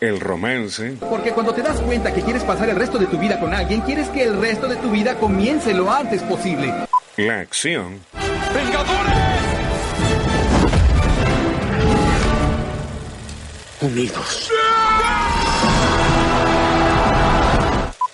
[0.00, 3.38] el romance, Porque cuando te das cuenta que quieres pasar el resto de tu vida
[3.38, 6.72] con alguien, quieres que el resto de tu vida comience lo antes posible.
[7.16, 8.00] la acción,
[13.82, 14.50] Unidos.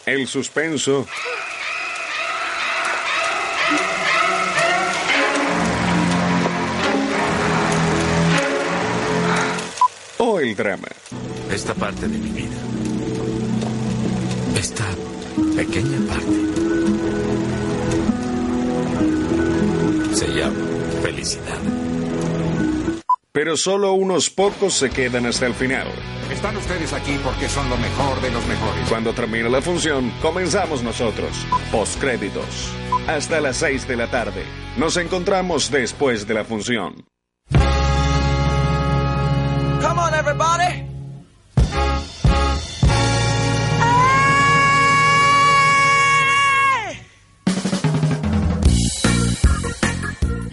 [0.07, 1.05] el suspenso
[10.19, 10.89] o el drama.
[11.51, 12.57] Esta parte de mi vida.
[14.59, 14.85] Esta
[15.57, 16.37] pequeña parte.
[20.15, 20.57] Se llama
[21.03, 21.59] felicidad.
[23.33, 25.87] Pero solo unos pocos se quedan hasta el final.
[26.33, 28.89] Están ustedes aquí porque son lo mejor de los mejores.
[28.89, 31.47] Cuando termine la función, comenzamos nosotros.
[31.71, 32.73] Postcréditos.
[33.07, 34.43] Hasta las 6 de la tarde.
[34.77, 37.05] Nos encontramos después de la función.
[39.81, 40.86] Come on, everybody.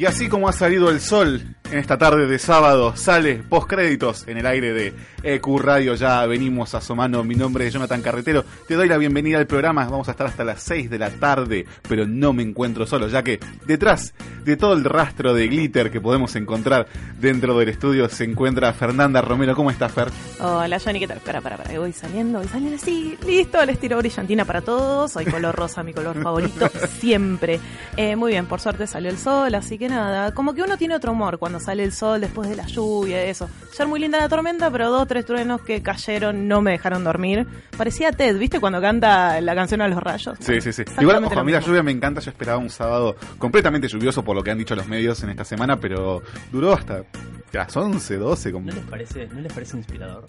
[0.04, 4.38] Y así como ha salido el sol en esta tarde de sábado, sale postcréditos en
[4.38, 5.96] el aire de EQ Radio.
[5.96, 7.24] Ya venimos asomando.
[7.24, 8.44] Mi nombre es Jonathan Carretero.
[8.68, 9.86] Te doy la bienvenida al programa.
[9.86, 13.24] Vamos a estar hasta las 6 de la tarde, pero no me encuentro solo, ya
[13.24, 16.86] que detrás de todo el rastro de glitter que podemos encontrar
[17.18, 19.56] dentro del estudio se encuentra Fernanda Romero.
[19.56, 20.10] ¿Cómo estás, Fer?
[20.42, 21.18] Hola, Johnny, ¿qué tal?
[21.18, 21.80] Espera, espera, espera.
[21.80, 23.18] Voy saliendo, voy saliendo así.
[23.26, 25.14] Listo, les tiro brillantina para todos.
[25.14, 27.62] Soy color rosa, mi color favorito siempre.
[27.96, 30.34] Eh, muy bien, por suerte salió el sol, así que nada.
[30.34, 33.50] Como que uno tiene otro humor cuando sale el sol después de la lluvia eso.
[33.74, 37.48] Ayer muy linda la tormenta, pero dos, tres truenos que cayeron no me dejaron dormir.
[37.78, 38.60] Parecía Ted, ¿viste?
[38.60, 40.38] Cuando canta la canción a los rayos.
[40.40, 40.84] Sí, sí, sí.
[41.00, 42.22] Igual, ojo, a mí la lluvia me encanta.
[42.22, 45.46] Yo esperaba un sábado completamente lluvioso por lo que han dicho los medios en esta
[45.46, 46.22] semana, pero
[46.52, 47.04] duró hasta
[47.52, 48.52] las 11, 12.
[48.52, 48.66] Como...
[48.68, 50.26] ¿No les parece, ¿no les parece inspirador?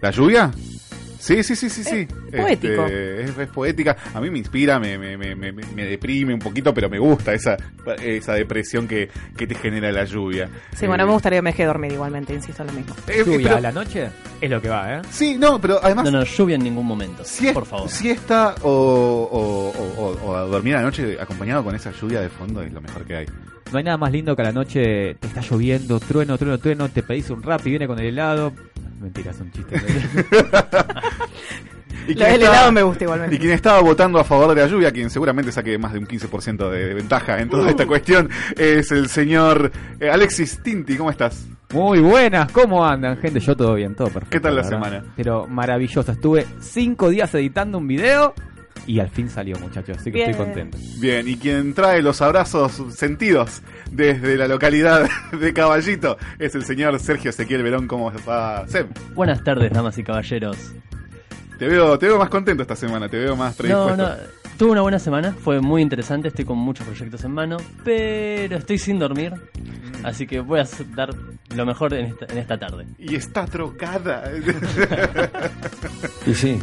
[0.00, 0.50] ¿La lluvia?
[1.20, 2.06] Sí, sí, sí, sí, sí.
[2.34, 2.86] poético.
[2.86, 3.94] Este, es, es poética.
[4.14, 7.34] A mí me inspira, me, me, me, me- me deprime un poquito, pero me gusta
[7.34, 7.58] esa,
[8.02, 10.48] esa depresión que, que te genera la lluvia.
[10.74, 12.94] Sí, bueno, Eh, me gustaría que me deje dormir igualmente, insisto lo mismo.
[13.06, 14.08] eh, eh, Lluvia pero- a la noche
[14.40, 15.02] es lo que va, ¿eh?
[15.10, 16.06] Sí, no, pero además...
[16.06, 17.22] No, no, lluvia en ningún momento.
[17.22, 17.88] Sie- por favor.
[17.90, 18.70] Siesta o,
[19.30, 22.62] o, o- o- o a dormir a la noche acompañado con esa lluvia de fondo
[22.62, 23.26] es lo mejor que hay.
[23.72, 26.88] No hay nada más lindo que a la noche te está lloviendo, trueno, trueno, trueno,
[26.88, 28.52] te pedís un rap y viene con el helado.
[29.00, 29.74] Mentira, es un chiste.
[32.08, 33.36] Y quien estaba- helado me gusta igualmente.
[33.36, 36.06] Y quien estaba votando a favor de la lluvia, quien seguramente saque más de un
[36.06, 37.68] 15% de ventaja en toda Uh.
[37.68, 40.96] esta cuestión, es el señor eh, Alexis Tinti.
[40.96, 41.46] ¿Cómo estás?
[41.72, 43.38] Muy buenas, ¿cómo andan, gente?
[43.38, 44.30] Yo todo bien, todo perfecto.
[44.30, 44.70] ¿Qué tal la verdad.
[44.70, 45.04] semana?
[45.14, 46.10] Pero maravilloso.
[46.10, 48.34] Estuve cinco días editando un video
[48.86, 49.98] y al fin salió, muchachos.
[49.98, 50.30] Así que Bien.
[50.30, 50.78] estoy contento.
[50.98, 56.98] Bien, y quien trae los abrazos sentidos desde la localidad de Caballito es el señor
[57.00, 57.86] Sergio Ezequiel Verón.
[57.86, 58.86] ¿Cómo va, Seb?
[59.14, 60.56] Buenas tardes, damas y caballeros.
[61.58, 63.96] Te veo, te veo más contento esta semana, te veo más No, predispuesto.
[63.96, 64.14] no,
[64.56, 68.78] tuve una buena semana, fue muy interesante, estoy con muchos proyectos en mano, pero estoy
[68.78, 69.34] sin dormir,
[70.02, 70.66] así que voy a
[70.96, 71.10] dar
[71.54, 72.86] lo mejor en esta, en esta tarde.
[72.98, 74.24] Y está trocada.
[76.26, 76.58] Y sí,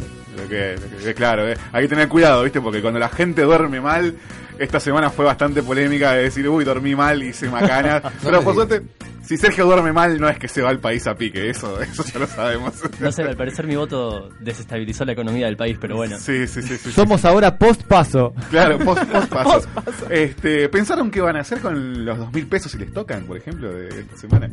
[0.48, 1.56] que, que- claro, eh.
[1.72, 2.60] hay que tener cuidado, ¿viste?
[2.60, 4.14] Porque cuando la gente duerme mal,
[4.58, 8.02] esta semana fue bastante polémica de decir, uy, dormí mal, hice macana.
[8.22, 8.82] Pero por suerte,
[9.28, 12.02] si Sergio duerme mal, no es que se va al país a pique, eso, eso
[12.02, 12.72] ya lo sabemos.
[12.98, 16.16] no sé, al parecer mi voto desestabilizó la economía del país, pero bueno.
[16.18, 16.78] Sí, sí, sí, sí.
[16.84, 16.92] sí.
[16.92, 18.32] Somos ahora post paso.
[18.50, 19.68] Claro, post, post paso.
[20.08, 23.36] Este, ¿Pensaron qué van a hacer con los dos mil pesos si les tocan, por
[23.36, 24.50] ejemplo, de esta semana?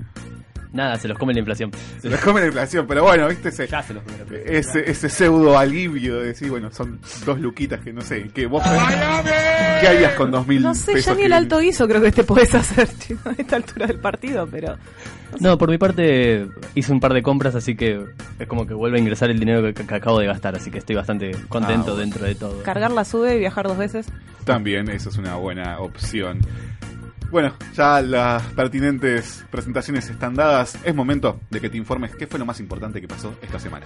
[0.74, 1.72] Nada, se los come la inflación.
[2.02, 3.48] Se les come la inflación, pero bueno, ¿viste?
[3.48, 4.54] Ese, Ya se los come la inflación.
[4.58, 8.62] ese, ese pseudo alivio de decir, bueno, son dos luquitas que no sé, que vos
[9.80, 10.86] ¿Qué harías con dos mil No pesos?
[10.86, 13.88] sé, ya ni el alto guiso creo que te puedes hacer, chico, a esta altura
[13.88, 14.65] del partido, pero...
[15.40, 18.06] No, por mi parte hice un par de compras, así que
[18.40, 20.78] es como que vuelve a ingresar el dinero que, que acabo de gastar, así que
[20.78, 21.96] estoy bastante contento Ah, bueno.
[21.98, 22.64] dentro de todo.
[22.64, 24.08] Cargar la sube y viajar dos veces.
[24.46, 26.40] También, eso es una buena opción.
[27.32, 30.78] Bueno, ya las pertinentes presentaciones están dadas.
[30.86, 33.86] Es momento de que te informes qué fue lo más importante que pasó esta semana.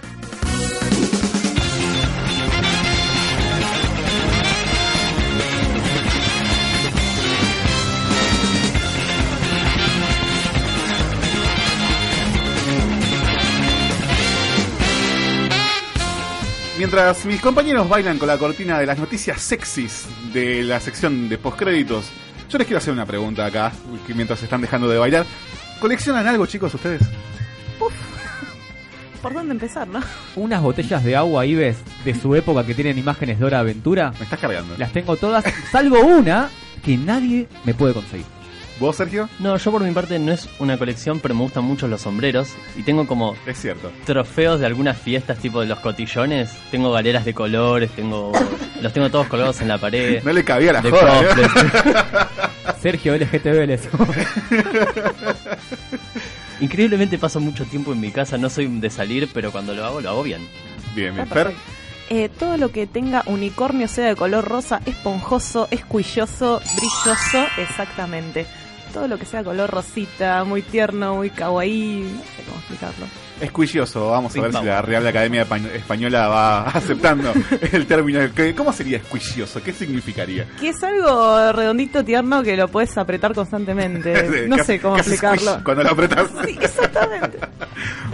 [16.80, 21.36] Mientras mis compañeros bailan con la cortina de las noticias sexys de la sección de
[21.36, 22.10] postcréditos,
[22.48, 23.70] yo les quiero hacer una pregunta acá,
[24.06, 25.26] que mientras están dejando de bailar.
[25.78, 27.02] ¿Coleccionan algo, chicos, ustedes?
[29.20, 30.00] ¿Por dónde empezar, no?
[30.36, 34.14] Unas botellas de agua Ives de su época que tienen imágenes de Hora Aventura.
[34.18, 34.74] Me estás cargando.
[34.78, 36.48] Las tengo todas, salvo una
[36.82, 38.39] que nadie me puede conseguir.
[38.80, 39.28] ¿Vos, Sergio?
[39.38, 42.48] No, yo por mi parte no es una colección, pero me gustan mucho los sombreros.
[42.76, 43.92] Y tengo como Es cierto.
[44.06, 46.50] trofeos de algunas fiestas, tipo de los cotillones.
[46.70, 48.32] Tengo galeras de colores, tengo
[48.80, 50.22] los tengo todos colgados en la pared.
[50.24, 51.26] No le cabía la de joda, ¿eh?
[51.26, 51.48] cosplay.
[52.80, 53.86] Sergio LGTB les
[56.60, 60.00] Increíblemente paso mucho tiempo en mi casa, no soy de salir, pero cuando lo hago,
[60.00, 60.46] lo hago bien.
[60.94, 61.26] Bien, bien.
[61.26, 61.52] Fer.
[62.10, 68.46] Eh, todo lo que tenga unicornio sea de color rosa, esponjoso, escuilloso, brilloso, exactamente.
[68.92, 73.06] Todo lo que sea color rosita, muy tierno, muy kawaii, no sé cómo explicarlo.
[73.40, 74.10] Escuilloso.
[74.10, 77.32] Vamos a ver si la Real Academia Espa- Española va aceptando
[77.72, 78.20] el término.
[78.34, 79.62] ¿Qué- ¿Cómo sería escuilloso?
[79.62, 80.46] ¿Qué significaría?
[80.58, 84.10] Que es algo redondito, tierno, que lo puedes apretar constantemente.
[84.50, 85.60] No sé cómo explicarlo.
[85.64, 86.28] Cuando lo apretas.
[86.44, 87.38] Sí, exactamente.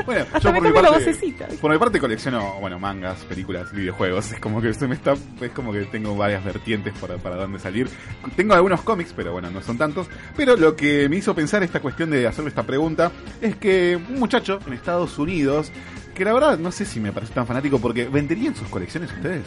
[0.05, 1.47] Bueno, Hasta yo por mi, parte, vocecita.
[1.61, 4.33] por mi parte colecciono, bueno, mangas, películas, videojuegos.
[4.33, 7.59] Es como que se me está, es como que tengo varias vertientes para, para dónde
[7.59, 7.89] salir.
[8.37, 10.07] Tengo algunos cómics, pero bueno, no son tantos.
[10.37, 14.19] Pero lo que me hizo pensar esta cuestión de hacerle esta pregunta es que un
[14.19, 15.71] muchacho en Estados Unidos,
[16.15, 19.45] que la verdad no sé si me parece tan fanático porque venderían sus colecciones ustedes.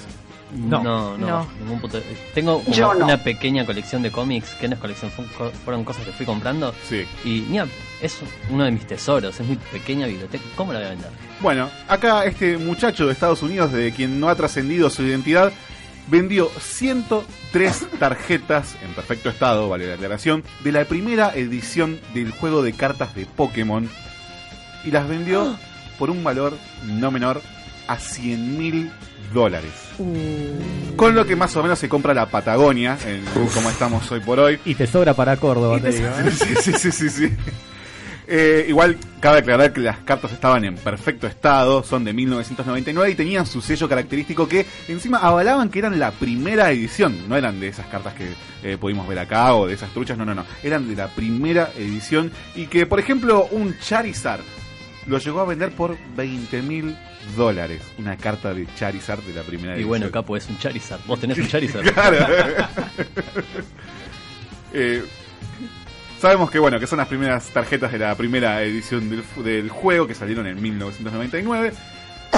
[0.56, 1.48] No, no, No.
[1.60, 2.02] ningún puto-
[2.34, 3.06] Tengo como Yo no.
[3.06, 6.26] una pequeña colección de cómics, que no es colección, fue- co- fueron cosas que fui
[6.26, 6.74] comprando.
[6.88, 7.06] Sí.
[7.24, 7.68] Y mira,
[8.02, 8.18] es
[8.50, 10.44] uno de mis tesoros, es mi pequeña biblioteca.
[10.56, 11.10] ¿Cómo la voy a vender?
[11.40, 15.52] Bueno, acá este muchacho de Estados Unidos, de quien no ha trascendido su identidad,
[16.08, 22.64] vendió 103 tarjetas en perfecto estado, vale la aclaración, de la primera edición del juego
[22.64, 23.88] de cartas de Pokémon
[24.84, 25.58] y las vendió
[26.00, 27.42] por un valor no menor
[27.88, 28.92] a 100 mil
[29.34, 29.72] dólares.
[30.96, 33.24] Con lo que más o menos se compra la Patagonia, en,
[33.54, 34.60] como estamos hoy por hoy.
[34.66, 36.08] Y te sobra para Córdoba, te digo.
[36.08, 36.32] ¿eh?
[36.32, 37.36] Sí, sí, sí, sí, sí.
[38.32, 43.16] Eh, igual cabe aclarar que las cartas estaban en perfecto estado, son de 1999 y
[43.16, 47.70] tenían su sello característico que encima avalaban que eran la primera edición, no eran de
[47.70, 48.30] esas cartas que
[48.62, 51.72] eh, pudimos ver acá o de esas truchas, no, no, no, eran de la primera
[51.76, 54.42] edición y que por ejemplo un Charizard
[55.10, 56.96] lo llegó a vender por 20 mil
[57.36, 59.88] dólares, una carta de Charizard de la primera Y edición.
[59.90, 61.02] bueno, Capo es un Charizard.
[61.06, 61.84] Vos tenés un Charizard.
[61.94, 62.18] Claro.
[64.72, 65.04] Eh,
[66.20, 69.10] sabemos que bueno que son las primeras tarjetas de la primera edición
[69.44, 71.74] del, juego que salieron en 1999.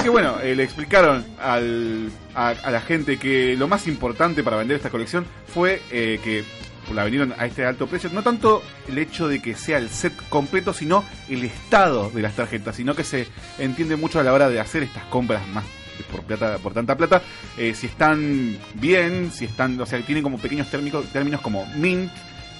[0.02, 4.56] Que bueno, eh, le explicaron al- a, a la gente que lo más importante para
[4.56, 6.42] vender esta colección fue eh, que
[6.92, 8.10] la vendieron a este alto precio.
[8.12, 12.36] No tanto el hecho de que sea el set completo, sino el estado de las
[12.36, 13.26] tarjetas, sino que se
[13.58, 15.64] entiende mucho a la hora de hacer estas compras más
[16.10, 17.22] por plata por tanta plata
[17.56, 22.10] eh, si están bien si están o sea tienen como pequeños térmicos, términos como mint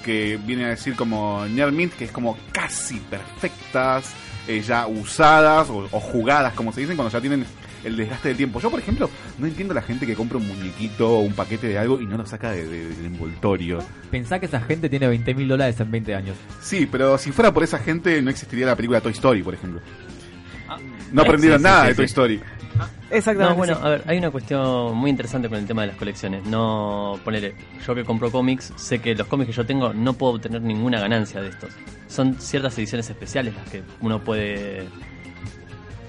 [0.05, 4.13] que viene a decir como near mint que es como casi perfectas
[4.47, 7.45] eh, ya usadas o, o jugadas como se dicen cuando ya tienen
[7.85, 10.47] el desgaste del tiempo yo por ejemplo no entiendo a la gente que compra un
[10.47, 13.79] muñequito o un paquete de algo y no lo saca de- de- del envoltorio
[14.11, 16.37] Pensá que esa gente tiene 20 mil dólares en 20 años.
[16.61, 19.81] sí pero si fuera por esa gente no existiría la película Toy Story por ejemplo
[21.13, 22.05] no Ah, aprendieron sí, sí, nada sí, de Toy.
[22.07, 22.41] Story
[23.11, 23.51] Exactamente.
[23.53, 26.47] No, bueno, a ver, hay una cuestión muy interesante con el tema de las colecciones.
[26.47, 27.55] No, ponele,
[27.87, 30.99] yo que compro cómics, sé que los cómics que yo tengo no puedo obtener ninguna
[30.99, 31.71] ganancia de estos.
[32.09, 34.85] Son ciertas ediciones especiales las que uno puede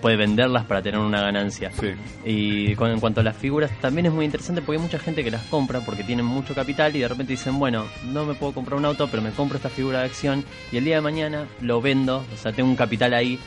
[0.04, 1.72] puede venderlas para tener una ganancia.
[1.72, 1.94] sí
[2.26, 5.24] Y con, en cuanto a las figuras, también es muy interesante porque hay mucha gente
[5.24, 8.52] que las compra porque tienen mucho capital y de repente dicen, bueno, no me puedo
[8.52, 10.44] comprar un auto, pero me compro esta figura de acción
[10.74, 13.40] y el día de mañana lo vendo, o sea, tengo un capital ahí.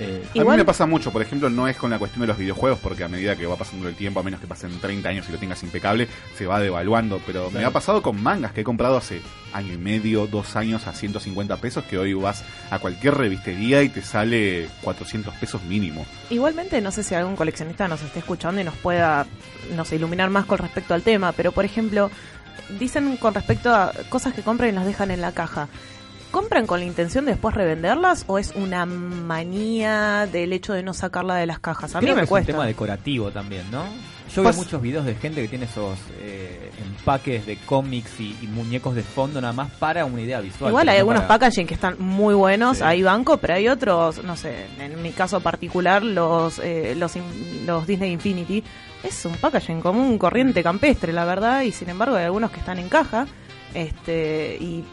[0.00, 2.38] Eh, A mí me pasa mucho, por ejemplo, no es con la cuestión de los
[2.38, 5.26] videojuegos, porque a medida que va pasando el tiempo, a menos que pasen 30 años
[5.28, 7.20] y lo tengas impecable, se va devaluando.
[7.26, 9.20] Pero me ha pasado con mangas que he comprado hace
[9.52, 13.90] año y medio, dos años a 150 pesos, que hoy vas a cualquier revistería y
[13.90, 16.06] te sale 400 pesos mínimo.
[16.30, 19.26] Igualmente, no sé si algún coleccionista nos esté escuchando y nos pueda,
[19.76, 22.10] no sé, iluminar más con respecto al tema, pero por ejemplo,
[22.78, 25.68] dicen con respecto a cosas que compran y las dejan en la caja.
[26.30, 30.94] ¿Compran con la intención de después revenderlas o es una manía del hecho de no
[30.94, 31.94] sacarla de las cajas?
[31.96, 32.52] A mí Creo que me es cuesta.
[32.52, 33.84] un tema decorativo también, ¿no?
[34.32, 38.46] Yo veo muchos videos de gente que tiene esos eh, empaques de cómics y, y
[38.46, 40.70] muñecos de fondo nada más para una idea visual.
[40.70, 42.84] Igual hay no algunos para- packaging que están muy buenos, Sí.
[42.84, 47.14] hay banco, pero hay otros, no sé, en mi caso particular, los, eh, los,
[47.66, 48.62] los Disney Infinity,
[49.02, 52.78] es un packaging común, corriente, campestre, la verdad, y sin embargo hay algunos que están
[52.78, 53.26] en caja,
[53.74, 54.84] este, y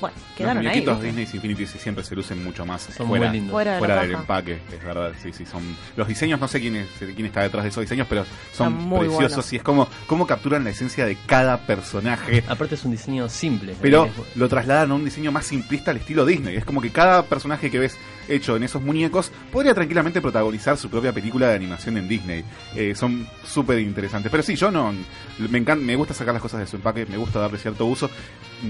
[0.00, 0.64] Bueno, Los quedaron ahí.
[0.64, 1.20] muñequitos ¿viste?
[1.20, 3.40] Disney Infinity siempre se lucen mucho más Son fuera, muy.
[3.48, 5.12] Fuera fuera del empaque, es verdad.
[5.22, 5.62] Sí, sí, son
[5.96, 9.16] los diseños, no sé quién, es, quién está detrás de esos diseños, pero son preciosos
[9.16, 9.52] buenos.
[9.52, 12.44] y es como cómo capturan la esencia de cada personaje.
[12.48, 13.74] Aparte es un diseño simple.
[13.80, 16.56] Pero lo trasladan a un diseño más simplista al estilo Disney.
[16.56, 17.96] Es como que cada personaje que ves
[18.28, 22.44] hecho en esos muñecos podría tranquilamente protagonizar su propia película de animación en Disney.
[22.74, 24.30] Eh, son súper interesantes.
[24.30, 24.92] Pero sí, yo no.
[25.38, 28.10] Me, encanta, me gusta sacar las cosas de su empaque, me gusta darle cierto uso.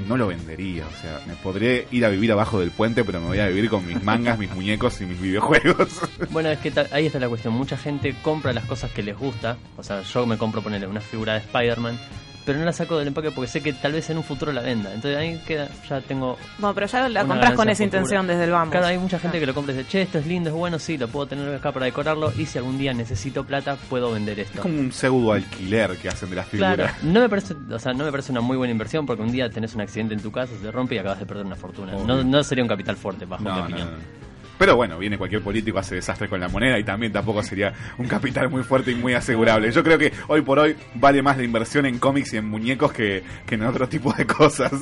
[0.09, 0.85] No lo vendería.
[0.87, 3.71] O sea, me podré ir a vivir abajo del puente, pero me voy a vivir
[3.71, 5.89] con mis mangas, mis muñecos y mis videojuegos.
[6.31, 7.55] Bueno, es que ahí está la cuestión.
[7.55, 9.57] Mucha gente compra las cosas que les gusta.
[9.77, 11.99] O sea, yo me compro ponerle una figura de Spider-Man,
[12.47, 14.63] pero no la saco del empaque porque sé que tal vez en un futuro la
[14.63, 14.95] venda.
[14.95, 16.39] Entonces ahí queda, ya tengo.
[16.59, 17.85] Bueno, pero ya la compras con esa futura.
[18.01, 18.71] intención desde el vamos.
[18.71, 19.41] Claro, hay mucha gente Ah.
[19.41, 21.53] que lo compra y dice, che, esto es lindo, es bueno, sí, lo puedo tener
[21.55, 22.33] acá para decorarlo.
[22.39, 24.55] Y si algún día necesito plata, puedo vender esto.
[24.59, 26.77] Es como un pseudo alquiler que hacen de las figuras.
[26.77, 29.33] Claro, no me parece, o sea, no me parece una muy buena inversión porque un
[29.33, 31.93] día tenés un accidente en tu casa, se rompe y acabas de perder una fortuna.
[32.07, 33.89] No, no sería un capital fuerte, bajo mi No, no, opinión.
[33.91, 34.26] no.
[34.59, 38.07] Pero bueno, viene cualquier político, hace desastre con la moneda y también tampoco sería un
[38.07, 39.71] capital muy fuerte y muy asegurable.
[39.71, 42.93] Yo creo que hoy por hoy vale más la inversión en cómics y en muñecos
[42.93, 44.73] que, que en otro tipo de cosas.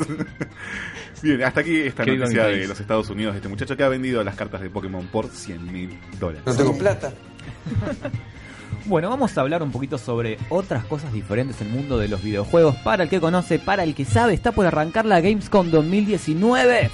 [1.22, 4.36] Bien, hasta aquí esta noticia de los Estados Unidos este muchacho que ha vendido las
[4.36, 6.42] cartas de Pokémon por 100 mil dólares.
[6.46, 7.12] No tengo plata.
[8.86, 12.22] Bueno, vamos a hablar un poquito sobre otras cosas diferentes en el mundo de los
[12.22, 12.76] videojuegos.
[12.76, 16.90] Para el que conoce, para el que sabe, está por arrancar la Gamescom 2019.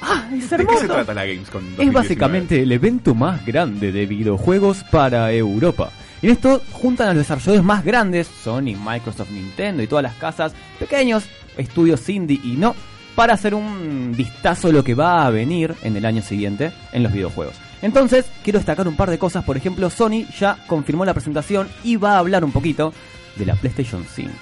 [0.00, 1.62] ¡Ah, es ¿De qué se trata la Gamescom?
[1.62, 1.90] Es 2019?
[1.92, 5.90] básicamente el evento más grande de videojuegos para Europa.
[6.22, 10.52] En esto juntan a los desarrolladores más grandes, Sony, Microsoft, Nintendo y todas las casas,
[10.78, 11.24] pequeños
[11.56, 12.74] estudios indie y no,
[13.14, 17.02] para hacer un vistazo a lo que va a venir en el año siguiente en
[17.02, 17.54] los videojuegos.
[17.82, 19.44] Entonces, quiero destacar un par de cosas.
[19.44, 22.92] Por ejemplo, Sony ya confirmó la presentación y va a hablar un poquito
[23.36, 24.32] de la PlayStation 5.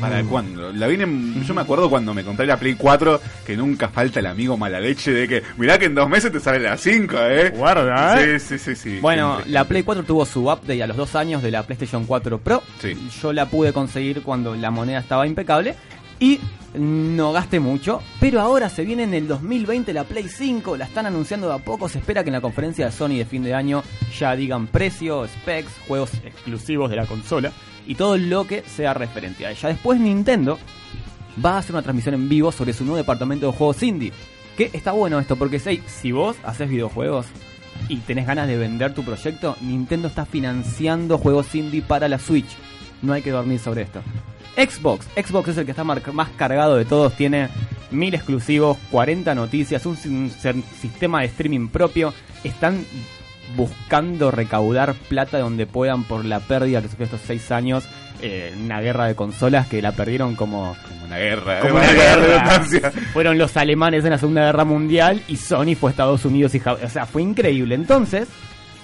[0.00, 0.72] ¿Para cuándo?
[0.72, 1.06] La vine,
[1.44, 4.80] yo me acuerdo cuando me compré la Play 4 que nunca falta el amigo mala
[4.80, 7.50] leche de que mirá que en dos meses te sale la 5, ¿eh?
[7.50, 8.38] Guarda, ¿eh?
[8.38, 8.98] Sí, sí, sí, sí.
[9.00, 9.52] Bueno, Siempre.
[9.52, 12.62] la Play 4 tuvo su update a los dos años de la PlayStation 4 Pro.
[12.80, 12.96] Sí.
[13.22, 15.74] Yo la pude conseguir cuando la moneda estaba impecable.
[16.18, 16.40] Y
[16.74, 18.02] no gasté mucho.
[18.20, 20.76] Pero ahora se viene en el 2020 la Play 5.
[20.76, 21.88] La están anunciando de a poco.
[21.88, 23.82] Se espera que en la conferencia de Sony de fin de año
[24.18, 27.52] ya digan precio, specs, juegos exclusivos de la consola.
[27.86, 29.68] Y todo lo que sea referente a ella.
[29.68, 30.58] Después Nintendo
[31.44, 34.12] va a hacer una transmisión en vivo sobre su nuevo departamento de juegos indie.
[34.56, 37.26] Que está bueno esto, porque si, si vos haces videojuegos
[37.88, 42.48] y tenés ganas de vender tu proyecto, Nintendo está financiando juegos indie para la Switch.
[43.02, 44.02] No hay que dormir sobre esto.
[44.56, 47.48] Xbox, Xbox es el que está más cargado de todos, tiene
[47.90, 52.14] mil exclusivos, 40 noticias, un, sistema de streaming propio.
[52.44, 52.84] Están
[53.56, 57.84] buscando recaudar plata donde puedan por la pérdida que sufrió estos 6 años.
[58.22, 62.92] eh, una guerra de consolas que la perdieron como Como una guerra, como Una guerra.
[63.12, 66.84] Fueron los alemanes en la Segunda Guerra Mundial y Sony fue Estados Unidos y Japón.
[66.84, 67.74] O sea, fue increíble.
[67.74, 68.28] Entonces,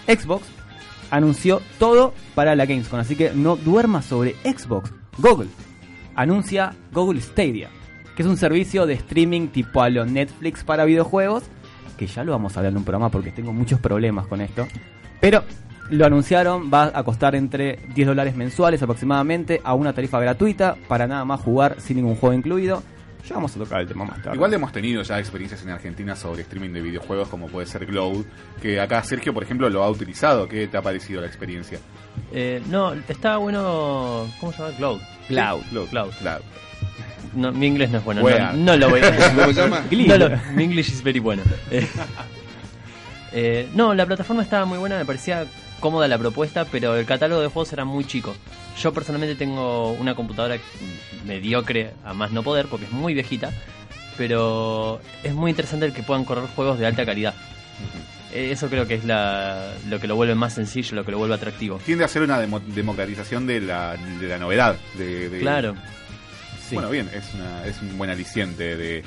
[0.07, 0.47] Xbox
[1.11, 3.01] anunció todo para la Gamescom.
[3.01, 4.93] Así que no duermas sobre Xbox.
[5.19, 5.49] Google
[6.15, 7.69] anuncia Google Stadia,
[8.17, 11.45] que es un servicio de streaming tipo a lo Netflix para videojuegos.
[11.97, 14.67] Que ya lo vamos a hablar en un programa porque tengo muchos problemas con esto.
[15.21, 15.45] Pero
[15.91, 21.07] lo anunciaron, va a costar entre 10 dólares mensuales aproximadamente a una tarifa gratuita para
[21.07, 22.83] nada más jugar sin ningún juego incluido.
[23.29, 24.35] Ya vamos a tocar el tema más tarde.
[24.35, 28.25] Igual hemos tenido ya experiencias en Argentina sobre streaming de videojuegos como puede ser Glow,
[28.61, 30.49] que acá Sergio, por ejemplo, lo ha utilizado.
[30.49, 31.79] ¿Qué te ha parecido la experiencia?
[32.33, 34.27] Eh, no, está bueno.
[34.41, 34.77] ¿Cómo se llama?
[34.77, 35.01] Cloud.
[35.29, 35.63] Cloud.
[35.71, 35.87] Glow.
[35.87, 36.11] Cloud.
[36.21, 36.41] Cloud.
[37.35, 38.23] No, mi inglés no es bueno.
[38.23, 39.85] No, no lo voy a ¿Cómo se llama?
[39.91, 41.43] No lo- mi English is very bueno.
[41.71, 41.87] Eh,
[43.33, 45.47] eh, no, la plataforma estaba muy buena, me parecía
[45.83, 48.35] cómoda la propuesta, pero el catálogo de juegos era muy chico.
[48.81, 50.57] Yo personalmente tengo una computadora
[51.27, 53.53] mediocre a más no poder porque es muy viejita,
[54.17, 57.35] pero es muy interesante el que puedan correr juegos de alta calidad.
[58.33, 61.19] Eh, Eso creo que es la, lo que lo vuelve más sencillo, lo que lo
[61.19, 61.79] vuelve atractivo.
[61.85, 64.77] Tiende a ser una demo- democratización de la, de la novedad.
[64.97, 65.75] De, de- Claro.
[66.69, 66.77] Sí.
[66.77, 69.03] Bueno, bien, es, una, es un buen aliciente de,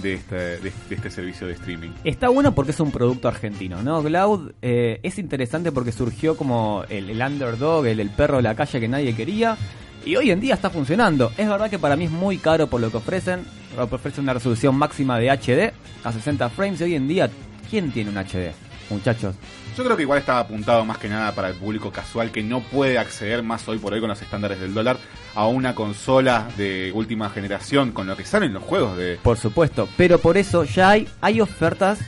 [0.00, 1.90] de, este, de, este servicio de streaming.
[2.04, 4.02] Está bueno porque es un producto argentino, ¿no?
[4.02, 8.80] Cloud eh, es interesante porque surgió como el, underdog, el, el perro de la calle
[8.80, 9.56] que nadie quería.
[10.04, 11.32] Y hoy en día está funcionando.
[11.36, 13.44] Es verdad que para mí es muy caro por lo que ofrecen.
[13.76, 15.72] Ofrecen una resolución máxima de HD
[16.04, 16.80] a 60 frames.
[16.80, 17.28] Y hoy en día,
[17.68, 18.65] ¿quién tiene un HD?
[18.90, 19.34] Muchachos.
[19.76, 22.60] Yo creo que igual está apuntado más que nada para el público casual que no
[22.60, 24.96] puede acceder más hoy por hoy con los estándares del dólar
[25.34, 29.18] a una consola de última generación con lo que salen los juegos de...
[29.22, 29.88] Por supuesto.
[29.96, 31.98] Pero por eso ya hay, hay ofertas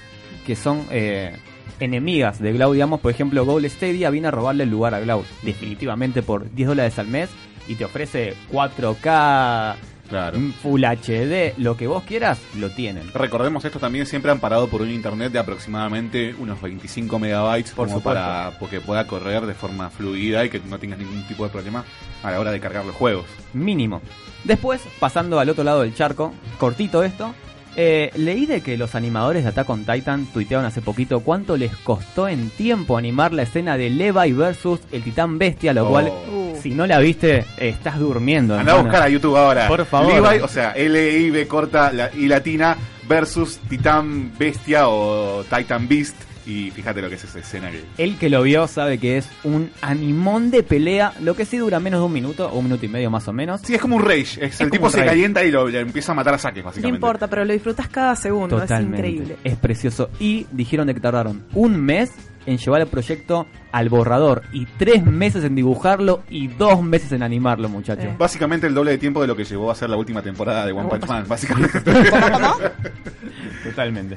[0.47, 1.37] que son eh,
[1.79, 2.73] enemigas de Cloud.
[2.73, 5.25] Digamos, por ejemplo, Google Stadia viene a robarle el lugar a Cloud.
[5.43, 7.29] Definitivamente por 10 dólares al mes.
[7.67, 9.77] Y te ofrece 4K
[10.09, 10.39] Claro.
[10.63, 13.11] Full HD, lo que vos quieras, lo tienen.
[13.13, 17.89] Recordemos, esto también siempre han parado por un internet de aproximadamente unos 25 megabytes Por
[17.89, 21.51] como para porque pueda correr de forma fluida y que no tengas ningún tipo de
[21.51, 21.85] problema
[22.23, 23.27] a la hora de cargar los juegos.
[23.53, 24.01] Mínimo.
[24.45, 27.35] Después, pasando al otro lado del charco, cortito esto.
[27.81, 31.75] Eh, leí de que los animadores de Attack on Titan tuitearon hace poquito cuánto les
[31.77, 35.91] costó en tiempo animar la escena de Levi versus el titán bestia, lo Oh.
[35.91, 36.57] cual, Uh.
[36.61, 38.59] si no la viste, estás durmiendo.
[38.59, 39.69] Anda a buscar a YouTube ahora.
[39.69, 40.13] Por favor.
[40.13, 42.77] Levi, o sea, L-I-B corta la- y latina
[43.09, 46.17] versus Titán Bestia o Titan Beast.
[46.49, 47.85] Y fíjate lo que es esa escena que...
[48.03, 51.79] El que lo vio sabe que es un animón de pelea, lo que sí dura
[51.79, 53.61] menos de un minuto, o un minuto y medio más o menos.
[53.63, 54.43] Sí, es como un rage.
[54.47, 55.11] Es, el tipo se rage.
[55.11, 56.97] calienta y lo, le empieza a matar a saques, No básicamente.
[56.97, 59.37] importa, pero lo disfrutas cada segundo, es increíble.
[59.45, 60.09] Es precioso.
[60.19, 62.13] Y dijeron de que tardaron un mes
[62.47, 67.23] en llevar el proyecto al borrador y tres meses en dibujarlo y dos meses en
[67.23, 68.07] animarlo, muchachos.
[68.07, 68.15] Eh.
[68.19, 70.73] Básicamente el doble de tiempo de lo que llevó a ser la última temporada de
[70.73, 71.79] One Punch Man, básicamente.
[73.65, 74.17] Totalmente.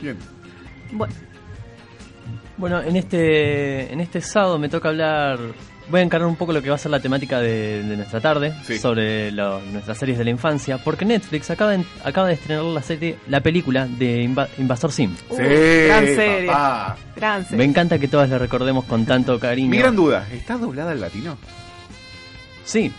[0.00, 0.16] Bien.
[0.94, 1.14] Bueno,
[2.56, 5.38] Bueno, en este, en este sábado me toca hablar.
[5.90, 8.18] Voy a encargar un poco lo que va a ser la temática de, de nuestra
[8.20, 8.78] tarde Sí.
[8.78, 12.80] sobre lo- nuestras series de la infancia, porque Netflix acaba de, acaba de estrenar la
[12.80, 15.14] serie, la película de Inva- Invasor Sim.
[15.28, 16.46] uh, Sí, gran serie.
[16.46, 16.96] papá.
[17.16, 17.58] Gran serie.
[17.58, 19.68] Me encanta que todas la recordemos con tanto cariño.
[19.68, 21.36] Mi gran duda, ¿está doblada al latino?
[22.64, 22.90] Sí,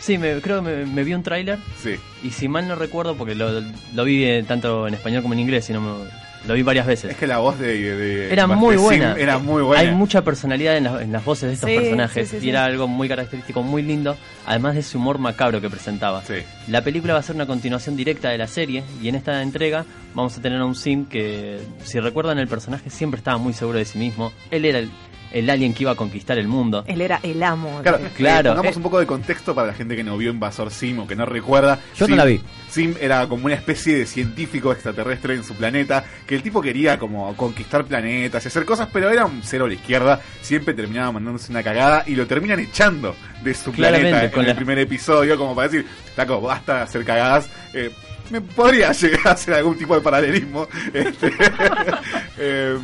[0.00, 1.94] sí, me, creo que me, me vi un tráiler Sí.
[2.24, 3.60] y si mal no recuerdo, porque lo,
[3.94, 6.86] lo vi eh, tanto en español como en inglés, y no me- lo vi varias
[6.86, 7.10] veces.
[7.12, 7.96] Es que la voz de...
[7.96, 9.14] de- Era muy Sim buena.
[9.18, 9.80] Era muy buena.
[9.82, 12.40] Hay mucha personalidad en, la- en las voces de estos Sí, personajes sí, sí, y
[12.40, 12.48] sí.
[12.50, 16.22] era algo muy característico, muy lindo, además de ese humor macabro que presentaba.
[16.24, 16.34] Sí.
[16.68, 19.84] La película va a ser una continuación directa de la serie y en esta entrega
[20.14, 23.78] vamos a tener a un Sim que, si recuerdan, el personaje siempre estaba muy seguro
[23.78, 24.32] de sí mismo.
[24.50, 24.90] Él era el,
[25.32, 26.84] el alien que iba a conquistar el mundo.
[26.86, 27.80] Él era el amo.
[27.82, 28.50] Claro, de- Claro.
[28.50, 28.78] eh, pongamos Eh.
[28.78, 31.26] un poco de contexto para la gente que no vio Invasor Sim o que no
[31.26, 31.78] recuerda.
[31.96, 32.40] Yo no Sim- la vi.
[32.70, 36.98] Sim era como una especie de científico extraterrestre en su planeta, que el tipo quería
[36.98, 41.12] como conquistar planetas y hacer cosas, pero era un cero a la izquierda, siempre terminaba
[41.12, 44.78] mandándose una cagada y lo terminan echando de su Claramente, planeta con en el primer
[44.78, 47.48] episodio, como para decir, taco, basta de hacer cagadas.
[47.74, 47.90] eh,
[48.30, 50.66] me podría llegar a hacer algún tipo de paralelismo.
[50.92, 51.32] este,
[52.38, 52.76] eh,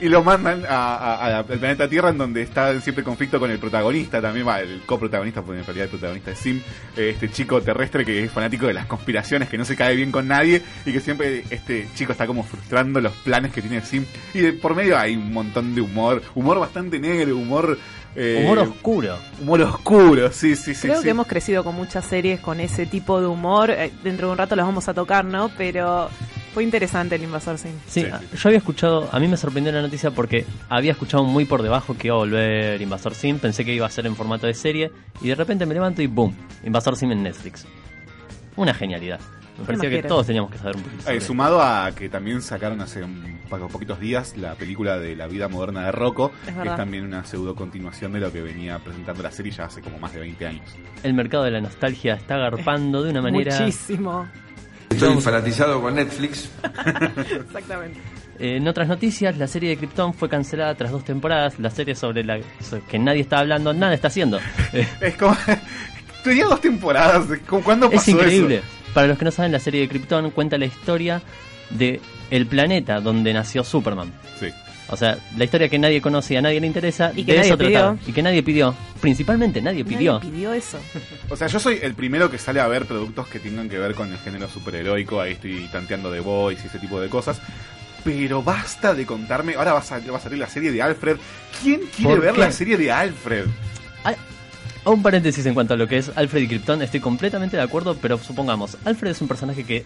[0.00, 3.38] y lo mandan a- a- a- al planeta Tierra en donde está en siempre conflicto
[3.38, 6.60] con el protagonista también, va, el coprotagonista, porque en realidad el protagonista es Sim,
[6.96, 10.28] este chico terrestre que es fanático de las conspiraciones, que no se cae bien con
[10.28, 14.04] nadie y que siempre este chico está como frustrando los planes que tiene Sim.
[14.34, 17.78] Y de- por medio hay un montón de humor, humor bastante negro, humor...
[18.14, 19.18] eh, Humor oscuro.
[19.42, 20.88] Humor oscuro, sí, sí, sí.
[20.88, 21.04] Creo sí.
[21.04, 23.70] que hemos crecido con muchas series con ese tipo de humor.
[23.70, 25.50] Eh, Dentro de un rato las vamos a tocar, ¿no?
[25.58, 26.08] Pero
[26.56, 27.72] fue interesante el Invasor Sim.
[27.86, 28.06] Sí, Sí.
[28.34, 31.94] yo había escuchado, a mí me sorprendió la noticia porque había escuchado muy por debajo
[31.98, 34.90] que iba a volver Invasor Sim, pensé que iba a ser en formato de serie
[35.20, 37.66] y de repente me levanto y boom, Invasor Sim en Netflix.
[38.56, 39.20] Una genialidad.
[39.58, 40.08] Me parecía que quieres?
[40.08, 41.10] todos teníamos que saber un poquito.
[41.10, 45.26] Eh, sumado a que también sacaron hace un pa- poquitos días la película de la
[45.26, 48.78] vida moderna de Rocco, Es que es también una pseudo continuación de lo que venía
[48.78, 50.74] presentando la serie ya hace como más de 20 años.
[51.02, 53.58] El mercado de la nostalgia está agarpando de una manera...
[53.60, 54.26] Muchísimo.
[54.90, 56.48] Estoy fanatizado con Netflix.
[57.46, 58.00] Exactamente.
[58.38, 61.58] Eh, en otras noticias, la serie de Krypton fue cancelada tras dos temporadas.
[61.58, 62.38] La serie sobre la
[62.88, 64.38] que nadie está hablando, nada está haciendo.
[64.72, 65.36] Eh, Es como.
[66.22, 67.24] Tenía dos temporadas.
[67.48, 68.56] ¿cu- ¿Cuándo pasó es increíble.
[68.56, 68.64] eso?
[68.94, 71.22] Para los que no saben, la serie de Krypton cuenta la historia
[71.70, 74.12] de el planeta donde nació Superman.
[74.40, 74.48] Sí.
[74.88, 77.38] O sea, la historia que nadie conoce y a nadie le interesa, Y que de
[77.38, 77.94] nadie eso trataba.
[77.94, 78.08] pidió.
[78.08, 78.74] Y que nadie pidió.
[79.00, 80.14] Principalmente nadie pidió.
[80.14, 80.78] Nadie pidió eso.
[81.28, 83.94] O sea, yo soy el primero que sale a ver productos que tengan que ver
[83.94, 85.20] con el género superheroico.
[85.20, 87.40] Ahí estoy tanteando The Boys y ese tipo de cosas.
[88.04, 89.54] Pero basta de contarme.
[89.56, 91.16] Ahora va a, sal- va a salir la serie de Alfred.
[91.62, 92.40] ¿Quién quiere ¿Por ver qué?
[92.40, 93.46] la serie de Alfred?
[94.84, 97.96] Un paréntesis en cuanto a lo que es Alfred y Krypton, estoy completamente de acuerdo,
[98.00, 99.84] pero supongamos, Alfred es un personaje que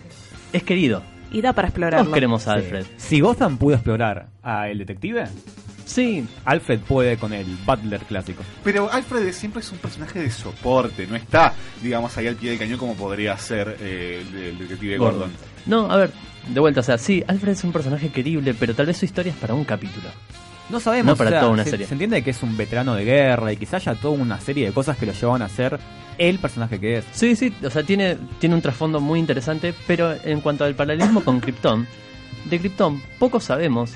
[0.53, 1.03] es querido.
[1.31, 2.05] Y da para explorarlo.
[2.05, 2.85] Todos queremos a Alfred.
[2.97, 5.25] Si Gotham pudo explorar a el detective,
[5.91, 8.45] Sí, Alfred puede con el Butler clásico.
[8.63, 11.05] Pero Alfred siempre es un personaje de soporte.
[11.09, 14.99] No está, digamos, ahí al pie del cañón como podría ser eh, el, el detective
[14.99, 15.19] Gordon.
[15.19, 15.37] Gordon.
[15.67, 16.13] No, a ver,
[16.49, 19.33] de vuelta, o sea, sí, Alfred es un personaje querible, pero tal vez su historia
[19.33, 20.09] es para un capítulo.
[20.71, 21.07] No sabemos.
[21.13, 21.87] No para o sea, toda una se, serie.
[21.87, 24.73] se entiende que es un veterano de guerra y quizá haya toda una serie de
[24.73, 25.79] cosas que lo llevan a ser
[26.19, 27.05] el personaje que es.
[27.13, 31.23] Sí, sí, o sea, tiene, tiene un trasfondo muy interesante, pero en cuanto al paralelismo
[31.25, 31.87] con Krypton,
[32.45, 33.93] de Krypton poco sabemos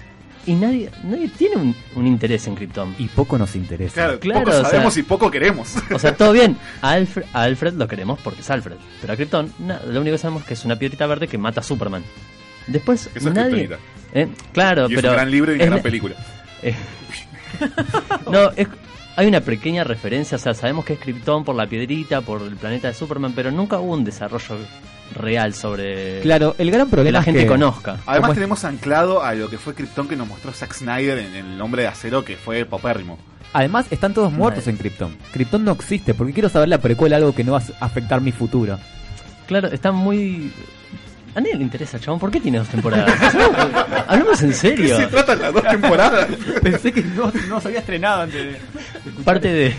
[0.46, 2.94] y nadie, nadie tiene un, un interés en Krypton.
[2.98, 3.94] Y poco nos interesa.
[3.94, 5.74] Claro, Claro, poco o sea- sabemos y poco queremos.
[5.92, 9.16] O sea, todo bien, a Alfred, a Alfred lo queremos porque es Alfred, pero a
[9.16, 9.52] Krypton,
[9.90, 12.02] lo único que sabemos es que es una piedrita verde que mata a Superman.
[12.66, 13.66] Después, Eso es nadie...
[13.68, 13.78] Kryptonita.
[14.12, 15.08] Eh, claro, y es pero...
[15.10, 16.14] un gran libro y una es gran la- película.
[16.64, 16.74] Eh,
[18.30, 18.66] no, es,
[19.16, 22.56] hay una pequeña referencia, o sea, sabemos que es Krypton por la piedrita, por el
[22.56, 24.56] planeta de Superman, pero nunca hubo un desarrollo
[25.14, 27.98] real sobre Claro, el gran que problema la es gente que- conozca.
[28.06, 31.60] Además tenemos anclado a lo que fue Krypton que nos mostró Zack Snyder en El
[31.60, 33.18] Hombre de Acero, que fue popérrimo.
[33.52, 35.16] Además, están todos muertos en Krypton.
[35.32, 38.32] Krypton no existe, porque quiero saber la precuela, algo que no va a afectar mi
[38.32, 38.78] futuro.
[39.46, 40.50] Claro, está muy...
[41.34, 43.34] A nadie le interesa, chabón, ¿por qué tiene dos temporadas?
[44.06, 44.96] Hablamos en serio.
[44.96, 46.28] Se tratan las dos temporadas.
[46.62, 49.22] Pensé que no, no se había estrenado antes de...
[49.24, 49.74] Parte de...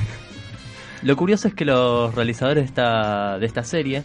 [1.03, 4.03] Lo curioso es que los realizadores de esta, de esta serie,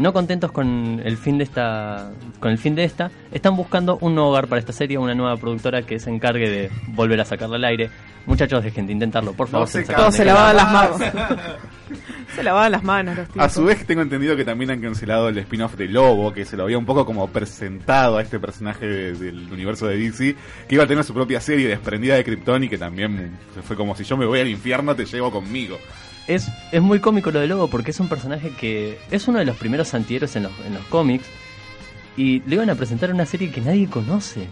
[0.00, 2.10] no contentos con el fin de esta,
[2.40, 5.36] con el fin de esta, están buscando un nuevo hogar para esta serie, una nueva
[5.36, 7.90] productora que se encargue de volver a sacarla al aire.
[8.26, 9.68] Muchachos, dejen de intentarlo, por favor.
[9.96, 10.98] No se lavaban las manos.
[12.34, 13.42] se lavaban las manos los tipos.
[13.42, 16.56] A su vez tengo entendido que también han cancelado el spin-off de Lobo, que se
[16.56, 20.36] lo había un poco como presentado a este personaje de- del universo de DC,
[20.68, 23.76] que iba a tener su propia serie desprendida de Krypton y que también se fue
[23.76, 25.78] como si yo me voy al infierno te llevo conmigo.
[26.34, 29.44] Es, es muy cómico lo de Lobo porque es un personaje que es uno de
[29.44, 31.24] los primeros antihéroes en los, en los cómics
[32.16, 34.46] y le iban a presentar una serie que nadie conoce.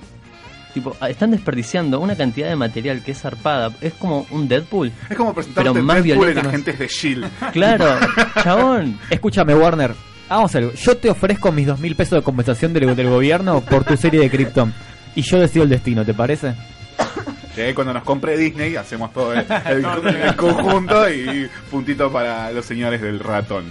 [0.75, 3.73] Tipo, están desperdiciando una cantidad de material que es zarpada.
[3.81, 4.91] Es como un Deadpool.
[5.09, 6.41] Es como presentarte pero más Deadpool violento.
[6.41, 7.29] en agentes de S.H.I.E.L.D.
[7.53, 7.87] Claro,
[8.43, 8.99] chabón.
[9.09, 9.95] Escúchame, Warner.
[10.29, 10.73] Vamos a algo.
[10.75, 14.21] Yo te ofrezco mis dos mil pesos de compensación del, del gobierno por tu serie
[14.21, 14.75] de Krypton.
[15.15, 16.55] Y yo decido el destino, ¿te parece?
[17.59, 22.53] Que ahí cuando nos compre Disney hacemos todo el, el- el conjunto y puntito para
[22.53, 23.65] los señores del ratón.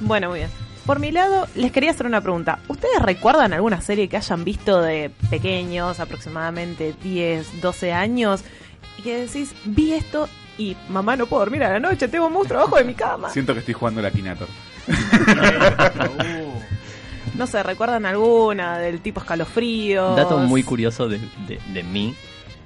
[0.00, 0.50] Bueno, muy bien.
[0.84, 2.58] Por mi lado, les quería hacer una pregunta.
[2.66, 8.42] ¿Ustedes recuerdan alguna serie que hayan visto de pequeños, aproximadamente 10, 12 años,
[8.98, 10.28] y que decís, vi esto
[10.58, 13.30] y mamá no puedo dormir a la noche, tengo un monstruo abajo de mi cama?
[13.30, 14.48] Siento que estoy jugando la Akinator.
[17.36, 20.14] No sé, ¿recuerdan alguna del tipo escalofrío?
[20.14, 22.14] Dato muy curioso de, de, de mí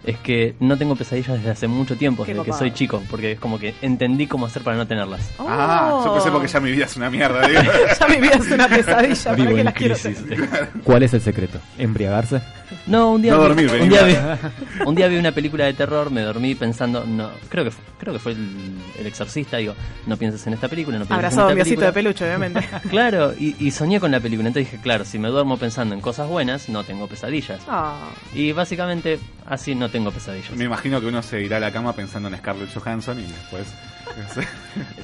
[0.04, 3.32] es que no tengo pesadillas desde hace mucho tiempo, Qué desde que soy chico, porque
[3.32, 5.30] es como que entendí cómo hacer para no tenerlas.
[5.38, 5.46] Oh.
[5.48, 7.46] Ah, yo pensé porque ya mi vida es una mierda.
[7.46, 7.60] digo.
[8.00, 10.24] ya mi vida es una pesadilla, ¿para Vivo qué en quiero crisis.
[10.26, 10.68] tener?
[10.84, 11.58] ¿Cuál es el secreto?
[11.78, 12.40] ¿Embriagarse?
[12.86, 14.14] No, un día, No vi, dormir, un, día vi,
[14.86, 18.18] un día vi una película de terror, me dormí pensando, no, creo que creo que
[18.18, 19.74] fue el, el exorcista, digo,
[20.06, 22.14] no pienses en esta película, no pienses Abrazado a en mi esta osito de película.
[22.18, 22.68] peluche, obviamente.
[22.90, 26.00] Claro, y, y soñé con la película, entonces dije, claro, si me duermo pensando en
[26.00, 27.60] cosas buenas, no tengo pesadillas.
[27.68, 28.10] Ah.
[28.34, 30.50] Y básicamente así no tengo pesadillas.
[30.52, 33.74] Me imagino que uno se irá a la cama pensando en Scarlett Johansson y después.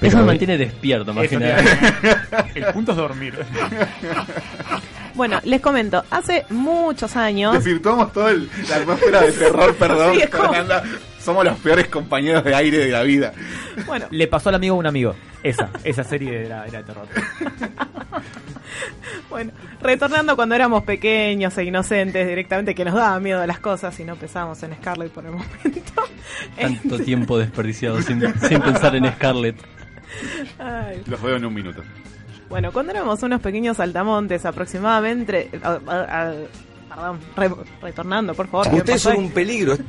[0.01, 1.63] Eso me mantiene despierto, más que nada.
[2.55, 3.39] El punto es dormir.
[5.17, 7.55] Bueno, les comento, hace muchos años...
[7.55, 10.15] Desvirtuamos toda el- la atmósfera de terror, perdón.
[10.15, 10.83] Sí, es como- Fernanda.
[11.19, 13.33] Somos los peores compañeros de aire de la vida.
[13.87, 15.15] Bueno, Le pasó al amigo a un amigo.
[15.43, 17.09] Esa, esa serie era, era de terror.
[19.31, 24.05] Bueno, retornando cuando éramos pequeños e inocentes directamente, que nos daba miedo las cosas y
[24.05, 26.03] no pensábamos en Scarlett por el momento.
[26.61, 29.57] Tanto tiempo desperdiciado sin, sin pensar en Scarlett.
[30.59, 31.03] Ay.
[31.07, 31.83] Los veo en un minuto.
[32.49, 35.51] Bueno, cuando éramos unos pequeños saltamontes aproximadamente...
[35.63, 36.33] a- a- a-
[36.95, 38.71] perdón, re- retornando, por favor.
[38.71, 39.77] ¿qué Ustedes son un peligro.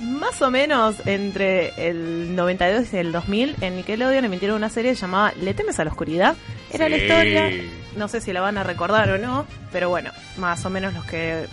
[0.00, 5.32] Más o menos entre el 92 y el 2000 en Nickelodeon emitieron una serie llamada
[5.40, 6.36] ¿Le temes a la oscuridad?
[6.70, 7.50] Era la historia,
[7.96, 11.04] no sé si la van a recordar o no, pero bueno, más o menos los
[11.06, 11.46] que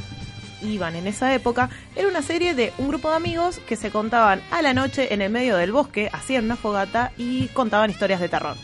[0.61, 4.41] iban en esa época, era una serie de un grupo de amigos que se contaban
[4.51, 8.27] a la noche en el medio del bosque, hacían una fogata y contaban historias de
[8.29, 8.55] terror.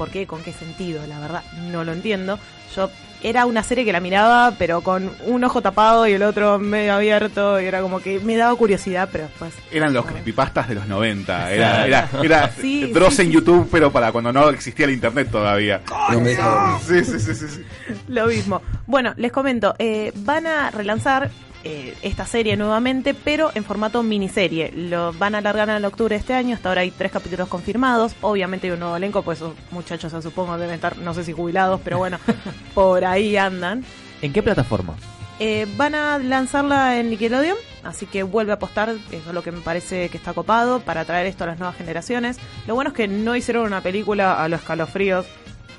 [0.00, 0.26] ¿Por qué?
[0.26, 1.06] ¿Con qué sentido?
[1.06, 2.38] La verdad, no lo entiendo.
[2.74, 2.90] Yo
[3.22, 6.94] era una serie que la miraba, pero con un ojo tapado y el otro medio
[6.94, 10.86] abierto, y era como que me daba curiosidad, pero después Eran los creepypastas de los
[10.86, 11.52] 90.
[11.52, 13.34] Era, era, era Sí, Dross sí, en sí.
[13.34, 15.82] YouTube, pero para cuando no existía el internet todavía.
[16.10, 17.62] No me sí, sí, sí, sí.
[18.08, 18.62] Lo mismo.
[18.86, 21.30] Bueno, les comento, eh, van a relanzar
[21.62, 24.72] eh, esta serie nuevamente, pero en formato miniserie.
[24.72, 28.14] Lo van a alargar en octubre de este año, hasta ahora hay tres capítulos confirmados.
[28.22, 31.32] Obviamente hay un nuevo elenco, pues esos muchachos se supongo deben estar, no sé si
[31.32, 32.18] jubilados, pero bueno,
[32.74, 33.84] por ahí andan.
[34.22, 34.96] ¿En qué plataforma?
[35.38, 39.52] Eh, van a lanzarla en Nickelodeon, así que vuelve a apostar, eso es lo que
[39.52, 42.38] me parece que está copado, para traer esto a las nuevas generaciones.
[42.66, 45.26] Lo bueno es que no hicieron una película a los escalofríos,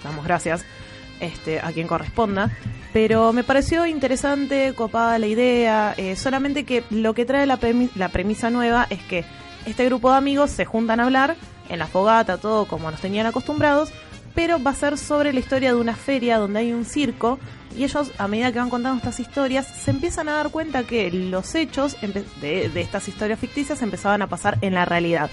[0.03, 0.65] damos gracias,
[1.21, 2.51] este, a quien corresponda,
[2.91, 7.89] pero me pareció interesante, copada la idea, eh, solamente que lo que trae la, premi-
[7.95, 9.23] la premisa nueva es que
[9.65, 11.35] este grupo de amigos se juntan a hablar
[11.69, 13.93] en la fogata, todo como nos tenían acostumbrados,
[14.35, 17.37] pero va a ser sobre la historia de una feria donde hay un circo
[17.77, 21.11] y ellos a medida que van contando estas historias se empiezan a dar cuenta que
[21.11, 25.29] los hechos de, de estas historias ficticias empezaban a pasar en la realidad.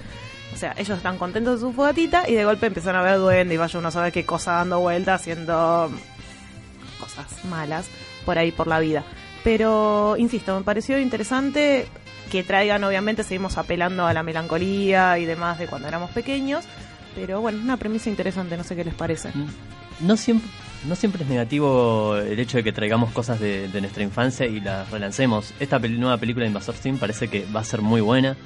[0.58, 3.54] O sea, ellos están contentos de su fogatita y de golpe empiezan a ver duende
[3.54, 5.88] y vaya uno a saber qué cosa dando vuelta haciendo
[6.98, 7.88] cosas malas
[8.24, 9.04] por ahí por la vida.
[9.44, 11.86] Pero, insisto, me pareció interesante.
[12.28, 16.64] que traigan, obviamente, seguimos apelando a la melancolía y demás de cuando éramos pequeños.
[17.14, 19.30] Pero bueno, es una premisa interesante, no sé qué les parece.
[20.00, 20.50] No siempre,
[20.88, 24.90] no siempre es negativo el hecho de que traigamos cosas de, nuestra infancia y las
[24.90, 25.54] relancemos.
[25.60, 28.36] Esta nueva película de Invasor Sim parece que va a ser muy buena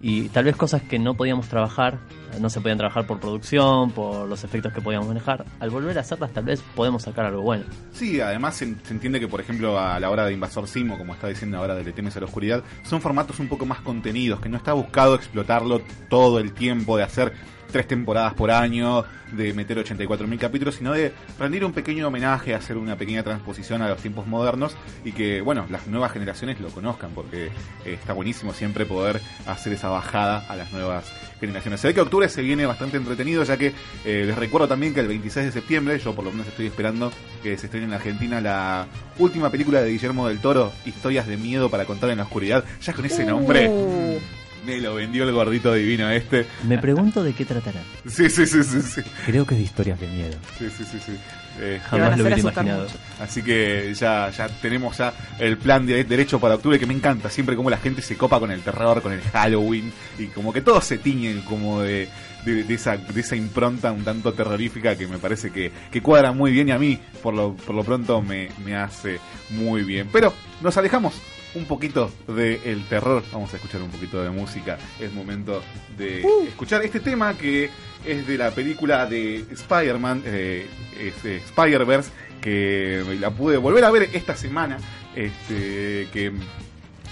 [0.00, 1.98] y tal vez cosas que no podíamos trabajar,
[2.40, 6.02] no se podían trabajar por producción, por los efectos que podíamos manejar, al volver a
[6.02, 7.64] hacerlas tal vez podemos sacar algo bueno.
[7.92, 10.98] Sí, además se, se entiende que, por ejemplo, a la hora de Invasor Sim, o
[10.98, 13.80] como está diciendo ahora de Le temes a la oscuridad, son formatos un poco más
[13.80, 17.32] contenidos, que no está buscado explotarlo todo el tiempo, de hacer
[17.70, 22.76] tres temporadas por año, de meter 84.000 capítulos, sino de rendir un pequeño homenaje, hacer
[22.76, 27.10] una pequeña transposición a los tiempos modernos y que, bueno, las nuevas generaciones lo conozcan,
[27.14, 27.50] porque eh,
[27.84, 31.80] está buenísimo siempre poder hacer esa bajada a las nuevas generaciones.
[31.80, 33.72] Se ve que octubre se viene bastante entretenido, ya que
[34.04, 37.12] eh, les recuerdo también que el 26 de septiembre, yo por lo menos estoy esperando
[37.42, 38.86] que se estrene en Argentina la
[39.18, 42.64] última película de Guillermo del Toro, Historias de Miedo para contar en la oscuridad.
[42.80, 44.18] Ya con ese nombre, Uh,
[44.66, 46.46] me lo vendió el gordito divino este.
[46.64, 47.80] Me pregunto de qué tratará.
[48.06, 49.00] Sí, sí, sí, sí, sí.
[49.24, 50.36] Creo que es de historias de miedo.
[50.58, 51.12] Sí, sí, sí, sí.
[51.58, 52.82] Eh, Jamás lo hubiera imaginado.
[52.82, 52.96] mucho.
[53.18, 57.30] Así que ya, ya tenemos ya el plan de derecho para octubre que me encanta.
[57.30, 60.60] Siempre como la gente se copa con el terror, con el Halloween y como que
[60.60, 62.08] todos se tiñen como de,
[62.44, 66.32] de, de esa, de esa impronta un tanto terrorífica que me parece que, que cuadra
[66.32, 70.08] muy bien y a mí por lo, por lo pronto me, me hace muy bien.
[70.12, 71.14] Pero nos alejamos
[71.56, 73.22] un poquito del terror.
[73.32, 74.78] Vamos a escuchar un poquito de música.
[75.00, 75.62] Es momento
[75.96, 77.70] de escuchar este tema que
[78.04, 80.66] es de la película de Spider-Man, eh,
[81.00, 84.78] es, eh, Spider-Verse, que la pude volver a ver esta semana.
[85.14, 86.32] Este, que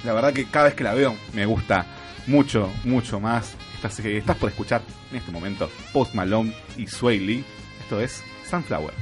[0.04, 1.86] la verdad que cada vez que la veo me gusta
[2.26, 3.54] mucho, mucho más.
[3.76, 7.44] Estás, eh, estás por escuchar en este momento Post Malone y Sway Lee.
[7.80, 8.92] Esto es Sunflower.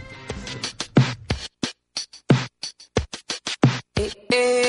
[4.32, 4.61] Innocent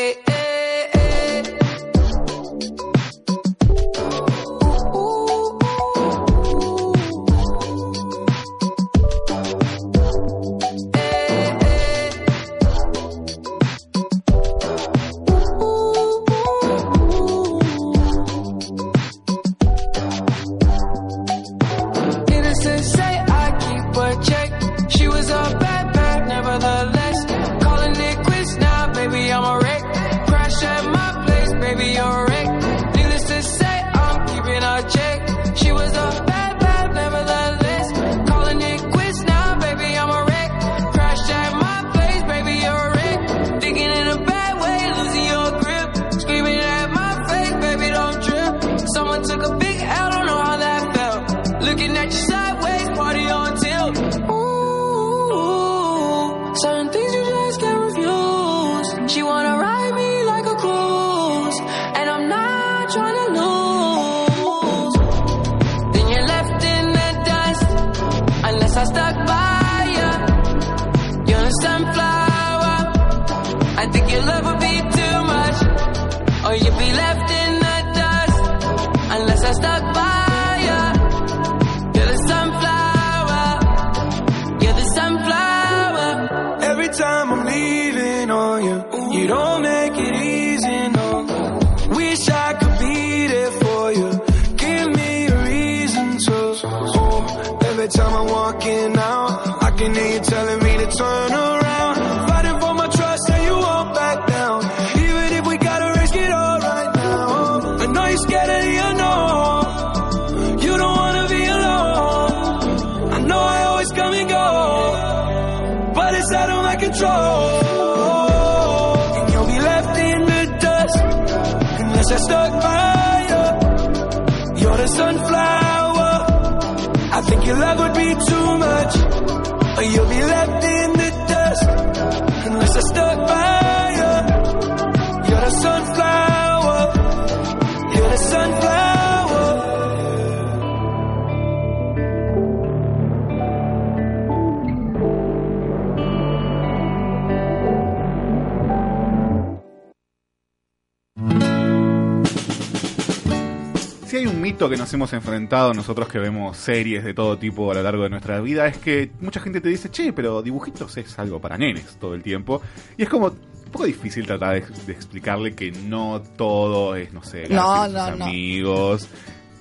[154.58, 158.10] Que nos hemos enfrentado nosotros que vemos series de todo tipo a lo largo de
[158.10, 161.98] nuestra vida es que mucha gente te dice, che, pero dibujitos es algo para nenes
[162.00, 162.62] todo el tiempo.
[162.98, 167.22] Y es como un poco difícil tratar de, de explicarle que no todo es, no
[167.24, 168.26] sé, No, no, sus no.
[168.26, 169.08] amigos.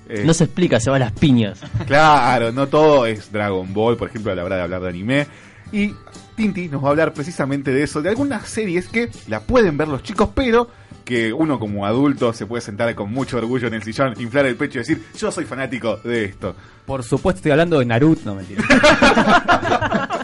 [0.07, 1.59] Eh, No se explica, se va a las piñas.
[1.85, 5.27] Claro, no todo es Dragon Ball, por ejemplo, a la hora de hablar de anime.
[5.73, 5.93] Y
[6.37, 9.89] Tinti nos va a hablar precisamente de eso, de algunas series que la pueden ver
[9.89, 10.69] los chicos, pero
[11.03, 14.55] que uno como adulto se puede sentar con mucho orgullo en el sillón, inflar el
[14.55, 16.55] pecho y decir, yo soy fanático de esto.
[16.85, 18.63] Por supuesto estoy hablando de Naruto, no mentira.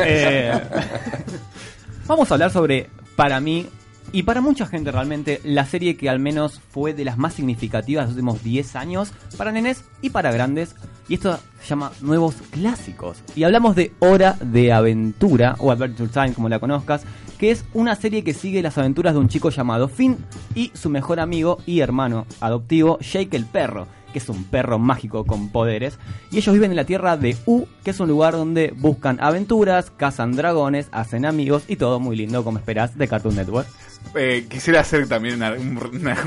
[0.00, 0.52] Eh,
[2.06, 3.66] vamos a hablar sobre, para mí,
[4.10, 8.04] y para mucha gente realmente, la serie que al menos fue de las más significativas
[8.04, 10.74] de los últimos 10 años para nenes y para grandes.
[11.08, 13.18] Y esto se llama Nuevos Clásicos.
[13.36, 17.02] Y hablamos de Hora de Aventura, o Adventure Time como la conozcas,
[17.38, 20.18] que es una serie que sigue las aventuras de un chico llamado Finn
[20.54, 25.24] y su mejor amigo y hermano adoptivo, Jake el perro que es un perro mágico
[25.24, 25.98] con poderes,
[26.30, 29.90] y ellos viven en la tierra de U, que es un lugar donde buscan aventuras,
[29.90, 33.68] cazan dragones, hacen amigos y todo muy lindo como esperás de Cartoon Network.
[34.14, 35.78] Eh, quisiera hacer también un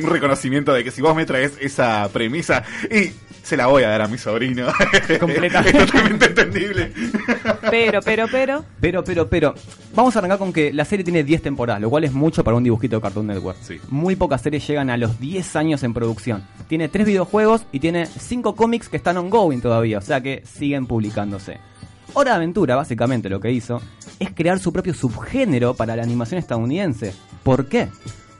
[0.04, 3.12] reconocimiento de que si vos me traes esa premisa y
[3.52, 4.68] se la voy a dar a mi sobrino.
[5.20, 5.78] Completamente.
[5.84, 6.94] es totalmente entendible.
[7.70, 8.64] Pero, pero, pero.
[8.80, 9.54] Pero, pero, pero,
[9.94, 12.56] vamos a arrancar con que la serie tiene 10 temporadas, lo cual es mucho para
[12.56, 13.58] un dibujito de Cartoon Network.
[13.90, 16.48] Muy pocas series llegan a los 10 años en producción.
[16.70, 20.88] Tiene 3 videojuegos y tiene 5 cómics que están ongoing todavía, o sea que siguen
[20.88, 21.58] publicándose.
[22.14, 23.82] Hora de Aventura, básicamente lo que hizo,
[24.18, 27.14] es crear su propio subgénero para la animación estadounidense.
[27.44, 27.90] ¿Por qué?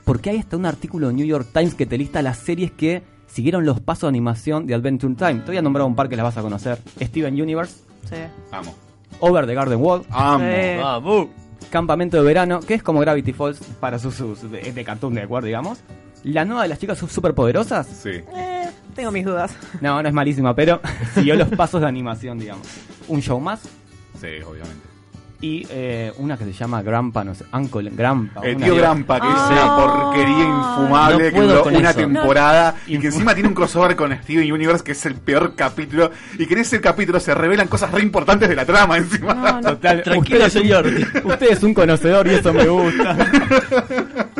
[0.04, 3.11] Porque hay hasta un artículo de New York Times que te lista las series que
[3.32, 5.40] siguieron los pasos de animación de Adventure Time.
[5.40, 6.78] Te voy a nombrar un par que las vas a conocer.
[7.00, 7.76] Steven Universe,
[8.08, 8.16] Sí.
[8.50, 8.74] Vamos.
[9.20, 10.44] Over the Garden Wall, Amo.
[10.44, 11.66] Sí.
[11.70, 15.44] Campamento de Verano, que es como Gravity Falls para sus, sus de, de Cartoon Network,
[15.46, 15.78] digamos.
[16.24, 17.86] La nueva de las chicas superpoderosas.
[17.86, 18.10] Sí.
[18.34, 19.54] Eh, tengo mis dudas.
[19.80, 20.80] No, no es malísima, pero
[21.14, 22.66] siguió los pasos de animación, digamos.
[23.08, 23.60] Un show más
[24.20, 24.91] Sí, obviamente.
[25.42, 28.40] Y eh, una que se llama Grandpa, no sé, Uncle Grandpa.
[28.42, 29.50] El tío Grampa, que es Ah.
[29.50, 31.98] una porquería infumable, No que duró una eso.
[31.98, 36.10] temporada y que encima tiene un crossover con Steven Universe, que es el peor capítulo,
[36.38, 39.34] y que en ese capítulo se revelan cosas re importantes de la trama encima.
[39.34, 39.68] No, no.
[39.72, 40.86] Total, Tranquilo, usted es un- señor.
[41.24, 43.16] Usted es un conocedor y eso me gusta.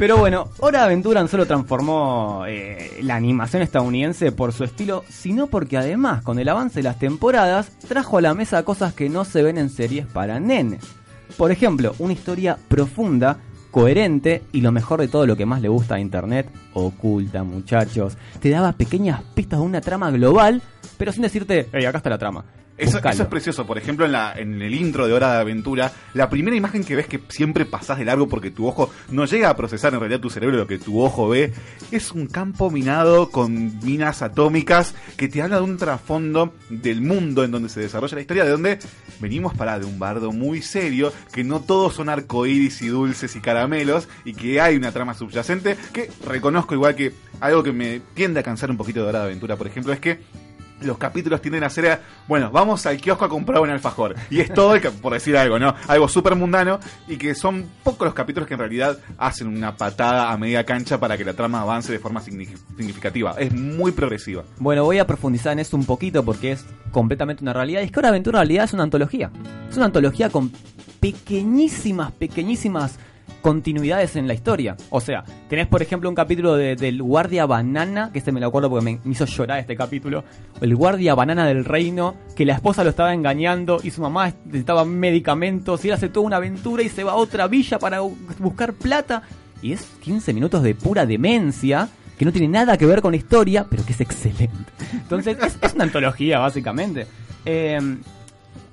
[0.00, 5.04] Pero bueno, Hora de Aventura no solo transformó eh, la animación estadounidense por su estilo,
[5.10, 9.10] sino porque además, con el avance de las temporadas, trajo a la mesa cosas que
[9.10, 10.82] no se ven en series para nenes.
[11.36, 15.68] Por ejemplo, una historia profunda, coherente y lo mejor de todo lo que más le
[15.68, 18.16] gusta a Internet, oculta muchachos.
[18.40, 20.62] Te daba pequeñas pistas de una trama global,
[20.96, 22.46] pero sin decirte, hey, acá está la trama.
[22.80, 23.66] Eso, eso es precioso.
[23.66, 26.96] Por ejemplo, en, la, en el intro de Hora de Aventura, la primera imagen que
[26.96, 30.20] ves que siempre pasás de largo porque tu ojo no llega a procesar en realidad
[30.20, 31.52] tu cerebro lo que tu ojo ve,
[31.90, 37.44] es un campo minado con minas atómicas que te habla de un trasfondo del mundo
[37.44, 38.78] en donde se desarrolla la historia, de donde
[39.20, 43.40] venimos para de un bardo muy serio, que no todos son arcoíris y dulces y
[43.40, 48.40] caramelos, y que hay una trama subyacente que reconozco igual que algo que me tiende
[48.40, 50.20] a cansar un poquito de Hora de Aventura, por ejemplo, es que
[50.82, 54.14] los capítulos tienden a ser, a, bueno, vamos al kiosco a comprar un alfajor.
[54.30, 55.74] Y es todo, por decir algo, ¿no?
[55.88, 60.30] Algo súper mundano y que son pocos los capítulos que en realidad hacen una patada
[60.32, 63.34] a media cancha para que la trama avance de forma signi- significativa.
[63.38, 64.44] Es muy progresiva.
[64.58, 67.82] Bueno, voy a profundizar en esto un poquito porque es completamente una realidad.
[67.82, 69.30] Es que Hora de Aventura en realidad es una antología.
[69.70, 70.50] Es una antología con
[71.00, 72.98] pequeñísimas, pequeñísimas
[73.42, 74.76] continuidades en la historia.
[74.90, 78.46] O sea, tenés por ejemplo un capítulo de- del Guardia Banana, que este me lo
[78.48, 80.24] acuerdo porque me, hizo llorar este capítulo.
[80.60, 84.84] El Guardia Banana del Reino, que la esposa lo estaba engañando y su mamá necesitaba
[84.84, 88.14] medicamentos y él hace toda una aventura y se va a otra villa para bu-
[88.38, 89.22] buscar plata.
[89.62, 91.88] Y es 15 minutos de pura demencia
[92.18, 94.72] que no tiene nada que ver con la historia, pero que es excelente.
[94.92, 97.06] Entonces, es, es una antología, básicamente.
[97.46, 97.78] Eh,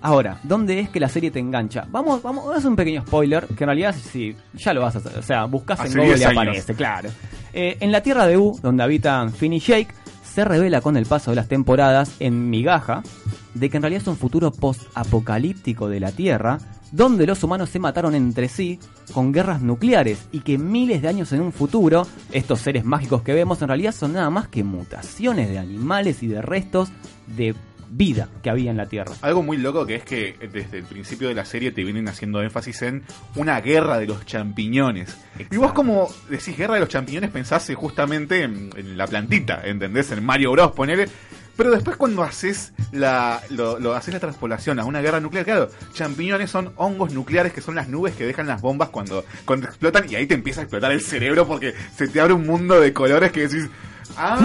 [0.01, 1.85] ahora, ¿dónde es que la serie te engancha?
[1.89, 4.95] Vamos, vamos, vamos a hacer un pequeño spoiler, que en realidad sí, ya lo vas
[4.95, 5.17] a hacer.
[5.17, 6.41] O sea, buscas en Google y 10 años.
[6.41, 7.09] aparece, claro.
[7.53, 11.05] Eh, en la tierra de U, donde habitan Finn y Jake, se revela con el
[11.05, 13.01] paso de las temporadas en migaja
[13.55, 16.59] de que en realidad es un futuro post-apocalíptico de la Tierra,
[16.91, 18.79] donde los humanos se mataron entre sí
[19.13, 23.33] con guerras nucleares y que miles de años en un futuro, estos seres mágicos que
[23.33, 26.89] vemos en realidad son nada más que mutaciones de animales y de restos
[27.35, 27.55] de
[27.89, 29.13] vida que había en la Tierra.
[29.21, 32.41] Algo muy loco que es que desde el principio de la serie te vienen haciendo
[32.41, 33.03] énfasis en
[33.35, 35.17] una guerra de los champiñones.
[35.51, 40.11] Y vos como decís guerra de los champiñones pensás justamente en, en la plantita, ¿entendés?
[40.11, 41.07] En Mario Bros, ponele.
[41.55, 45.69] Pero después cuando haces la, lo, lo- haces la transpolación a una guerra nuclear, claro,
[45.91, 50.05] champiñones son hongos nucleares que son las nubes que dejan las bombas cuando, cuando explotan
[50.07, 52.93] y ahí te empieza a explotar el cerebro porque se te abre un mundo de
[52.93, 53.67] colores que decís,
[54.15, 54.37] ah,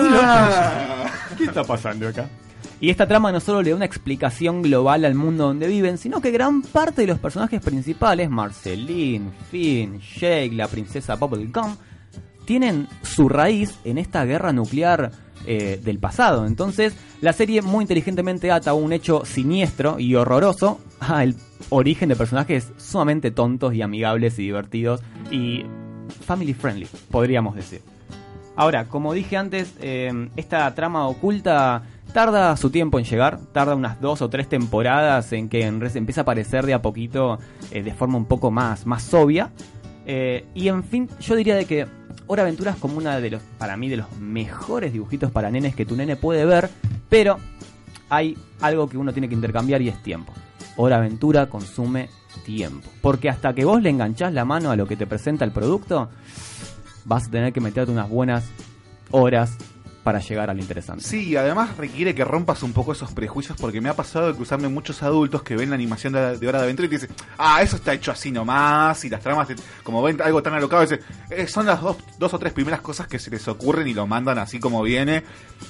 [1.37, 2.29] ¿Qué está pasando acá?
[2.83, 6.21] Y esta trama no solo le da una explicación global al mundo donde viven, sino
[6.21, 11.77] que gran parte de los personajes principales, Marceline, Finn, Jake, la princesa Bubblegum,
[12.45, 15.13] tienen su raíz en esta guerra nuclear
[15.47, 16.45] eh, del pasado.
[16.45, 21.37] Entonces, la serie muy inteligentemente ata un hecho siniestro y horroroso al
[21.69, 25.03] origen de personajes sumamente tontos y amigables y divertidos.
[25.31, 25.65] Y
[26.27, 27.81] family friendly, podríamos decir.
[28.57, 34.01] Ahora, como dije antes, eh, esta trama oculta tarda su tiempo en llegar, tarda unas
[34.01, 37.39] dos o tres temporadas en que en empieza a aparecer de a poquito
[37.71, 39.51] eh, de forma un poco más, más obvia.
[40.05, 41.87] Eh, y en fin, yo diría de que
[42.27, 45.75] Hora Aventura es como una de los, para mí, de los mejores dibujitos para nenes
[45.75, 46.71] que tu nene puede ver,
[47.09, 47.39] pero
[48.09, 50.33] hay algo que uno tiene que intercambiar y es tiempo.
[50.77, 52.09] Hora Aventura consume
[52.45, 52.89] tiempo.
[53.01, 56.09] Porque hasta que vos le enganchás la mano a lo que te presenta el producto,
[57.05, 58.45] vas a tener que meterte unas buenas
[59.11, 59.57] horas
[60.03, 61.05] para llegar a lo interesante.
[61.05, 64.69] Sí, además requiere que rompas un poco esos prejuicios porque me ha pasado de cruzarme
[64.69, 67.63] muchos adultos que ven la animación de, de Hora de Aventura y te dicen, ah,
[67.63, 69.49] eso está hecho así nomás, y las tramas,
[69.83, 71.01] como ven algo tan alocado, dicen,
[71.31, 74.07] "Eh, son las dos, dos o tres primeras cosas que se les ocurren y lo
[74.07, 75.23] mandan así como viene,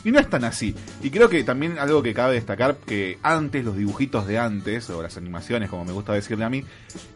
[0.04, 0.74] y no es tan así.
[1.02, 5.02] Y creo que también algo que cabe destacar, que antes los dibujitos de antes, o
[5.02, 6.64] las animaciones, como me gusta decirle a mí,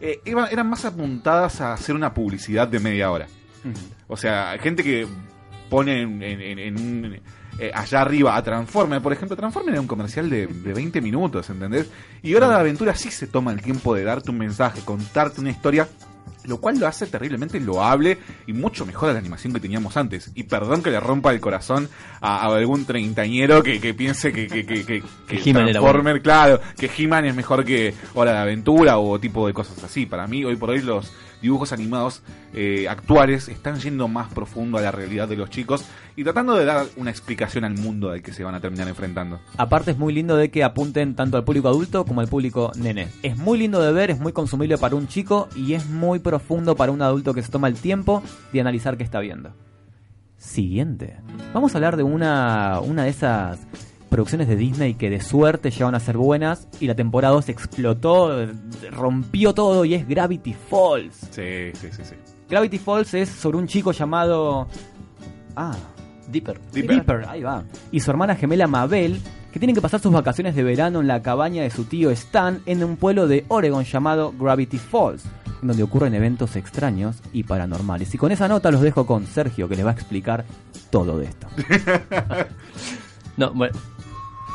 [0.01, 3.27] eh, eran más apuntadas a hacer una publicidad de media hora.
[4.07, 5.07] O sea, gente que
[5.69, 7.19] pone en, en- en- un-
[7.59, 11.49] eh, allá arriba a Transformer, por ejemplo, Transformer era un comercial de, de 20 minutos,
[11.49, 11.89] ¿entendés?
[12.21, 15.49] Y Hora de Aventura sí se toma el tiempo de darte un mensaje, contarte una
[15.49, 15.87] historia,
[16.45, 20.31] lo cual lo hace terriblemente loable y mucho mejor a la animación que teníamos antes.
[20.35, 21.89] Y perdón que le rompa el corazón
[22.21, 25.37] a, a algún treintañero que, que piense que, que, que, que- que
[25.73, 30.05] Transformer, claro, que He-Man es mejor que Hora de Aventura o tipo de cosas así.
[30.05, 31.11] Para mí, hoy por hoy, los
[31.41, 32.23] dibujos animados
[32.53, 35.85] eh, actuales están yendo más profundo a la realidad de los chicos
[36.15, 39.39] y tratando de dar una explicación al mundo al que se van a terminar enfrentando.
[39.57, 43.09] Aparte es muy lindo de que apunten tanto al público adulto como al público nene.
[43.23, 46.75] Es muy lindo de ver, es muy consumible para un chico y es muy profundo
[46.75, 49.53] para un adulto que se toma el tiempo de analizar qué está viendo.
[50.37, 51.17] Siguiente.
[51.53, 53.59] Vamos a hablar de una, una de esas
[54.17, 58.47] producciones de Disney que de suerte llegaron a ser buenas y la temporada 2 explotó,
[58.89, 61.13] rompió todo y es Gravity Falls.
[61.29, 62.15] Sí, sí, sí, sí.
[62.49, 64.67] Gravity Falls es sobre un chico llamado...
[65.55, 65.77] Ah,
[66.31, 66.59] Dipper.
[66.73, 67.25] Dipper.
[67.29, 67.63] ahí va.
[67.91, 71.21] Y su hermana gemela Mabel, que tienen que pasar sus vacaciones de verano en la
[71.21, 75.25] cabaña de su tío Stan en un pueblo de Oregon llamado Gravity Falls,
[75.61, 78.15] en donde ocurren eventos extraños y paranormales.
[78.15, 80.43] Y con esa nota los dejo con Sergio, que les va a explicar
[80.89, 81.47] todo de esto.
[83.37, 83.77] No, bueno.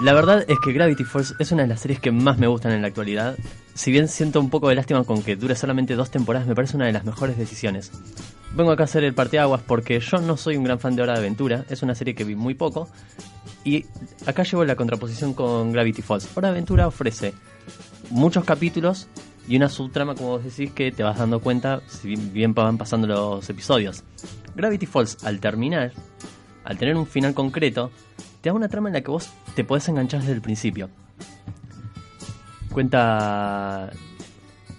[0.03, 2.73] La verdad es que Gravity Falls es una de las series que más me gustan
[2.73, 3.37] en la actualidad.
[3.75, 6.77] Si bien siento un poco de lástima con que dure solamente dos temporadas, me parece
[6.77, 7.93] una de las mejores decisiones.
[8.55, 11.13] Vengo acá a hacer el parteaguas porque yo no soy un gran fan de Hora
[11.15, 12.89] de Aventura, es una serie que vi muy poco.
[13.65, 13.87] Y
[14.27, 16.29] acá llevo la contraposición con Gravity Falls.
[16.35, 17.33] Hora de Aventura ofrece
[18.11, 19.07] muchos capítulos
[19.47, 22.77] y una subtrama, como vos decís, que te vas dando cuenta si bien- bien van
[22.77, 24.03] pasando los episodios.
[24.57, 25.93] Gravity Falls, al terminar,
[26.65, 27.91] al tener un final concreto,
[28.43, 30.91] te da una trama en la que vos te podés enganchar desde el principio.
[32.71, 33.91] Cuenta.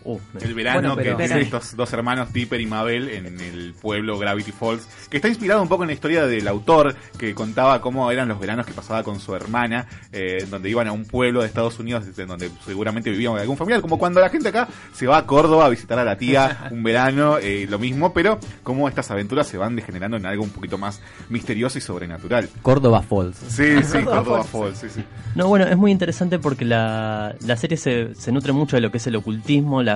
[0.05, 3.73] Uh, El verano Bueno, pero- que tienen estos dos hermanos, Dipper y Mabel, en el
[3.81, 7.79] pueblo Gravity Falls, que está inspirado un poco en la historia del autor, que contaba
[7.81, 11.41] cómo eran los veranos que pasaba con su hermana, eh, donde iban a un pueblo
[11.41, 15.07] de Estados Unidos, en donde seguramente vivían algún familiar, como cuando la gente acá se
[15.07, 18.89] va a Córdoba a visitar a la tía un verano, eh, lo mismo, pero como
[18.89, 22.49] estas aventuras se van degenerando en algo un poquito más misterioso y sobrenatural.
[22.61, 23.37] Córdoba Falls.
[23.47, 24.43] Sí, sí, Córdoba.
[24.43, 25.03] Falls, sí, sí.
[25.35, 28.91] No, bueno, es muy interesante porque la, la serie se, se nutre mucho de lo
[28.91, 29.92] que es el ocultismo, la-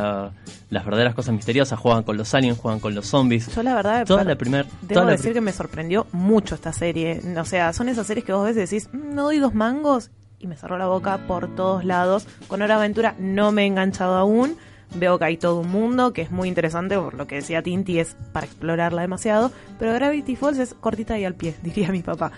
[0.69, 1.79] las verdaderas cosas misteriosas.
[1.79, 3.53] Juegan con los aliens, juegan con los zombies.
[3.55, 6.73] Yo la verdad, Toda la primer, debo toda la decir que me sorprendió mucho esta
[6.73, 7.21] serie.
[7.39, 10.11] O sea, son esas series que vos ves y decís, "Mm, no doy dos mangos
[10.39, 12.27] y me cerró la boca por todos lados.
[12.47, 14.55] Con Hora Aventura no me he enganchado aún.
[14.95, 17.99] Veo que hay todo un mundo que es muy interesante, por lo que decía Tinti,
[17.99, 19.51] es para explorarla demasiado.
[19.79, 22.31] Pero Gravity Falls es cortita y al pie, diría mi papá.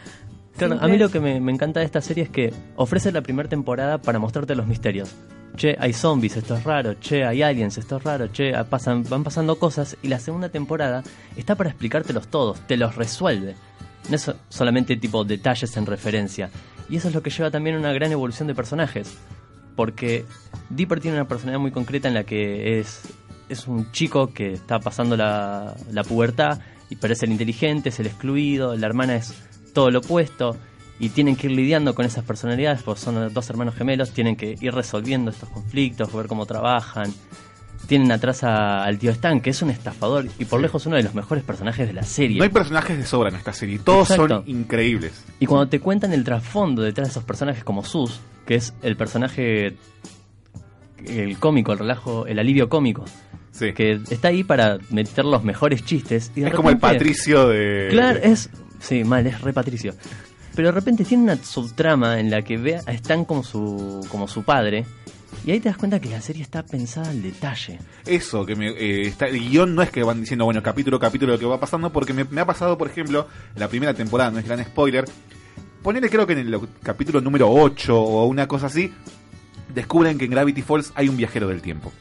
[0.57, 3.21] Claro, a mí lo que me, me encanta de esta serie es que ofrece la
[3.21, 5.15] primera temporada para mostrarte los misterios.
[5.59, 6.95] Che, hay zombies, esto es raro.
[7.01, 8.31] Che, hay aliens, esto es raro.
[8.31, 9.97] Che, ah, pasan, van pasando cosas.
[10.01, 11.03] Y la segunda temporada
[11.35, 13.55] está para explicártelos todos, te los resuelve.
[14.07, 16.49] No es so- solamente tipo detalles en referencia.
[16.89, 19.17] Y eso es lo que lleva también a una gran evolución de personajes.
[19.75, 20.23] Porque
[20.69, 23.01] Dipper tiene una personalidad muy concreta en la que es,
[23.49, 26.61] es un chico que está pasando la, la pubertad,
[27.01, 29.33] pero es el inteligente, es el excluido, la hermana es
[29.73, 30.55] todo lo opuesto,
[30.99, 34.55] y tienen que ir lidiando con esas personalidades, porque son dos hermanos gemelos, tienen que
[34.59, 37.13] ir resolviendo estos conflictos, ver cómo trabajan.
[37.87, 41.03] Tienen atrás a- al tío Stan, que es un estafador y por lejos uno de
[41.03, 42.37] los mejores personajes de la serie.
[42.37, 44.43] No hay personajes de sobra en esta serie, todos Exacto.
[44.43, 45.23] son increíbles.
[45.39, 48.97] Y cuando te cuentan el trasfondo detrás de esos personajes como Sus, que es el
[48.97, 49.77] personaje,
[51.05, 53.05] el cómico, el relajo, el alivio cómico,
[53.57, 56.31] que está ahí para meter los mejores chistes.
[56.35, 57.87] Y Es como el Patricio de...
[57.89, 58.49] Claro, es...
[58.79, 59.93] Sí, mal, es re Patricio.
[60.59, 64.27] Pero de repente tiene una subtrama en la que ve a Stan como su, como
[64.27, 64.85] su padre
[65.45, 67.79] Y ahí te das cuenta que la serie está pensada al detalle.
[68.05, 71.31] Eso, que me, eh, está, el guion no es que van diciendo, bueno, capítulo capítulo
[71.31, 74.39] lo que va pasando, porque me, me ha pasado, por ejemplo, la primera temporada, no
[74.39, 75.05] es gran spoiler.
[75.81, 78.91] Ponele, creo que en el capítulo número 8 o una cosa así,
[79.73, 81.93] descubren que en Gravity Falls hay un viajero del tiempo.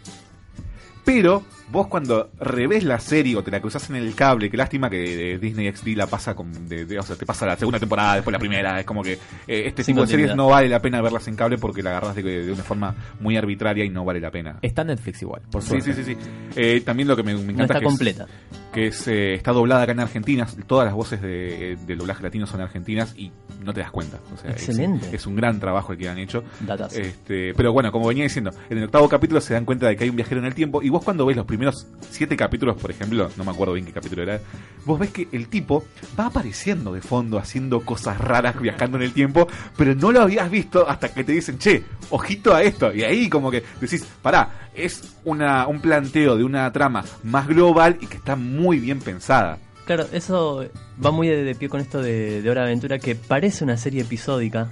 [1.04, 4.88] Pero vos cuando revés la serie o te la cruzas en el cable, que lástima
[4.88, 7.78] que eh, Disney XD la pasa con, de, de- o sea, te pasa la segunda
[7.78, 9.12] temporada, después la primera, es como que
[9.46, 11.90] eh, este Sin tipo de series no vale la pena verlas en cable porque la
[11.90, 14.58] agarras de, de una forma muy arbitraria y no vale la pena.
[14.62, 15.94] Está en Netflix igual, por Sí, suerte.
[15.94, 16.28] sí, sí, sí.
[16.56, 18.26] Eh, también lo que me, me encanta está es que es- completa.
[18.72, 20.46] que es, eh, está doblada acá en Argentina.
[20.66, 23.30] Todas las voces de, del doblaje latino son argentinas y
[23.62, 24.18] no te das cuenta.
[24.32, 25.14] O sea, es- Excelente.
[25.14, 26.42] Es, un gran trabajo el que han hecho.
[26.60, 26.98] Datazo.
[27.00, 30.04] Este, pero bueno, como venía diciendo, en el octavo capítulo se dan cuenta de que
[30.04, 32.92] hay un viajero en el tiempo y vos cuando ves los primeros siete capítulos, por
[32.92, 34.40] ejemplo, no me acuerdo bien qué capítulo era,
[34.84, 35.84] vos ves que el tipo
[36.18, 40.48] va apareciendo de fondo haciendo cosas raras viajando en el tiempo, pero no lo habías
[40.48, 42.94] visto hasta que te dicen, che, ojito a esto.
[42.94, 47.98] Y ahí como que decís, pará, es una, un planteo de una trama más global
[48.00, 49.58] y que está muy bien pensada.
[49.84, 50.64] Claro, eso
[51.04, 54.70] va muy de, pie con esto de, Hora de Aventura, que parece una serie episódica,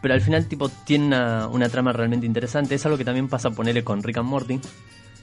[0.00, 2.76] pero al final tipo tiene una, una trama realmente interesante.
[2.76, 4.60] Es algo que también pasa ponerle con Rick and Morty,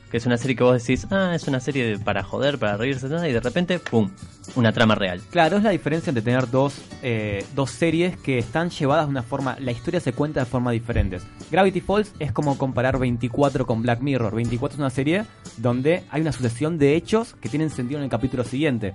[0.09, 3.07] que es una serie que vos decís, ah, es una serie para joder, para reírse,
[3.07, 4.09] y de repente, ¡pum!,
[4.55, 5.21] una trama real.
[5.29, 9.23] Claro, es la diferencia entre tener dos, eh, dos series que están llevadas de una
[9.23, 11.23] forma, la historia se cuenta de formas diferentes.
[11.51, 14.35] Gravity Falls es como comparar 24 con Black Mirror.
[14.35, 15.25] 24 es una serie
[15.57, 18.93] donde hay una sucesión de hechos que tienen sentido en el capítulo siguiente.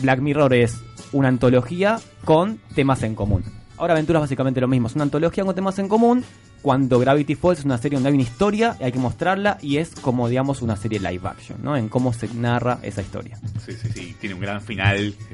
[0.00, 0.80] Black Mirror es
[1.12, 3.44] una antología con temas en común.
[3.76, 6.24] Ahora Aventura es básicamente lo mismo, es una antología con temas en común.
[6.62, 9.78] Cuando Gravity Falls es una serie donde hay una historia, y hay que mostrarla y
[9.78, 11.76] es como digamos una serie live action, ¿no?
[11.76, 13.36] En cómo se narra esa historia.
[13.66, 15.14] Sí, sí, sí, tiene un gran final.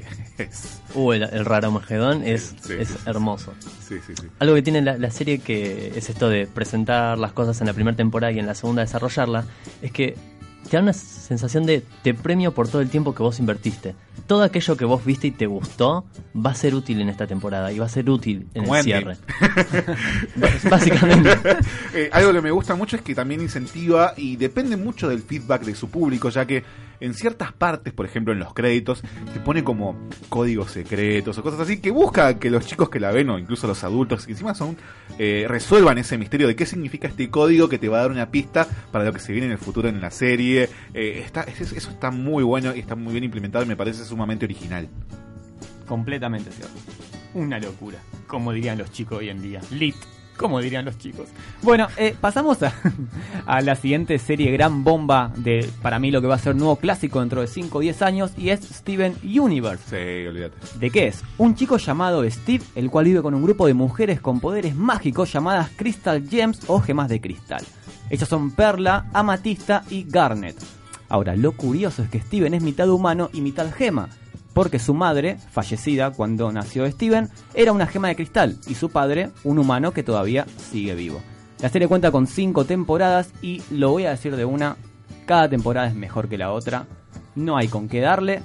[0.95, 2.99] Uh, el, el raro Magedón es, Sí, es sí, sí.
[3.05, 3.53] hermoso.
[3.85, 4.27] sí, sí, sí.
[4.39, 7.73] Algo que tiene la, la serie que es esto de presentar las cosas en la
[7.73, 9.43] primera temporada y en la segunda desarrollarla,
[9.81, 10.15] es que
[10.69, 13.95] te da una sensación de te premio por todo el tiempo que vos invertiste.
[14.27, 16.05] Todo aquello que vos viste y te gustó
[16.35, 18.83] va a ser útil en esta temporada y va a ser útil en Como el
[18.83, 19.17] cierre.
[20.69, 21.29] Básicamente.
[21.93, 25.63] Eh, algo que me gusta mucho es que también incentiva y depende mucho del feedback
[25.63, 26.63] de su público, ya que
[26.99, 29.01] en ciertas partes, por ejemplo en los créditos,
[29.33, 29.97] te pone como
[30.29, 33.67] códigos secretos o cosas así que busca que los chicos que la ven o incluso
[33.67, 34.77] los adultos encima son
[35.17, 38.29] eh, resuelvan ese misterio de qué significa este código que te va a dar una
[38.31, 40.69] pista para lo que se viene en el futuro en la serie.
[40.93, 44.03] Eh, está, es- eso está muy bueno y está muy bien implementado y me parece
[44.05, 44.87] sumamente original.
[45.87, 46.73] Completamente cierto.
[47.33, 47.97] Una locura,
[48.27, 49.61] como dirían los chicos hoy en día.
[49.71, 49.95] Lit,
[50.39, 51.27] como dirían los chicos.
[51.61, 52.73] Bueno, eh, pasamos a,
[53.45, 56.77] a la siguiente serie gran bomba de, para mí, lo que va a ser nuevo
[56.77, 59.83] clásico dentro de 5 o 10 años y es Steven Universe.
[59.89, 60.55] Sí, olvídate.
[60.79, 61.23] ¿De qué es?
[61.37, 65.31] Un chico llamado Steve, el cual vive con un grupo de mujeres con poderes mágicos
[65.31, 67.63] llamadas Crystal Gems o gemas de cristal.
[68.09, 70.55] Ellas son Perla, Amatista y Garnet.
[71.09, 74.09] Ahora, lo curioso es que Steven es mitad humano y mitad gema,
[74.59, 79.29] porque su madre, fallecida cuando nació Steven, era una gema de cristal y su padre,
[79.45, 81.21] un humano que todavía sigue vivo.
[81.61, 84.75] La serie cuenta con 5 temporadas y lo voy a decir de una,
[85.25, 86.87] cada temporada es mejor que la otra,
[87.35, 88.41] no hay con qué darle,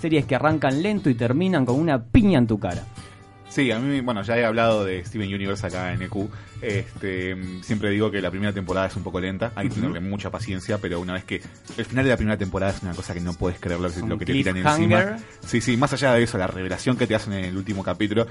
[0.00, 2.84] series que arrancan lento y terminan con una piña en tu cara.
[3.56, 6.28] Sí, a mí, bueno, ya he hablado de Steven Universe acá en EQ.
[6.60, 10.30] Este, siempre digo que la primera temporada es un poco lenta, hay que tenerle mucha
[10.30, 11.40] paciencia, pero una vez que
[11.78, 14.18] el final de la primera temporada es una cosa que no puedes creer lo, lo
[14.18, 14.98] que te tiran encima.
[15.46, 18.26] Sí, sí, más allá de eso, la revelación que te hacen en el último capítulo,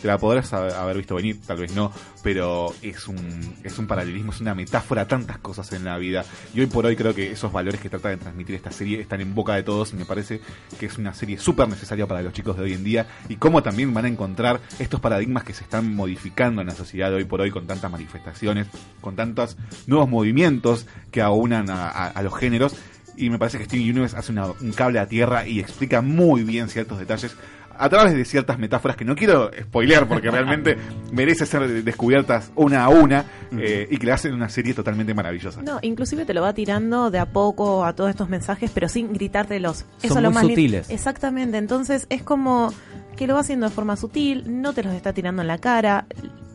[0.00, 1.92] te la podrás ha- haber visto venir, tal vez no,
[2.22, 6.24] pero es un, es un paralelismo, es una metáfora a tantas cosas en la vida.
[6.54, 9.20] Y hoy por hoy creo que esos valores que trata de transmitir esta serie están
[9.20, 10.40] en boca de todos y me parece
[10.78, 13.62] que es una serie súper necesaria para los chicos de hoy en día y cómo
[13.62, 14.45] también van a encontrar
[14.78, 17.90] estos paradigmas que se están modificando en la sociedad de hoy por hoy con tantas
[17.90, 18.66] manifestaciones,
[19.00, 22.74] con tantos nuevos movimientos que aunan a, los géneros.
[23.16, 26.68] Y me parece que Steven Universe hace un cable a tierra y explica muy bien
[26.68, 27.34] ciertos detalles
[27.78, 30.76] a través de ciertas metáforas que no quiero spoilear porque realmente
[31.12, 33.24] merece ser descubiertas una a una
[33.58, 35.62] eh, y que le hacen una serie totalmente maravillosa.
[35.62, 39.12] No, inclusive te lo va tirando de a poco a todos estos mensajes, pero sin
[39.12, 39.84] gritártelos.
[40.02, 40.90] Eso Son es lo muy más lin- sutiles.
[40.90, 42.72] Exactamente, entonces es como
[43.16, 46.06] que lo va haciendo de forma sutil, no te los está tirando en la cara,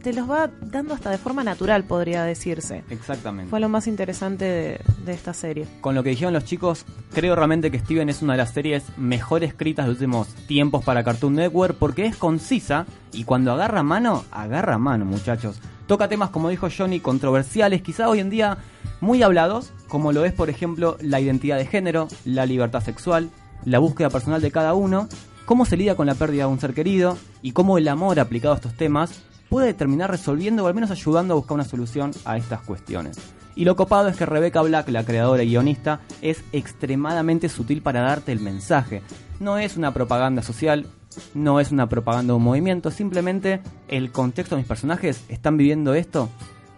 [0.01, 2.83] te los va dando hasta de forma natural, podría decirse.
[2.89, 3.49] Exactamente.
[3.49, 5.67] Fue lo más interesante de, de esta serie.
[5.81, 8.83] Con lo que dijeron los chicos, creo realmente que Steven es una de las series
[8.97, 13.83] mejor escritas de los últimos tiempos para Cartoon Network porque es concisa y cuando agarra
[13.83, 15.59] mano, agarra mano, muchachos.
[15.87, 18.57] Toca temas, como dijo Johnny, controversiales, quizá hoy en día
[19.01, 23.29] muy hablados, como lo es, por ejemplo, la identidad de género, la libertad sexual,
[23.65, 25.09] la búsqueda personal de cada uno,
[25.45, 28.53] cómo se lidia con la pérdida de un ser querido y cómo el amor aplicado
[28.53, 29.21] a estos temas
[29.51, 33.17] puede terminar resolviendo o al menos ayudando a buscar una solución a estas cuestiones.
[33.53, 37.99] Y lo copado es que Rebecca Black, la creadora y guionista, es extremadamente sutil para
[37.99, 39.01] darte el mensaje.
[39.41, 40.85] No es una propaganda social,
[41.33, 45.95] no es una propaganda de un movimiento, simplemente el contexto de mis personajes están viviendo
[45.95, 46.29] esto,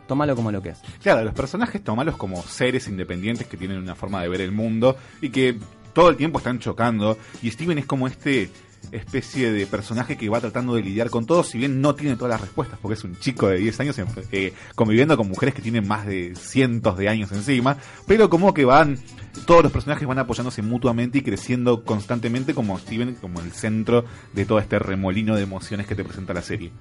[0.07, 0.79] tómalo como lo que es.
[1.03, 4.97] Claro, los personajes tomalos como seres independientes que tienen una forma de ver el mundo
[5.21, 5.59] y que
[5.93, 7.19] todo el tiempo están chocando.
[7.43, 8.49] Y Steven es como este
[8.91, 12.31] especie de personaje que va tratando de lidiar con todo, si bien no tiene todas
[12.31, 13.95] las respuestas, porque es un chico de 10 años
[14.31, 17.77] eh, conviviendo con mujeres que tienen más de cientos de años encima,
[18.07, 18.97] pero como que van,
[19.45, 24.45] todos los personajes van apoyándose mutuamente y creciendo constantemente como Steven, como el centro de
[24.45, 26.71] todo este remolino de emociones que te presenta la serie.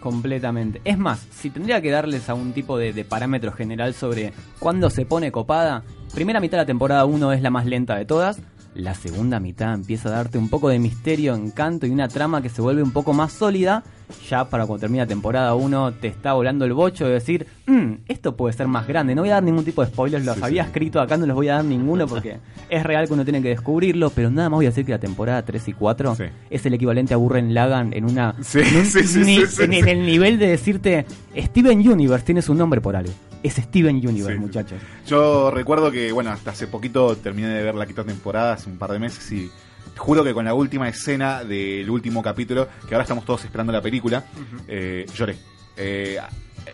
[0.00, 0.80] Completamente.
[0.84, 4.90] Es más, si tendría que darles a un tipo de, de parámetro general sobre cuándo
[4.90, 5.82] se pone copada,
[6.14, 8.40] primera mitad de la temporada 1 es la más lenta de todas,
[8.74, 12.48] la segunda mitad empieza a darte un poco de misterio, encanto y una trama que
[12.48, 13.82] se vuelve un poco más sólida.
[14.30, 18.36] Ya para cuando termina temporada 1 te está volando el bocho de decir, "Mm, esto
[18.36, 19.14] puede ser más grande.
[19.14, 20.68] No voy a dar ningún tipo de spoilers, los Sí, había sí.
[20.68, 22.38] escrito acá, no los voy a dar ninguno porque
[22.70, 24.98] es real que uno tiene que descubrirlo, pero nada más voy a decir que la
[25.00, 26.16] temporada 3 y 4
[26.48, 30.38] es el equivalente a Burren Lagan en una en, un- ni- en- en el nivel
[30.38, 31.04] de decirte
[31.36, 33.12] Steven Universe tiene su nombre por algo.
[33.42, 34.38] Es Steven Universe, Sí.
[34.38, 34.80] muchachos.
[35.06, 38.78] Yo recuerdo que, bueno, hasta hace poquito terminé de ver la quinta temporada, hace un
[38.78, 39.50] par de meses, y
[39.96, 43.80] juro que con la última escena del último capítulo, que ahora estamos todos esperando la
[43.82, 44.24] película,
[44.66, 45.36] eh, lloré.
[45.76, 46.18] Eh,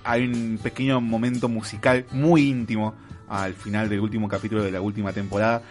[0.05, 2.95] hay un pequeño momento musical muy íntimo
[3.29, 5.63] al final del último capítulo de la última temporada,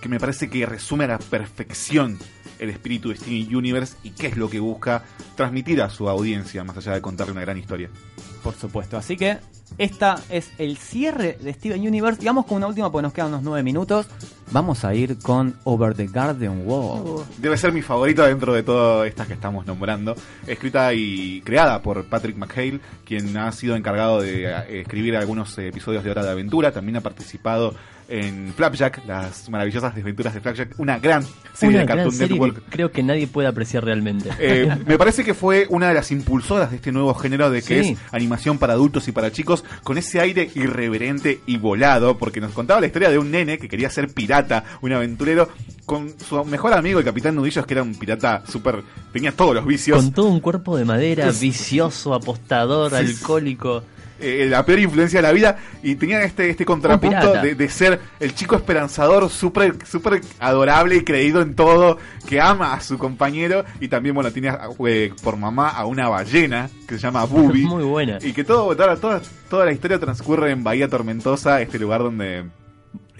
[0.00, 2.18] que me parece que resume a la perfección
[2.60, 5.02] el espíritu de Steven Universe y qué es lo que busca
[5.34, 7.88] transmitir a su audiencia, más allá de contarle una gran historia.
[8.42, 8.96] Por supuesto.
[8.96, 9.38] Así que
[9.78, 12.20] esta es el cierre de Steven Universe.
[12.20, 14.06] Digamos con una última porque nos quedan unos nueve minutos.
[14.50, 17.24] Vamos a ir con Over the Garden Wall.
[17.38, 20.16] Debe ser mi favorita dentro de todas estas que estamos nombrando.
[20.46, 25.68] Escrita y creada por Patrick McHale, quien ha sido encargado de eh, escribir algunos eh,
[25.68, 26.72] episodios de Hora de Aventura.
[26.72, 27.74] También ha participado
[28.10, 31.22] en Flapjack, las maravillosas desventuras de Flapjack, una gran
[31.54, 32.64] serie Una de gran Cartoon serie Network.
[32.64, 34.28] que creo que nadie puede apreciar realmente.
[34.40, 37.82] Eh, me parece que fue una de las impulsoras de este nuevo género de que
[37.84, 37.90] Sí.
[37.92, 42.52] es animación para adultos y para chicos, con ese aire irreverente y volado, porque nos
[42.52, 45.48] contaba la historia de un nene que quería ser pirata, un aventurero,
[45.86, 48.82] con su mejor amigo, el capitán Nudillos, que era un pirata súper.
[49.12, 49.96] tenía todos los vicios.
[50.02, 52.96] Con todo un cuerpo de madera, vicioso, apostador, Sí.
[52.96, 53.82] alcohólico.
[54.20, 58.00] Eh, la peor influencia de la vida y tenía este, este contrapunto de, de ser
[58.18, 63.64] el chico esperanzador, súper súper adorable y creído en todo, que ama a su compañero
[63.80, 64.52] y también, bueno, tiene
[64.86, 67.62] eh, por mamá a una ballena que se llama Bubi.
[67.66, 68.18] Muy buena.
[68.20, 72.44] Y que todo, toda, toda, toda la historia transcurre en Bahía Tormentosa, este lugar donde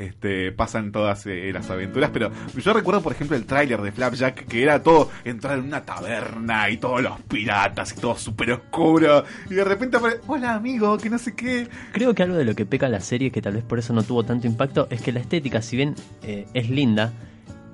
[0.01, 2.11] este, pasan todas eh, las aventuras.
[2.13, 5.85] Pero yo recuerdo, por ejemplo, el tráiler de Flapjack, que era todo entrar en una
[5.85, 9.25] taberna y todos los piratas y todo súper oscuro.
[9.49, 11.69] Y de repente aparece, hola amigo, que no sé qué.
[11.93, 14.03] Creo que algo de lo que peca la serie, que tal vez por eso no
[14.03, 17.13] tuvo tanto impacto, es que la estética, si bien eh, es linda,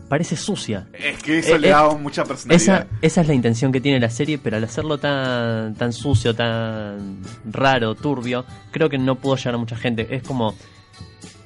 [0.09, 0.87] parece sucia.
[0.93, 2.62] Es que eso Eh, le eh, da mucha personalidad.
[2.62, 6.35] Esa, esa es la intención que tiene la serie, pero al hacerlo tan, tan sucio,
[6.35, 7.20] tan
[7.51, 10.07] raro, turbio, creo que no pudo llegar a mucha gente.
[10.14, 10.55] Es como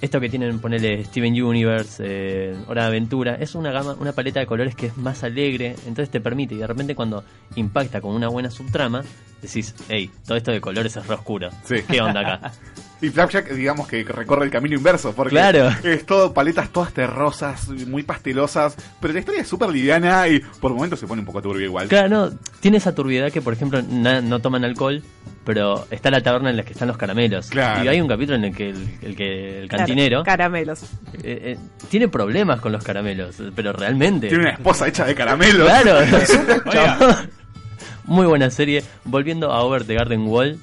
[0.01, 4.41] esto que tienen, ponerle Steven Universe, eh, Hora de Aventura, es una gama, una paleta
[4.41, 7.23] de colores que es más alegre, entonces te permite, y de repente cuando
[7.57, 9.03] impacta con una buena subtrama,
[9.43, 11.51] decís, hey, todo esto de colores es re oscuro.
[11.65, 11.77] Sí.
[11.89, 12.53] ¿Qué onda acá?
[13.03, 15.71] Y Flapjack, digamos que recorre el camino inverso, porque Claro.
[15.85, 20.75] es todo paletas todas terrosas, muy pastelosas, pero la historia es súper liviana y por
[20.75, 21.89] momentos se pone un poco turbio igual.
[21.89, 22.31] Claro, no,
[22.61, 25.03] tiene esa turbiedad que, por ejemplo, na- no toman alcohol,
[25.45, 27.49] pero está la taberna en la que están los caramelos.
[27.51, 27.85] Claro.
[27.85, 30.83] Y hay un capítulo en el que el, el que el cantinero Claro, caramelos.
[30.83, 30.89] eh,
[31.25, 34.29] eh, tiene problemas con los caramelos, pero realmente.
[34.29, 35.67] Tiene una esposa hecha de caramelos.
[35.67, 37.19] Claro.
[38.05, 38.83] Muy buena serie.
[39.05, 40.59] Volviendo a Over the Garden Wall.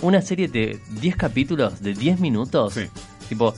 [0.00, 2.78] Una serie de 10 capítulos, de 10 minutos.
[3.28, 3.54] Tipo,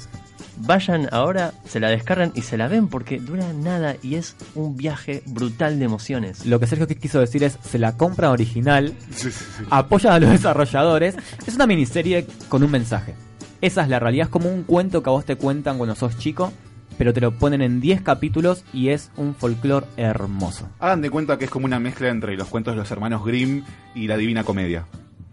[0.60, 4.76] vayan ahora, se la descargan y se la ven porque dura nada y es un
[4.76, 6.46] viaje brutal de emociones.
[6.46, 9.64] Lo que Sergio quiso decir es, se la compra original, Sí, sí, sí.
[9.70, 11.16] apoya a los desarrolladores.
[11.46, 13.14] Es una miniserie con un mensaje.
[13.60, 16.16] Esa es la realidad, es como un cuento que a vos te cuentan cuando sos
[16.18, 16.52] chico,
[16.96, 20.68] pero te lo ponen en 10 capítulos y es un folclore hermoso.
[20.78, 23.64] Hagan de cuenta que es como una mezcla entre los cuentos de los hermanos Grimm
[23.94, 24.86] y la Divina Comedia.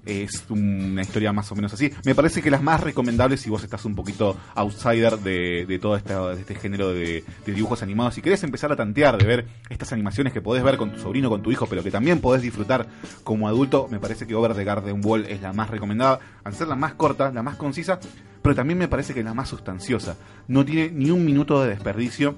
[0.07, 1.91] Es una historia más o menos así.
[2.05, 5.97] Me parece que las más recomendables si vos estás un poquito outsider de, de todo
[5.97, 8.15] este, de este género de, de dibujos animados.
[8.15, 11.29] Si querés empezar a tantear, de ver estas animaciones que podés ver con tu sobrino,
[11.29, 12.87] con tu hijo, pero que también podés disfrutar
[13.25, 16.19] como adulto, me parece que Over the Garden Wall es la más recomendada.
[16.45, 17.99] Al ser la más corta, la más concisa,
[18.41, 20.15] pero también me parece que es la más sustanciosa.
[20.47, 22.37] No tiene ni un minuto de desperdicio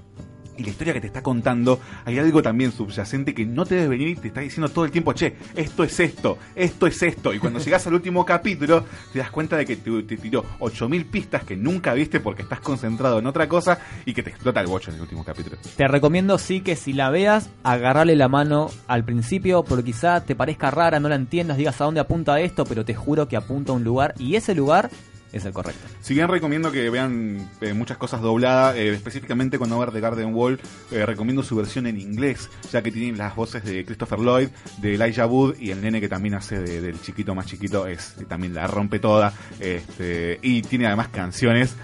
[0.60, 3.88] y la historia que te está contando, hay algo también subyacente que no te debe
[3.88, 7.34] venir y te está diciendo todo el tiempo, che, esto es esto, esto es esto.
[7.34, 8.84] Y cuando llegas al último capítulo,
[9.14, 12.60] te das cuenta de que te, te tiró 8000 pistas que nunca viste porque estás
[12.60, 15.58] concentrado en otra cosa y que te explota el bocho en el último capítulo.
[15.78, 20.36] Te recomiendo sí que si la veas, agarrarle la mano al principio, porque quizá te
[20.36, 23.72] parezca rara, no la entiendas, digas a dónde apunta esto, pero te juro que apunta
[23.72, 24.90] a un lugar y ese lugar
[25.32, 25.88] es el correcto.
[26.02, 30.34] Si bien recomiendo que vean eh, muchas cosas dobladas, eh, específicamente cuando ver The Garden
[30.34, 30.60] Wall,
[30.92, 34.96] eh, recomiendo su versión en inglés, ya que tienen las voces de Christopher Lloyd, de
[34.96, 38.54] Elijah Wood y el nene que también hace de- del chiquito más chiquito, es también
[38.54, 41.76] la rompe toda, este, y tiene además canciones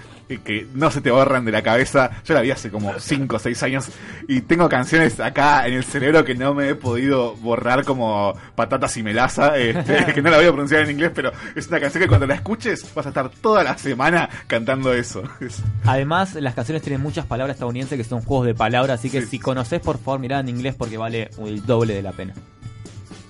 [0.44, 2.10] que no se te borran de la cabeza.
[2.24, 3.88] Yo la vi hace como 5 o 6 años
[4.28, 8.96] y tengo canciones acá en el cerebro que no me he podido borrar como patatas
[8.96, 12.02] y melaza, este, que no la voy a pronunciar en inglés, pero es una canción
[12.02, 15.22] que cuando la escuches vas a estar toda la semana cantando eso.
[15.40, 19.22] Es- Además, las canciones tienen muchas palabras estadounidenses que son juegos de palabras, así que
[19.22, 22.34] si conoces, por favor, mirá en inglés porque vale el doble de la pena.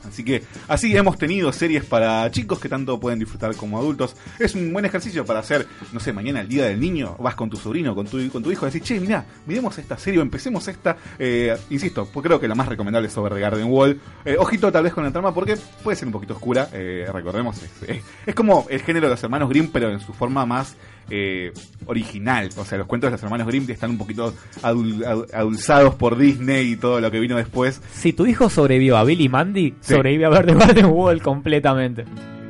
[0.07, 4.17] Así que así hemos tenido series para chicos que tanto pueden disfrutar como adultos.
[4.39, 7.51] Es un buen ejercicio para hacer, no sé, mañana el día del niño, vas con
[7.51, 10.23] tu sobrino, con tu, con tu hijo, y decís, che, mirá, miremos esta serie o
[10.23, 10.97] empecemos esta.
[11.19, 14.01] Eh, insisto, pues creo que la más recomendable es Over the Garden Wall.
[14.25, 17.63] Eh, ojito tal vez con la trama porque puede ser un poquito oscura, eh, recordemos,
[17.63, 20.77] es, es- es como el género de los hermanos Grimm, pero en su forma más
[21.11, 21.53] eh,
[21.87, 22.49] original.
[22.57, 26.17] O sea, los cuentos de los hermanos Grimm están un poquito adul- adu- adulzados por
[26.19, 27.81] Disney y todo lo que vino después.
[27.93, 29.95] Si tu hijo sobrevivió a Billy Mandy, Sí.
[29.95, 32.05] sobrevive a ver The Garden Wall completamente.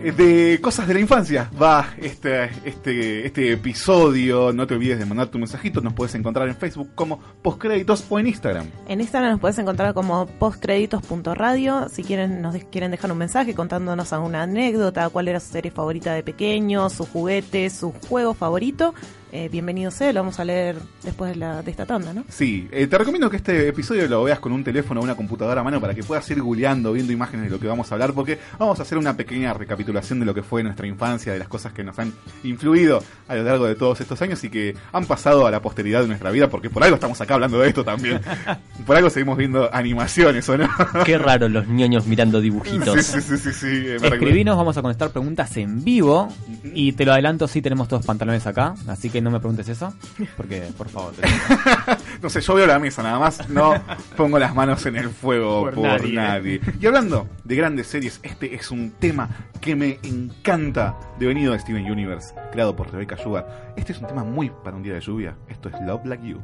[0.07, 4.53] Eh, De cosas de la infancia va este, este, este episodio.
[4.53, 5.81] No te olvides de mandar tu mensajito.
[5.81, 8.71] Nos puedes encontrar en Facebook como Postcréditos o en Instagram.
[8.87, 11.89] En Instagram nos puedes encontrar como postcréditos.radio.
[11.89, 16.15] Si quieren, nos quieren dejar un mensaje contándonos alguna anécdota, cuál era su serie favorita
[16.15, 18.95] de pequeño, su juguete, su juego favorito,
[19.37, 22.25] eh, bienvenido sea, lo vamos a leer después de, la, de esta tanda, ¿no?
[22.27, 25.61] Sí, eh, te recomiendo que este episodio lo veas con un teléfono o una computadora
[25.61, 28.15] a mano para que puedas ir googleando, viendo imágenes de lo que vamos a hablar,
[28.15, 31.49] porque vamos a hacer una pequeña recapitulación de lo que fue nuestra infancia, de las
[31.49, 32.15] cosas que nos han
[32.45, 36.01] influido a lo largo de todos estos años y que han pasado a la posteridad
[36.01, 38.23] de nuestra vida, porque por algo estamos acá hablando de esto también.
[38.87, 40.67] por algo seguimos viendo animaciones, ¿o no?
[41.05, 43.05] Qué raro los ñoños mirando dibujitos.
[43.05, 43.97] Sí, sí, sí, sí, eh.
[44.03, 46.29] Escribinos, vamos a contestar preguntas en vivo.
[46.73, 48.75] Y te lo adelanto, sí tenemos todos pantalones acá.
[48.87, 49.93] Así que no me preguntes eso.
[50.37, 51.13] Porque, por favor.
[51.13, 51.27] te-
[52.23, 53.75] No sé, yo veo la mesa nada más, no
[54.17, 56.13] pongo las manos en el fuego Por por, nadie.
[56.15, 56.61] nadie.
[56.81, 59.29] Y hablando de grandes series, este es un tema
[59.61, 63.75] que me encanta de venido de Steven Universe, creado por Rebecca Sugar.
[63.77, 65.37] Este es un tema muy para un día de lluvia.
[65.49, 66.41] Esto es Love Like You.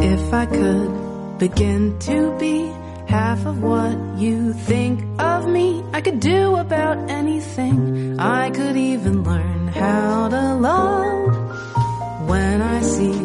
[0.00, 2.70] If I could begin to be
[3.10, 8.20] half of what you think of me, I could do about anything.
[8.20, 12.28] I could even learn how to love.
[12.28, 13.18] When I see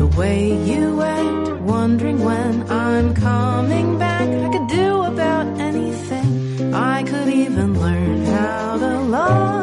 [0.00, 6.74] the way you act, wondering when I'm coming back, I could do about anything.
[6.74, 9.59] I could even learn how to love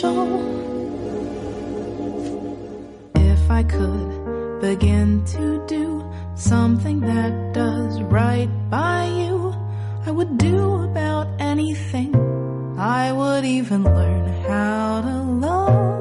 [0.00, 0.40] special.
[3.16, 9.54] If I could begin to do something that does right by you,
[10.06, 12.14] I would do about anything.
[12.78, 16.00] I would even learn how to love.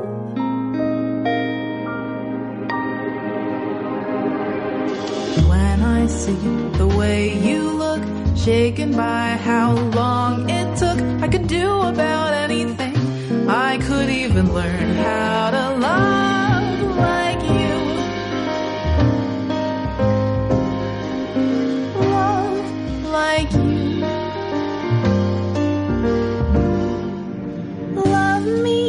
[5.52, 6.42] When I see
[6.82, 8.02] the way you look,
[8.38, 12.39] shaken by how long it took, I could do about anything.
[14.10, 17.76] Could even learn how to love like you.
[22.10, 24.02] Love like you.
[27.94, 28.82] Love me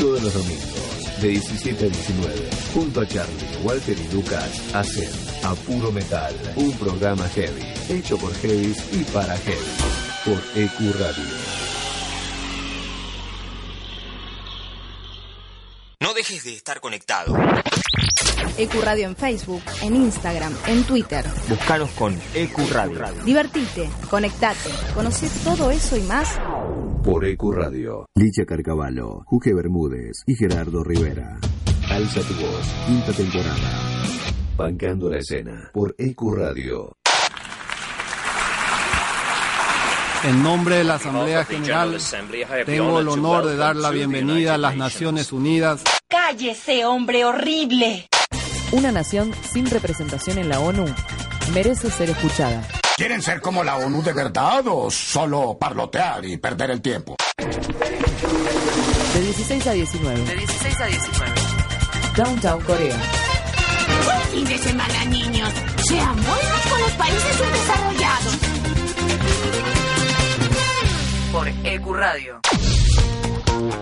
[0.00, 5.08] Todos los domingos, de 17 a 19, junto a Charlie, Walter y Lucas, hacen
[5.44, 9.60] A Puro Metal, un programa heavy, hecho por heavies y para heavy,
[10.24, 11.61] por EQ Radio.
[16.22, 17.36] Dejes de estar conectado.
[18.56, 21.24] EcuRadio en Facebook, en Instagram, en Twitter.
[21.48, 23.24] Búscanos con EQ Radio.
[23.24, 26.38] Divertite, conectate, conoce todo eso y más.
[27.02, 28.06] Por EQ Radio.
[28.14, 31.40] Licha Carcavallo, Juge Bermúdez y Gerardo Rivera.
[31.90, 34.14] Alza tu voz, quinta temporada.
[34.56, 35.70] Bancando la escena.
[35.72, 36.92] Por EQ Radio.
[40.24, 41.98] En nombre de la Asamblea General,
[42.64, 45.82] tengo el honor de dar la bienvenida a las Naciones Unidas.
[46.08, 48.08] ¡Cállese, hombre horrible!
[48.70, 50.84] Una nación sin representación en la ONU
[51.52, 52.62] merece ser escuchada.
[52.96, 57.16] ¿Quieren ser como la ONU de verdad o solo parlotear y perder el tiempo?
[57.36, 60.22] De 16 a 19.
[60.22, 61.32] De 16 a 19.
[62.16, 62.96] Downtown Corea.
[64.04, 65.50] Buen fin de semana, niños.
[65.88, 68.51] Sean buenos con los países subdesarrollados.
[71.32, 72.40] Por EQ Radio.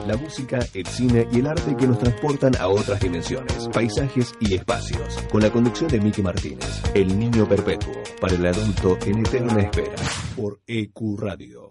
[0.07, 4.55] La música, el cine y el arte que nos transportan a otras dimensiones, paisajes y
[4.55, 5.17] espacios.
[5.33, 9.97] Con la conducción de Miki Martínez, El Niño Perpetuo, para el adulto en eterna espera,
[10.37, 11.71] por EQ Radio.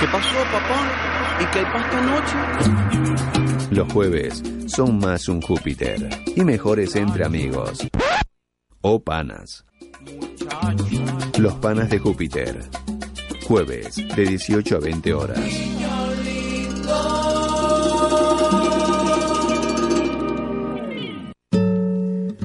[0.00, 1.38] ¿Qué pasó, papá?
[1.40, 3.70] ¿Y qué hay para esta noche?
[3.72, 7.88] Los jueves son más un Júpiter y mejores entre amigos.
[8.82, 9.64] O panas.
[11.38, 12.62] Los panas de Júpiter.
[13.46, 15.40] Jueves de 18 a 20 horas.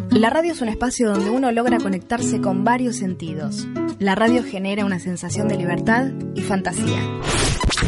[0.10, 3.68] La radio es un espacio donde uno logra conectarse con varios sentidos.
[4.00, 7.00] La radio genera una sensación de libertad y fantasía.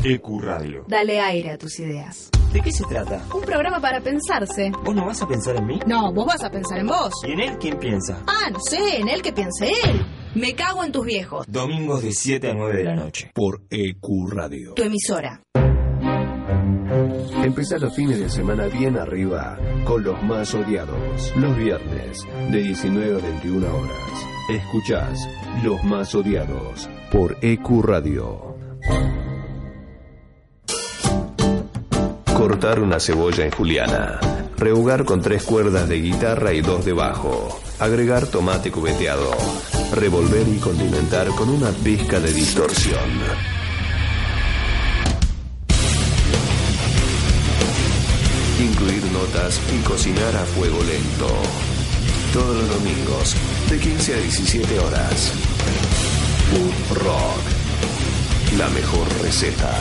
[0.04, 0.86] EQ Radio.
[0.88, 2.30] Dale aire a tus ideas.
[2.54, 3.24] ¿De qué se trata?
[3.34, 4.72] Un programa para pensarse.
[4.84, 5.80] ¿Vos no vas a pensar en mí?
[5.86, 7.12] No, vos vas a pensar en vos.
[7.28, 8.24] ¿Y en él quién piensa?
[8.26, 10.04] Ah, no sé, en él que piense él.
[10.34, 11.46] Me cago en tus viejos.
[11.48, 13.32] Domingos de 7 a 9 de la noche.
[13.36, 14.74] Por EQ Radio.
[14.74, 15.42] Tu emisora.
[17.44, 21.32] Empezar los fines de semana bien arriba con los más odiados.
[21.36, 24.28] Los viernes de 19 a 21 horas.
[24.50, 25.20] Escuchás
[25.64, 28.56] Los más odiados por EQ Radio.
[32.40, 34.18] Cortar una cebolla en juliana.
[34.56, 37.60] Rehogar con tres cuerdas de guitarra y dos de bajo.
[37.80, 39.30] Agregar tomate cubeteado.
[39.92, 43.10] Revolver y condimentar con una pizca de distorsión.
[48.62, 51.28] Incluir notas y cocinar a fuego lento.
[52.32, 53.36] Todos los domingos,
[53.70, 55.34] de 15 a 17 horas.
[56.52, 58.58] Food Rock.
[58.58, 59.76] La mejor receta.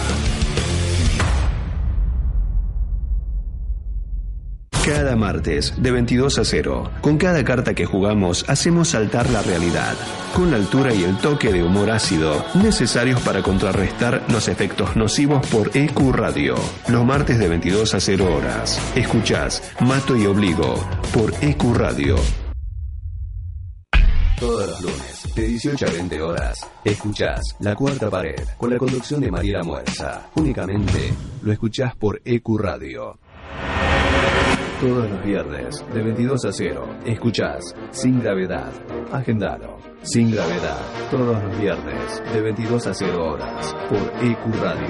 [4.89, 9.95] Cada martes, de 22 a 0, con cada carta que jugamos, hacemos saltar la realidad,
[10.35, 15.47] con la altura y el toque de humor ácido necesarios para contrarrestar los efectos nocivos
[15.49, 16.55] por EQ Radio.
[16.89, 18.81] Los martes de 22 a 0 horas.
[18.97, 20.77] Escuchás Mato y Obligo
[21.13, 22.17] por EQ Radio.
[24.41, 29.21] Todos los lunes, de 18 a 20 horas, escuchás La Cuarta Pared con la conducción
[29.21, 30.31] de Mariela Muerza.
[30.37, 31.13] Únicamente
[31.43, 33.19] lo escuchás por EQ Radio.
[34.81, 38.73] Todos los viernes, de 22 a 0, escuchás Sin Gravedad.
[39.11, 39.77] Agendalo.
[40.03, 40.79] Sin Gravedad.
[41.11, 44.87] Todos los viernes, de 22 a 0 horas, por EQ Radio.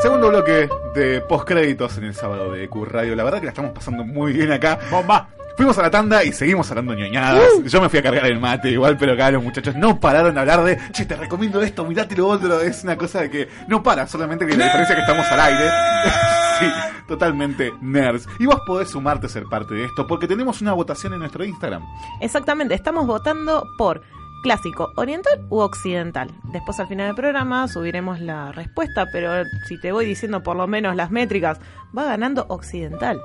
[0.01, 3.15] Segundo bloque de postcréditos en el sábado de EQ Radio.
[3.15, 4.79] La verdad que la estamos pasando muy bien acá.
[4.91, 5.29] ¡Bomba!
[5.57, 7.65] Fuimos a la tanda y seguimos hablando ñoñadas.
[7.65, 10.41] Yo me fui a cargar el mate igual, pero acá los muchachos no pararon de
[10.41, 12.61] hablar de, che, te recomiendo esto, mirate lo otro.
[12.61, 15.41] Es una cosa de que no para, solamente que la diferencia es que estamos al
[15.41, 15.71] aire.
[16.61, 16.67] sí,
[17.07, 18.27] totalmente nerds.
[18.39, 21.45] Y vos podés sumarte a ser parte de esto porque tenemos una votación en nuestro
[21.45, 21.83] Instagram.
[22.21, 24.03] Exactamente, estamos votando por
[24.41, 26.31] clásico, oriental u occidental.
[26.45, 30.67] Después al final del programa subiremos la respuesta, pero si te voy diciendo por lo
[30.67, 31.61] menos las métricas,
[31.97, 33.21] va ganando occidental.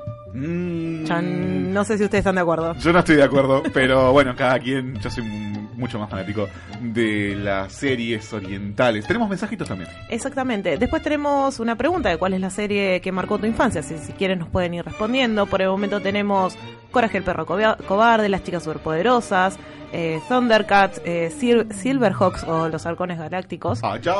[1.05, 2.73] Chan, no sé si ustedes están de acuerdo.
[2.75, 6.47] Yo no estoy de acuerdo, pero bueno, cada quien, yo soy mucho más fanático
[6.81, 9.05] de las series orientales.
[9.07, 9.89] Tenemos mensajitos también.
[10.09, 10.77] Exactamente.
[10.77, 13.81] Después tenemos una pregunta de cuál es la serie que marcó tu infancia.
[13.81, 15.45] Si, si quieren nos pueden ir respondiendo.
[15.45, 16.57] Por el momento tenemos
[16.91, 19.57] Coraje el perro cobarde, Las chicas superpoderosas,
[19.91, 23.81] eh, Thundercats, eh, Sil- Silverhawks o Los halcones galácticos.
[23.83, 24.15] Allá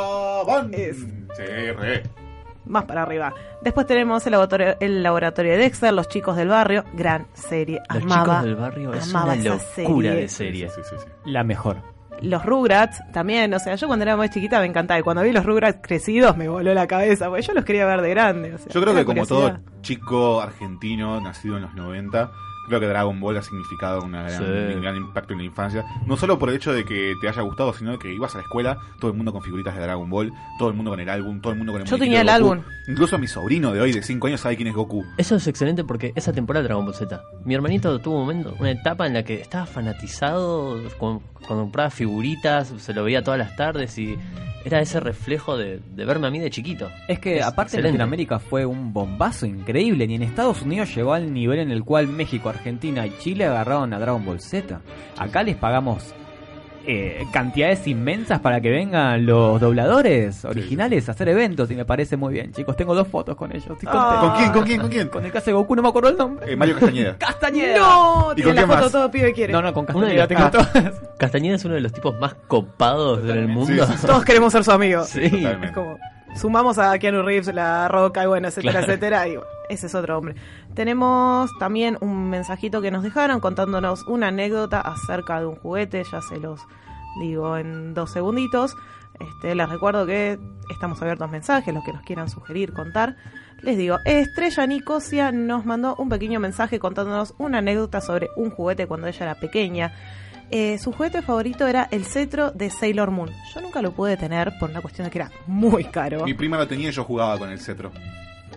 [0.48, 0.72] van.
[0.74, 2.04] Sí, re.
[2.66, 3.34] Más para arriba.
[3.62, 7.82] Después tenemos el laboratorio, el laboratorio de Dexter, Los chicos del barrio, gran serie.
[7.94, 10.12] Los Amaba, chicos del barrio es una locura serie.
[10.16, 10.70] de serie.
[11.26, 11.78] La mejor.
[12.22, 15.34] Los Rugrats también, o sea, yo cuando era más chiquita me encantaba y cuando vi
[15.34, 18.54] los Rugrats crecidos me voló la cabeza, porque yo los quería ver de grande.
[18.54, 19.60] o sea, Yo creo que como curiosidad.
[19.62, 22.32] todo chico argentino nacido en los 90,
[22.68, 24.74] creo que Dragon Ball ha significado una gran- Sí.
[24.76, 25.86] un gran impacto en la infancia.
[26.06, 28.44] No solo por el hecho de que te haya gustado, sino que ibas a la
[28.44, 31.40] escuela, todo el mundo con figuritas de Dragon Ball, todo el mundo con el álbum,
[31.42, 32.62] todo el mundo con el Yo tenía de el álbum.
[32.88, 35.04] Incluso mi sobrino de hoy, de 5 años, sabe quién es Goku.
[35.18, 37.22] Eso es excelente porque esa temporada de Dragon Ball Z.
[37.44, 41.90] Mi hermanito tuvo un momento, una etapa en la que estaba fanatizado, con- cuando compraba
[41.90, 44.18] figuritas, se lo veía todas las tardes y
[44.64, 46.90] era ese reflejo de, de verme a mí de chiquito.
[47.08, 47.88] Es que aparte en excelente.
[48.00, 50.08] Latinoamérica fue un bombazo increíble.
[50.08, 53.94] Ni en Estados Unidos llegó al nivel en el cual México, Argentina y Chile agarraron
[53.94, 54.80] a Dragon Ball Z.
[55.18, 56.14] Acá les pagamos
[56.88, 62.16] eh, cantidades inmensas para que vengan los dobladores originales a hacer eventos y me parece
[62.16, 62.52] muy bien.
[62.54, 63.66] Chicos, tengo dos fotos con ellos.
[63.72, 64.18] estoy Ah.
[64.22, 64.52] ¿Con quién?
[64.52, 64.82] ¿Con quién?
[64.82, 65.08] ¿Con quién?
[65.10, 66.52] Con el que hace Goku, no me acuerdo el nombre.
[66.52, 67.16] Eh, Mario Castañeda.
[67.20, 67.78] ¡Castañeda!
[67.80, 68.92] No, ¿Y tiene con la foto más?
[68.92, 69.52] todo pibe quiere.
[69.52, 70.52] No, no, con de Castañeda los- tengo Ah.
[70.52, 70.94] todas.
[71.18, 73.86] Castañeda es uno de los tipos más copados del mundo.
[73.88, 74.06] Sí, sí, sí.
[74.08, 75.04] Todos queremos ser su amigo.
[75.06, 75.22] Sí.
[75.28, 75.66] Totalmente.
[75.68, 75.98] Es como,
[76.36, 78.86] sumamos a Keanu Reeves, La Roca y bueno, etcétera, Claro.
[78.88, 79.28] etcétera.
[79.28, 80.36] Y bueno, ese es otro hombre.
[80.74, 86.04] Tenemos también un mensajito que nos dejaron contándonos una anécdota acerca de un juguete.
[86.12, 86.62] Ya se los
[87.20, 88.76] digo en dos segunditos.
[89.20, 90.38] Este, les recuerdo que
[90.70, 93.16] estamos abiertos a mensajes, los que nos quieran sugerir, contar.
[93.62, 98.86] Les digo, Estrella Nicosia nos mandó un pequeño mensaje contándonos una anécdota sobre un juguete
[98.88, 99.94] cuando ella era pequeña.
[100.52, 103.32] Eh, su juguete favorito era el cetro de Sailor Moon.
[103.54, 106.24] Yo nunca lo pude tener por una cuestión de que era muy caro.
[106.26, 107.92] Mi prima lo tenía y yo jugaba con el cetro.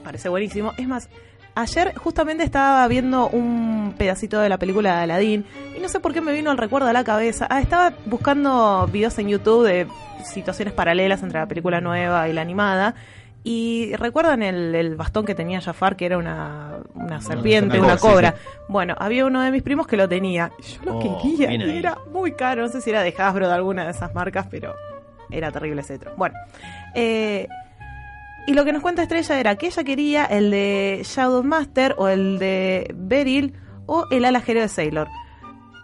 [0.05, 0.74] Parece buenísimo.
[0.76, 1.09] Es más,
[1.55, 5.45] ayer justamente estaba viendo un pedacito de la película de Aladdin
[5.76, 7.47] y no sé por qué me vino el recuerdo a la cabeza.
[7.51, 9.86] Ah, estaba buscando videos en YouTube de
[10.24, 12.95] situaciones paralelas entre la película nueva y la animada.
[13.45, 18.32] Y recuerdan el, el bastón que tenía Jafar, que era una, una serpiente, una cobra,
[18.32, 20.51] sí, Bueno, había uno de mis primos que lo tenía.
[20.59, 21.78] Yo lo Oh, quería y ahí.
[21.78, 22.62] era muy caro.
[22.62, 24.74] No sé si era de Hasbro de alguna de esas marcas, pero
[25.30, 26.12] era terrible ese cetro.
[26.16, 26.34] Bueno,
[26.95, 27.49] eh,
[28.47, 32.09] y lo que nos cuenta Estrella era que ella quería el de Shadow Master o
[32.09, 33.55] el de Beryl
[33.86, 35.09] o el alajero de Sailor.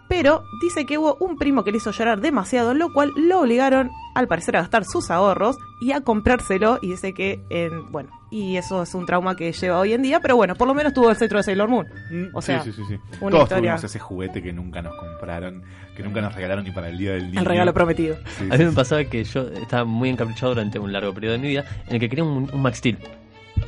[0.07, 3.89] Pero dice que hubo un primo que le hizo llorar demasiado, lo cual lo obligaron
[4.13, 6.77] al parecer a gastar sus ahorros y a comprárselo.
[6.81, 10.19] Y dice que, en, bueno, y eso es un trauma que lleva hoy en día,
[10.19, 11.87] pero bueno, por lo menos tuvo el cetro de Sailor Moon.
[12.33, 12.99] O sea, sí, sí, sí, sí.
[13.19, 15.63] una Todos historia- tuvimos ese juguete que nunca nos compraron,
[15.95, 17.39] que nunca nos regalaron ni para el Día del Niño.
[17.39, 18.17] el regalo prometido.
[18.37, 18.75] Sí, A mí sí, me sí.
[18.75, 21.99] pasaba que yo estaba muy encaprichado durante un largo periodo de mi vida en el
[21.99, 22.97] que quería un, un Max Steel.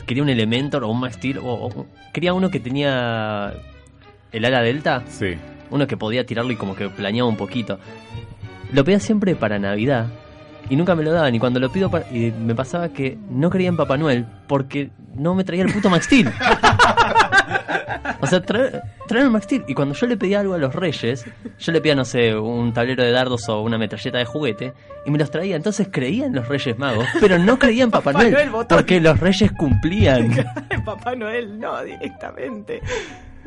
[0.05, 1.39] Quería un Elementor o un Max Steel.
[1.39, 3.53] O, o- quería uno que tenía
[4.31, 5.03] el ala delta.
[5.07, 5.35] Sí.
[5.69, 7.79] Uno que podía tirarlo y como que planeaba un poquito.
[8.73, 10.07] Lo pedía siempre para Navidad.
[10.69, 11.33] Y nunca me lo daban.
[11.33, 14.89] Y cuando lo pido, para- y me pasaba que no creía en Papá Noel porque
[15.15, 16.29] no me traía el puto Max Steel.
[18.21, 19.63] o sea, traer, traer el Max Steel.
[19.67, 21.25] Y cuando yo le pedía algo a los reyes,
[21.59, 24.73] yo le pedía, no sé, un tablero de dardos o una metralleta de juguete,
[25.05, 25.55] y me los traía.
[25.55, 29.19] Entonces creía en los reyes magos, pero no creía en Papá, Papá Noel, porque los
[29.19, 30.33] reyes cumplían.
[30.85, 32.81] Papá Noel, no, directamente.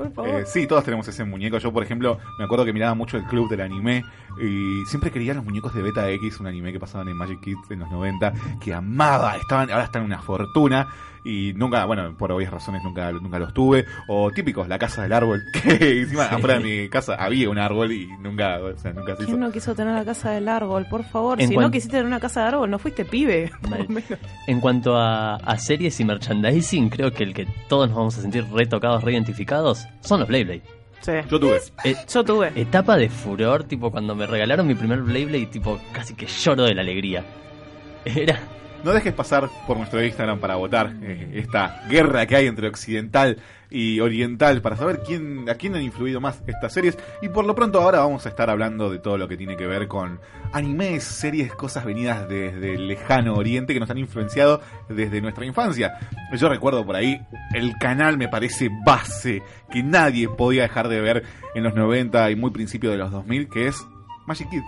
[0.01, 0.41] Por favor.
[0.41, 1.59] Eh, sí, todos tenemos ese muñeco.
[1.59, 4.03] Yo, por ejemplo, me acuerdo que miraba mucho el club del anime
[4.41, 7.71] y siempre quería los muñecos de Beta X, un anime que pasaban en Magic Kids
[7.71, 9.37] en los 90, que amaba.
[9.37, 10.89] Estaban, ahora están en una fortuna
[11.25, 13.85] y nunca, bueno, por obvias razones nunca, nunca los tuve.
[14.09, 16.35] O típicos, la casa del árbol, que encima Sí.
[16.35, 19.33] afuera de mi casa había un árbol y nunca, o sea, nunca se hizo.
[19.33, 20.87] ¿Quién no quiso tener la casa del árbol?
[20.91, 23.51] Por favor, En si cuan- no quisiste tener una casa de árbol, no fuiste pibe.
[23.63, 24.05] por lo menos.
[24.47, 28.23] En cuanto a, a series y merchandising, creo que el que todos nos vamos a
[28.23, 30.63] sentir retocados, reidentificados, son los Beyblade.
[31.01, 31.13] Sí.
[31.31, 31.59] Yo tuve.
[31.85, 32.53] Eh, Yo tuve.
[32.55, 36.75] etapa de furor, tipo cuando me regalaron mi primer Beyblade, tipo casi que lloro de
[36.75, 37.25] la alegría.
[38.05, 38.39] Era
[38.85, 43.37] No dejes pasar por nuestro Instagram para votar eh, esta guerra que hay entre occidental
[43.69, 47.55] y oriental para saber quién a quién han influido más estas series y por lo
[47.55, 50.19] pronto ahora vamos a estar hablando de todo lo que tiene que ver con
[50.53, 55.99] animes, series, cosas venidas desde el lejano oriente que nos han influenciado desde nuestra infancia.
[56.37, 57.21] Yo recuerdo por ahí
[57.55, 61.23] el canal me parece base que nadie podía dejar de ver
[61.55, 63.87] en los 90 y muy principio de los 2000 que es
[64.27, 64.65] Magic Kids.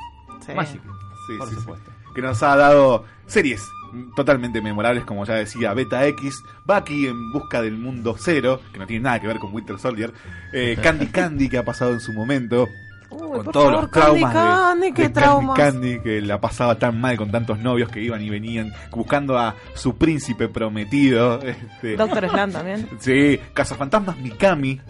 [0.47, 0.53] Sí.
[0.53, 0.81] Magic.
[1.27, 1.55] Sí, Por sí.
[1.57, 1.91] supuesto.
[2.15, 3.67] Que nos ha dado series
[4.17, 8.87] totalmente memorables, como ya decía Beta X, Bucky en busca del mundo cero, que no
[8.87, 10.13] tiene nada que ver con Winter Soldier,
[10.53, 12.69] eh, Candy Candy, que ha pasado en su momento,
[13.09, 15.57] con por todos favor, los traumas Candy de- Candy, de, qué Candy traumas.
[15.59, 19.55] Candy, que la pasaba tan mal con tantos novios que iban y venían buscando a
[19.75, 21.41] su príncipe prometido.
[21.43, 22.89] Este, Doctor Slam también.
[23.01, 24.81] Sí, Cazafantasmas Mikami.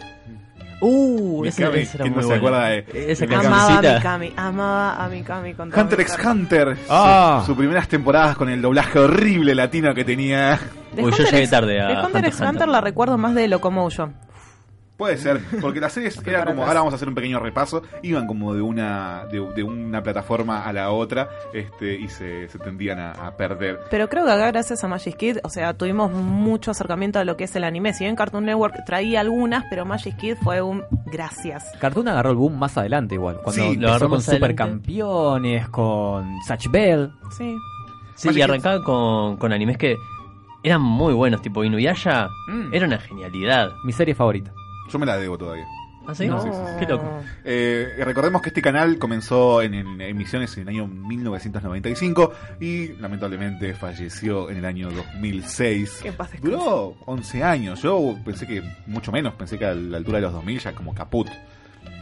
[0.85, 2.57] Uh, ese, Mikami, ese era ¿quién muy no se bueno.
[2.59, 3.83] acuerda de- Esa Amaba a.
[3.99, 6.39] Mikami, amaba a Mikami con todo Hunter mi x corazón.
[6.41, 7.37] Hunter, Ah.
[7.41, 10.59] su- sus primeras temporadas con el doblaje horrible latino que tenía.
[10.93, 12.81] De Uy, yo Hunter llegué x- tarde a De Hunter Hunter x x Hunter la
[12.81, 14.13] recuerdo más de Locomotion.
[15.03, 17.83] Puede ser, porque las series era para como, ahora vamos a hacer un pequeño repaso,
[18.03, 22.59] iban como de una de, de una plataforma a la otra este y se, se
[22.59, 23.81] tendían a, a perder.
[23.91, 27.37] Pero creo que acá gracias a Magic Kid, o sea, tuvimos mucho acercamiento a lo
[27.37, 27.93] que es el anime.
[27.95, 31.65] Si bien Cartoon Network traía algunas, pero Magic Kid fue un gracias.
[31.81, 33.39] Cartoon agarró el boom más adelante igual.
[33.43, 34.23] Cuando Sí, lo agarró con.
[34.23, 37.11] Supercampeones, con Satch Bell.
[37.37, 37.57] Sí.
[38.15, 39.97] Sí, y arrancaba con, con animes que
[40.63, 42.73] eran muy buenos, tipo Inuyasha Mm.
[42.75, 43.73] era una genialidad.
[43.85, 44.53] Mi serie favorita.
[44.93, 45.65] Yo me la debo todavía.
[46.05, 46.27] ¿Ah, sí?
[46.27, 46.73] No, sí, sí, sí.
[46.81, 47.23] Qué loco.
[47.45, 53.73] Eh, recordemos que este canal comenzó en, en emisiones en el año 1995 y lamentablemente
[53.75, 56.01] falleció en el año 2006.
[56.03, 56.57] Que en paz descanse.
[56.57, 57.83] Duró 11 años.
[57.83, 60.93] Yo pensé que mucho menos, pensé que a la altura de los 2000 ya como
[60.95, 61.29] caput.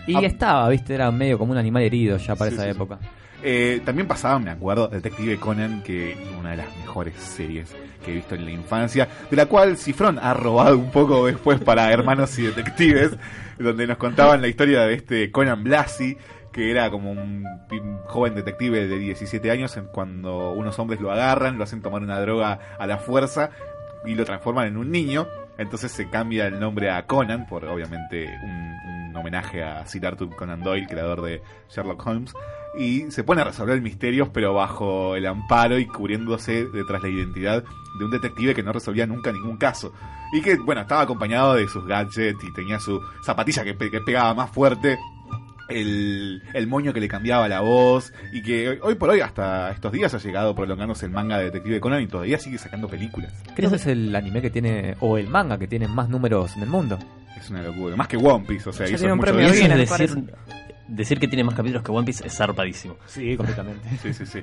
[0.07, 0.21] Y Ah.
[0.23, 2.77] estaba, viste, era medio como un animal herido ya para Sí, esa sí, sí.
[2.77, 2.99] época.
[3.43, 7.75] Eh, también pasaba, me acuerdo, Detective Conan, que una de las mejores series
[8.05, 11.61] que he visto en la infancia, de la cual Cifrón ha robado un poco después
[11.61, 13.13] para Hermanos y Detectives,
[13.59, 16.17] donde nos contaban la historia de este Conan Blasi,
[16.53, 17.45] que era como un
[18.07, 22.59] joven detective de 17 años, cuando unos hombres lo agarran, lo hacen tomar una droga
[22.79, 23.51] a la fuerza
[24.05, 25.29] y lo transforman en un niño.
[25.59, 30.63] Entonces se cambia el nombre a Conan, por obviamente un homenaje a Sir Arthur Conan
[30.63, 32.33] Doyle, creador de Sherlock Holmes.
[32.79, 37.65] Y se pone a resolver misterios, pero bajo el amparo y cubriéndose detrás la identidad
[37.99, 39.93] de un detective que no resolvía nunca ningún caso.
[40.33, 44.01] Y que, bueno, estaba acompañado de sus gadgets y tenía su zapatilla que, pe- que
[44.01, 44.99] pegaba más fuerte
[45.69, 49.71] el, el moño que le cambiaba la voz y que hoy, hoy por hoy hasta
[49.71, 53.33] estos días ha llegado prolongándose el manga de Detective Conan y todavía sigue sacando películas.
[53.55, 56.63] Creo que es el anime que tiene, o el manga que tiene más números en
[56.65, 56.99] el mundo.
[57.41, 59.51] Es una locura, más que One Piece, o sea, Ya hizo tiene un mucho premio
[59.51, 59.73] bien.
[59.73, 60.35] Eso es Guinness, decir,
[60.91, 62.97] decir que tiene más capítulos que One Piece es zarpadísimo.
[63.07, 63.89] Sí, completamente.
[64.03, 64.41] Sí, sí, sí.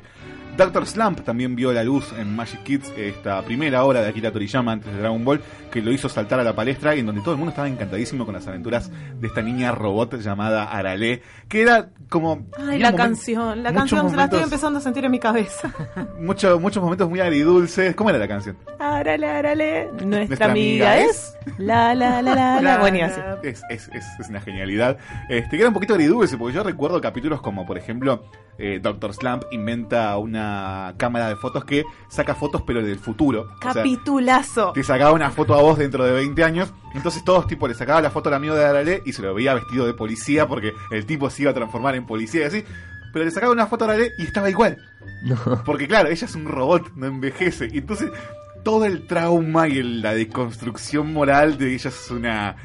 [0.55, 4.71] Doctor Slump también vio la luz en Magic Kids, esta primera obra de Akira Toriyama
[4.71, 5.41] antes de Dragon Ball,
[5.71, 8.25] que lo hizo saltar a la palestra y en donde todo el mundo estaba encantadísimo
[8.25, 12.47] con las aventuras de esta niña robot llamada Arale, que era como...
[12.57, 15.19] Ay, la canción, la muchos canción se la estoy momentos- empezando a sentir en mi
[15.19, 15.71] cabeza.
[16.19, 17.95] muchos, muchos momentos muy agridulces.
[17.95, 18.57] ¿Cómo era la canción?
[18.79, 22.77] Arale, arale, nuestra, Nuestra amiga amiga es la la la la la.
[22.79, 23.19] Bueno, y así.
[23.43, 24.97] Es, es, es, es una genialidad.
[25.29, 28.23] Este, que era un poquito agridulce, porque yo recuerdo capítulos como, por ejemplo,
[28.57, 33.49] eh, Doctor Slump inventa una cámara de fotos que saca fotos, pero del futuro.
[33.59, 34.71] O sea, Capitulazo.
[34.73, 36.73] te sacaba una foto a vos dentro de 20 años.
[36.93, 39.53] Entonces todos tipo le sacaba la foto al amigo de Arale y se lo veía
[39.53, 42.63] vestido de policía porque el tipo se iba a transformar en policía y así.
[43.13, 44.77] Pero le sacaba una foto a Arale y estaba igual.
[45.65, 47.69] Porque claro, ella es un robot, no envejece.
[47.71, 48.11] Y entonces
[48.67, 52.57] todo el trauma y el- la deconstrucción moral de ella es una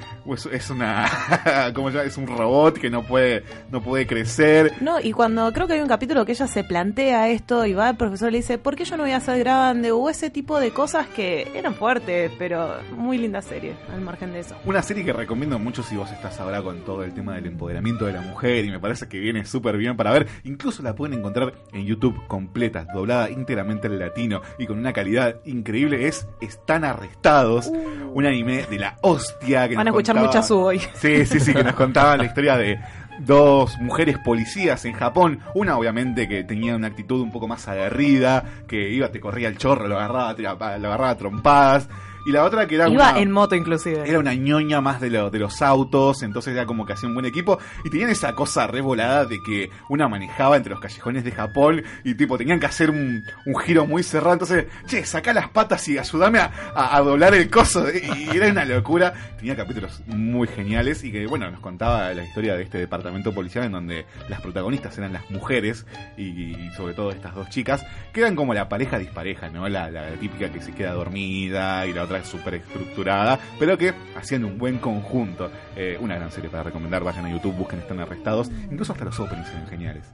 [0.53, 1.07] es, una
[1.74, 2.09] ¿cómo se llama?
[2.09, 4.72] es un robot que no puede no puede crecer.
[4.80, 7.88] No, y cuando creo que hay un capítulo que ella se plantea esto y va
[7.90, 9.92] al profesor y le dice, ¿por qué yo no voy a ser grande?
[9.92, 14.40] O ese tipo de cosas que eran fuertes, pero muy linda serie, al margen de
[14.40, 14.57] eso.
[14.64, 18.07] Una serie que recomiendo mucho si vos estás ahora con todo el tema del empoderamiento
[18.07, 20.26] de la mujer y me parece que viene súper bien para ver.
[20.42, 25.36] Incluso la pueden encontrar en YouTube completa, doblada íntegramente al latino y con una calidad
[25.44, 25.91] increíble.
[25.93, 27.70] Es Están Arrestados,
[28.12, 29.68] un anime de la hostia.
[29.68, 30.80] Que Van a escuchar contaba- mucha su hoy.
[30.95, 32.78] Sí, sí, sí, que nos contaban la historia de
[33.20, 35.40] dos mujeres policías en Japón.
[35.55, 39.59] Una, obviamente, que tenía una actitud un poco más aguerrida, que iba, te corría el
[39.59, 40.34] chorro, lo agarraba,
[40.78, 41.89] lo agarraba a trompadas.
[42.27, 44.09] Y la otra que era Iba una, en moto inclusive.
[44.09, 47.15] era una ñoña más de, lo- de los autos, entonces era como que hacía un
[47.15, 47.59] buen equipo.
[47.85, 52.15] Y tenían esa cosa revolada de que una manejaba entre los callejones de Japón y
[52.15, 54.35] tipo tenían que hacer un, un giro muy cerrado.
[54.35, 57.86] Entonces, che, saca las patas y ayúdame a, a- a doblar el coso.
[57.93, 59.12] Y era una locura.
[59.39, 63.65] Tenía capítulos muy geniales y que, bueno, nos contaba la historia de este departamento policial
[63.65, 65.85] en donde las protagonistas eran las mujeres
[66.16, 69.69] y, y sobre todo estas dos chicas, que eran como la pareja dispareja, ¿no?
[69.69, 74.44] La, la típica que se queda dormida y la otra súper estructurada, pero que hacían
[74.44, 75.51] un buen conjunto.
[75.76, 79.18] Eh, una gran serie para recomendar, vayan a YouTube, busquen Están Arrestados, incluso hasta los
[79.20, 80.05] openings eran geniales.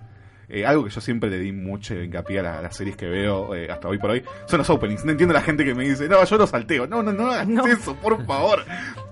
[0.50, 3.04] Eh, algo que yo siempre le di mucho hincapié a, la- a las series que
[3.06, 5.04] veo eh, hasta hoy por hoy son los openings.
[5.04, 6.86] No entiendo la gente que me dice, no, yo los salteo.
[6.86, 8.64] No, no, no hagas eso, por favor.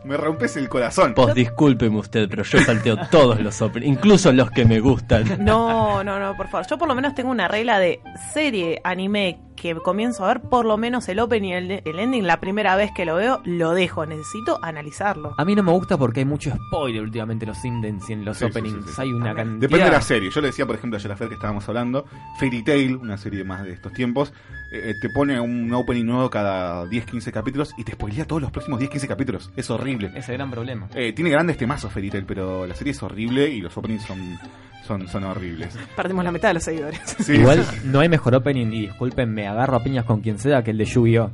[0.03, 1.13] Me rompes el corazón.
[1.15, 5.45] Pues discúlpeme usted, pero yo salteo todos los openings, incluso los que me gustan.
[5.45, 6.67] No, no, no, por favor.
[6.71, 8.01] Yo por lo menos tengo una regla de
[8.33, 12.27] serie, anime, que comienzo a ver por lo menos el opening y el, el ending.
[12.27, 14.07] La primera vez que lo veo, lo dejo.
[14.07, 15.35] Necesito analizarlo.
[15.39, 18.25] A mí no me gusta porque hay mucho spoiler últimamente en los indents y en
[18.25, 18.85] los Sí, openings.
[18.87, 19.01] sí, sí.
[19.03, 19.61] Hay una cantidad.
[19.61, 20.31] Depende de la serie.
[20.31, 22.05] Yo le decía, por ejemplo, a Yelafer que estábamos hablando,
[22.39, 24.33] Fairy Tail, una serie más de estos tiempos,
[24.71, 28.81] eh, te pone un opening nuevo cada 10-15 capítulos y te spoilea todos los próximos
[28.81, 29.51] 10-15 capítulos.
[29.57, 30.13] Es horrible.
[30.15, 30.89] Ese gran problema.
[30.95, 34.39] Eh, tiene grandes temazos Fairy Tail, pero la serie es horrible y los openings son,
[34.87, 35.77] son, son horribles.
[35.97, 37.01] Perdimos la mitad de los seguidores.
[37.19, 40.63] Sí, Igual no hay mejor opening, y disculpen, me agarro a piñas con quien sea
[40.65, 41.31] que el de Yu-Gi-Oh!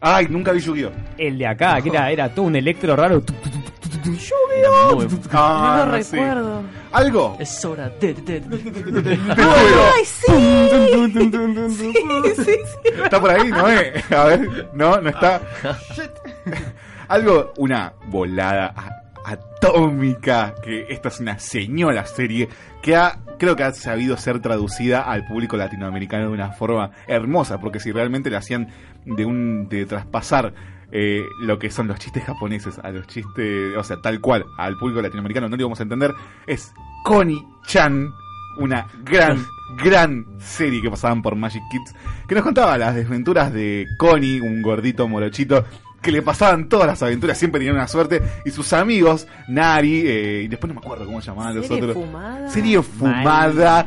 [0.00, 0.90] Ay, nunca vi Yu-Gi-Oh!
[1.18, 3.22] El de acá, que era, era todo un electro raro.
[5.32, 6.16] Ah, no lo sí.
[6.16, 6.62] recuerdo.
[6.92, 7.36] ¿Algo?
[7.38, 8.14] Es hora de...
[8.14, 10.32] de- de- ¡Ay, sí!
[11.68, 12.72] sí, sí, sí.
[13.04, 13.48] ¿Está por ahí?
[13.50, 13.92] No, eh.
[14.16, 15.40] A ver, no, no está.
[17.08, 22.48] Algo, una volada atómica, que esta es una señora serie
[22.82, 27.58] que ha, creo que ha sabido ser traducida al público latinoamericano de una forma hermosa,
[27.58, 28.68] porque si realmente la hacían
[29.04, 30.54] de un, de traspasar
[30.90, 34.76] eh, lo que son los chistes japoneses a los chistes, o sea, tal cual, al
[34.76, 36.12] público latinoamericano no lo íbamos a entender,
[36.46, 36.72] es
[37.04, 38.12] Connie-chan,
[38.58, 39.42] una gran,
[39.82, 41.94] gran serie que pasaban por Magic Kids,
[42.28, 45.64] que nos contaba las desventuras de Connie, un gordito morochito,
[46.02, 50.42] que le pasaban todas las aventuras, siempre tenían una suerte, y sus amigos, Nari, eh,
[50.44, 52.04] y después no me acuerdo cómo llamaban los Serie otros.
[52.04, 52.48] fumada.
[52.50, 53.86] Serie fumada,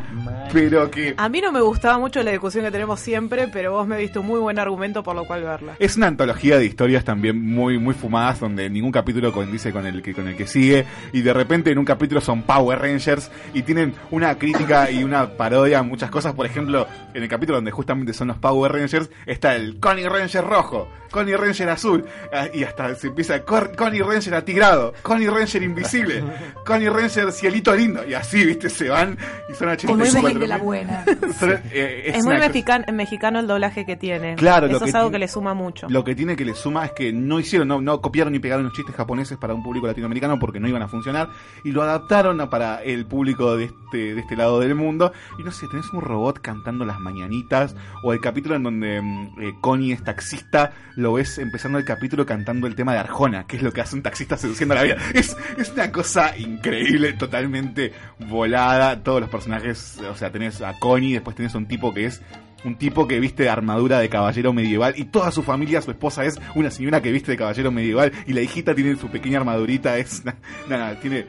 [0.52, 3.88] pero que A mí no me gustaba mucho la discusión que tenemos siempre, pero vos
[3.88, 5.74] me diste un muy buen argumento por lo cual verla.
[5.80, 10.02] Es una antología de historias también muy muy fumadas donde ningún capítulo condice con el
[10.02, 13.64] que con el que sigue y de repente en un capítulo son Power Rangers y
[13.64, 17.72] tienen una crítica y una parodia a muchas cosas, por ejemplo, en el capítulo donde
[17.72, 22.64] justamente son los Power Rangers está el Connie Ranger rojo, Connie Ranger azul ah, y
[22.64, 26.22] hasta se empieza Cor- Connie Ranger atigrado, Connie Ranger invisible,
[26.66, 28.70] Connie Ranger cielito lindo y así, ¿viste?
[28.70, 29.18] Se van
[29.50, 31.06] y son Es muy 84 de la buena.
[31.40, 34.36] Son, eh, Es, muy una cosa- mexican- mexicano el doblaje que tiene.
[34.36, 35.88] Claro, lo Eso que es algo que le suma mucho.
[35.90, 38.66] Lo que tiene que le suma es que no hicieron, no, no copiaron ni pegaron
[38.66, 41.30] los chistes japoneses para un público latinoamericano porque no iban a funcionar
[41.64, 45.14] y lo adaptaron a- para el público de este, de este lado del mundo.
[45.40, 49.42] Y no sé, tenés un robot cantando las mañanitas o el capítulo en donde mm,
[49.42, 53.58] eh, Connie es taxista, lo ves empezando el capítulo cantando el tema de Arjona, que
[53.58, 54.98] es lo que hace un taxista seduciendo a la vida.
[55.14, 59.04] Es, es una cosa increíble, totalmente volada.
[59.04, 62.22] Todos los personajes, o sea, tenés a Connie, después tenés a un tipo que es
[62.66, 66.40] un tipo que viste armadura de caballero medieval y toda su familia, su esposa es
[66.56, 70.24] una señora que viste de caballero medieval y la hijita tiene su pequeña armadurita, es
[70.68, 71.28] nada, tiene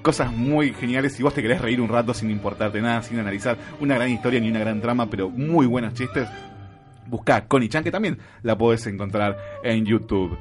[0.00, 3.58] cosas muy geniales si vos te querés reír un rato sin importarte nada, sin analizar
[3.80, 6.28] una gran historia ni una gran trama, pero muy buenos chistes.
[7.12, 10.38] Buscá Connie Chan, que también la podés encontrar en YouTube.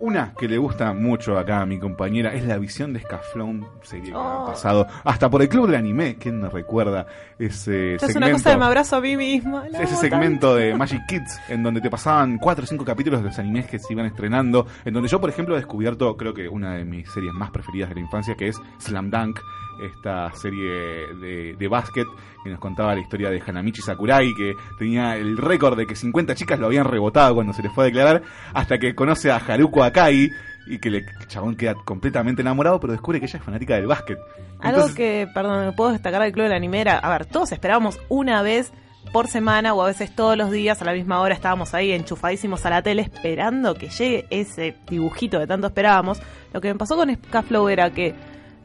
[0.00, 4.10] Una que le gusta mucho acá a mi compañera es la visión de Scaflón, serie
[4.10, 4.44] que Oh.
[4.44, 6.16] ha pasado hasta por el club del anime.
[6.18, 7.06] ¿Quién nos recuerda
[7.38, 8.18] ese Esto es segmento?
[8.28, 9.66] una cosa de me abrazo a mí misma.
[9.68, 13.38] ese segmento de Magic Kids en donde te pasaban cuatro o cinco capítulos de los
[13.38, 16.74] animes que se iban estrenando, en donde yo por ejemplo he descubierto creo que una
[16.76, 19.38] de mis series más preferidas de la infancia que es Slam Dunk,
[19.82, 22.06] esta serie de, de básquet
[22.44, 26.34] que nos contaba la historia de Hanamichi Sakurai que tenía el récord de que 50
[26.34, 28.22] chicas lo habían rebotado cuando se les fue a declarar
[28.54, 30.30] hasta que conoce a Haruko Akai
[30.66, 34.18] y que el chabón queda completamente enamorado pero descubre que ella es fanática del básquet.
[34.60, 36.98] Algo Entonces- que, perdón, puedo destacar del Club de la Animera.
[36.98, 38.72] A ver, todos esperábamos una vez
[39.12, 42.64] por semana o a veces todos los días a la misma hora estábamos ahí enchufadísimos
[42.66, 46.20] a la tele esperando que llegue ese dibujito que tanto esperábamos.
[46.52, 48.14] Lo que me pasó con Scaflow era que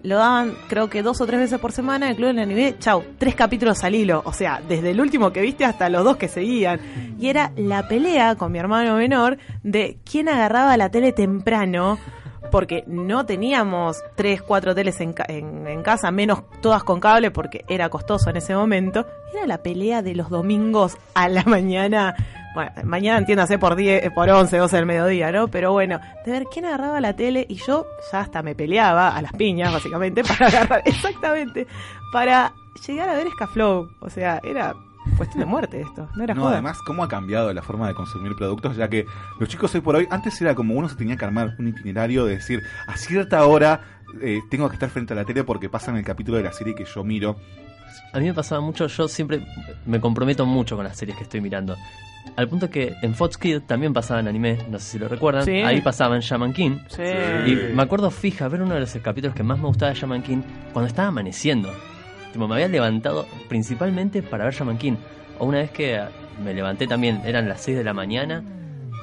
[0.05, 3.03] lo daban creo que dos o tres veces por semana el Club del Anime, chau,
[3.17, 6.27] tres capítulos al hilo, o sea, desde el último que viste hasta los dos que
[6.27, 6.79] seguían.
[7.19, 11.97] Y era la pelea con mi hermano menor de quién agarraba la tele temprano
[12.51, 17.89] porque no teníamos tres, cuatro teles en, en casa, menos todas con cable porque era
[17.89, 19.05] costoso en ese momento.
[19.33, 22.15] Era la pelea de los domingos a la mañana.
[22.55, 25.47] Bueno, mañana entiéndase por 10, por 11, 12 del mediodía, ¿no?
[25.49, 29.21] Pero bueno, de ver quién agarraba la tele y yo ya hasta me peleaba a
[29.21, 31.67] las piñas, básicamente, para agarrar, exactamente,
[32.13, 32.53] para
[32.87, 33.89] llegar a ver Scaflow.
[33.99, 34.73] O sea, era
[35.17, 36.53] cuestión de muerte esto, no era No, joda.
[36.53, 39.05] además, cómo ha cambiado la forma de consumir productos, ya que
[39.39, 42.25] los chicos hoy por hoy, antes era como uno se tenía que armar un itinerario
[42.25, 43.81] de decir, a cierta hora
[44.21, 46.73] eh, tengo que estar frente a la tele porque pasan el capítulo de la serie
[46.73, 47.35] que yo miro.
[48.13, 49.41] A mí me pasaba mucho, yo siempre
[49.85, 51.75] me comprometo mucho con las series que estoy mirando.
[52.35, 55.45] Al punto que en Fox Kids también pasaban anime, no sé si lo recuerdan.
[55.45, 55.57] Sí.
[55.57, 56.79] Ahí pasaban Shaman King.
[56.87, 57.03] Sí.
[57.45, 60.21] Y me acuerdo fija ver uno de los capítulos que más me gustaba de Shaman
[60.21, 60.41] King
[60.73, 61.71] cuando estaba amaneciendo.
[62.33, 64.95] Tipo, me había levantado principalmente para ver Shaman King.
[65.39, 66.01] O una vez que
[66.43, 68.43] me levanté también, eran las 6 de la mañana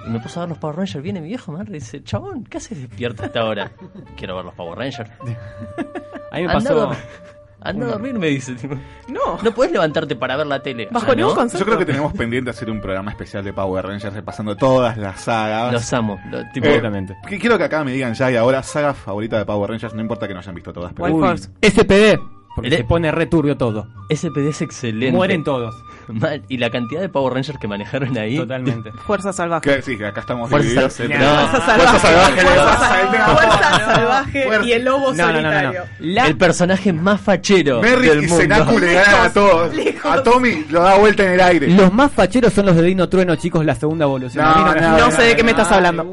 [0.06, 1.02] Y me puse a ver los Power Rangers.
[1.02, 3.70] Viene mi viejo madre y dice, chabón, ¿qué haces despierto a esta hora?
[4.16, 5.10] Quiero ver los Power Rangers.
[6.30, 6.90] A mí me pasó.
[7.64, 8.54] Anda a dormir, me dice.
[8.54, 8.74] tipo.
[9.08, 9.38] No.
[9.42, 10.88] No puedes levantarte para ver la tele.
[10.90, 11.36] Bajo Ah, ningún ¿no?
[11.36, 11.58] concepto.
[11.60, 15.20] Yo creo que tenemos pendiente hacer un programa especial de Power Rangers repasando todas las
[15.20, 15.72] sagas.
[15.72, 16.20] Los amo.
[16.30, 16.82] lo- tipo, Eh,
[17.28, 20.00] que- quiero que acá me digan ya y ahora saga favorita de Power Rangers, no
[20.00, 20.92] importa que no hayan visto todas.
[20.92, 22.18] Pero Uy, SPD.
[22.54, 23.86] Porque El- se pone re turbio todo.
[24.10, 25.14] SPD es excelente.
[25.16, 25.74] Mueren todos.
[26.08, 26.42] Mal.
[26.48, 28.36] Y la cantidad de Power Rangers que manejaron ahí.
[28.36, 28.90] Totalmente.
[29.06, 29.76] Fuerza salvaje.
[29.76, 31.04] Que- sí, acá estamos Fuerza- divididos no.
[31.04, 32.40] entre- Fuerza Fuerza salvaje.
[32.42, 33.16] Fuerza salvaje.
[33.16, 33.32] salvaje.
[33.32, 35.50] Fuerza salvaje Fuerza- y el lobo No, no, no, no, no.
[35.52, 35.82] solitario.
[36.00, 38.36] La- El personaje más fachero Merrick del y mundo.
[38.42, 39.72] Senaku le ganan a todos.
[40.04, 41.68] A Tommy lo da vuelta en el aire.
[41.68, 44.44] Los más facheros son los de Dino Trueno, chicos, la segunda evolución.
[44.44, 46.04] No, no, No sé de qué me estás hablando.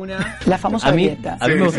[0.46, 1.38] La famosa A mí, grieta.
[1.40, 1.78] a mí Sí, me sí.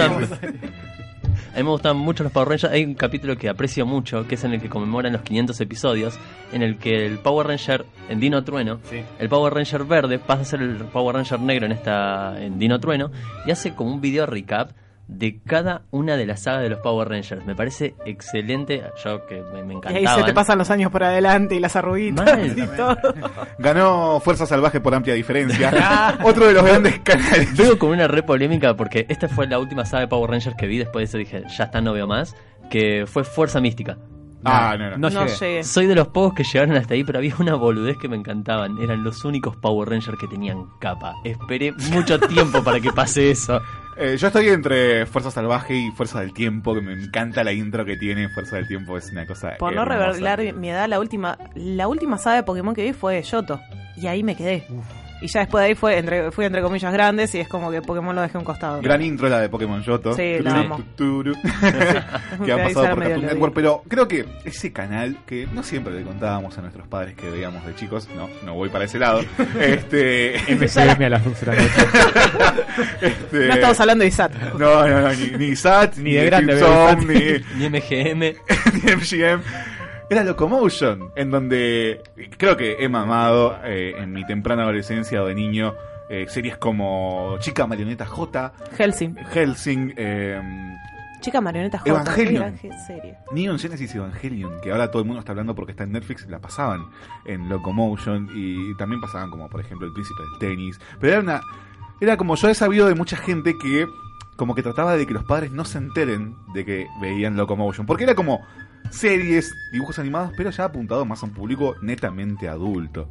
[1.53, 2.73] A mí me gustan mucho los Power Rangers.
[2.73, 6.19] Hay un capítulo que aprecio mucho, que es en el que conmemoran los 500 episodios,
[6.53, 9.03] en el que el Power Ranger en Dino Trueno, Sí.
[9.19, 12.79] el Power Ranger verde pasa a ser el Power Ranger negro en esta en Dino
[12.81, 13.11] Trueno
[13.47, 14.71] y hace como un video recap
[15.13, 17.45] de cada una de las sagas de los Power Rangers.
[17.45, 18.83] Me parece excelente.
[19.05, 19.99] Yo que me, me Y encantaba.
[20.15, 22.59] ahí se te pasan los años por adelante y las arruguitas Mal.
[22.59, 22.97] y todo.
[23.59, 26.17] Ganó Fuerza Salvaje por amplia diferencia.
[26.23, 27.57] Otro de los grandes canales.
[27.57, 30.67] Vengo con una re polémica porque esta fue la última saga de Power Rangers que
[30.67, 30.79] vi.
[30.79, 32.37] Después de eso dije, ya está, no veo más.
[32.71, 33.99] Que fue Fuerza Mística.
[34.45, 34.97] Ah, no, no.
[34.97, 35.37] No No llegué.
[35.39, 35.65] llegué.
[35.65, 38.79] Soy de los pocos que llegaron hasta ahí, pero había una boludez que me encantaban.
[38.81, 41.15] Eran los únicos Power Rangers que tenían capa.
[41.25, 43.61] Esperé mucho tiempo para que pase eso.
[44.03, 47.85] Eh, yo estoy entre Fuerza Salvaje y Fuerza del Tiempo, que me encanta la intro
[47.85, 48.31] que tiene.
[48.31, 49.57] Fuerza del Tiempo es una cosa.
[49.59, 53.21] Por no revelar mi edad, la última, la última saga de Pokémon que vi fue
[53.23, 53.61] Yoto.
[53.97, 54.67] Y ahí me quedé.
[55.21, 57.83] Y ya después de ahí fue entre, fui entre comillas grandes y es como que
[57.83, 58.81] Pokémon lo dejé a un costado.
[58.81, 60.15] Gran intro la de Pokémon Yoto.
[60.15, 60.83] Sí, la amo.
[62.45, 63.55] que ha pasado por Cartoon Network.
[63.55, 67.65] Pero creo que ese canal que no siempre le contábamos a nuestros padres que veíamos
[67.67, 69.21] de chicos, no, no voy para ese lado.
[69.61, 70.41] este.
[70.49, 71.75] MCM a las 12 de la noche.
[73.01, 74.35] este, No estamos hablando de ISAT.
[74.59, 76.55] No, no, no, ni, ni SAT, Ni de grande,
[77.07, 78.21] ni, Ni MGM.
[78.21, 79.43] ni MGM.
[80.11, 82.03] Era Locomotion, en donde
[82.37, 85.73] creo que he mamado eh, en mi temprana adolescencia o de niño
[86.09, 89.17] eh, series como Chica Marioneta J, Helsing.
[89.33, 90.77] Helsing, eh,
[91.21, 91.91] Chica marioneta J.
[91.91, 92.59] Evangelion.
[92.87, 93.19] Serie.
[93.31, 96.41] Neon Genesis Evangelion, que ahora todo el mundo está hablando porque está en Netflix, la
[96.41, 96.87] pasaban
[97.25, 100.81] en Locomotion y también pasaban como por ejemplo El Príncipe del Tenis.
[100.99, 101.41] Pero era una.
[102.01, 103.87] Era como yo he sabido de mucha gente que
[104.35, 107.87] como que trataba de que los padres no se enteren de que veían Locomotion.
[107.87, 108.41] Porque era como
[108.91, 113.09] series, dibujos animados, pero ya apuntado más a un público netamente adulto.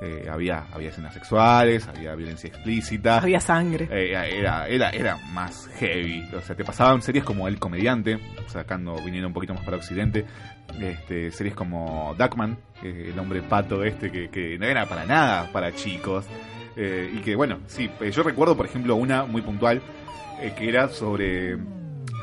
[0.00, 3.18] Eh, había, había escenas sexuales, había violencia explícita.
[3.18, 3.88] Había sangre.
[3.90, 6.28] Eh, era, era, era más heavy.
[6.36, 10.24] O sea, te pasaban series como El Comediante, sacando, viniendo un poquito más para Occidente.
[10.80, 15.50] Este, series como Duckman, eh, el hombre pato este, que, que no era para nada
[15.52, 16.26] para chicos.
[16.76, 19.82] Eh, y que, bueno, sí, yo recuerdo, por ejemplo, una muy puntual,
[20.56, 21.58] que era sobre...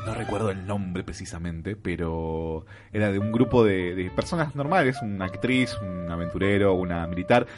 [0.06, 5.76] No recuerdo el nombre precisamente, pero era de un grupo de, personas normales, una actriz,
[5.82, 7.48] un aventurero, una militar,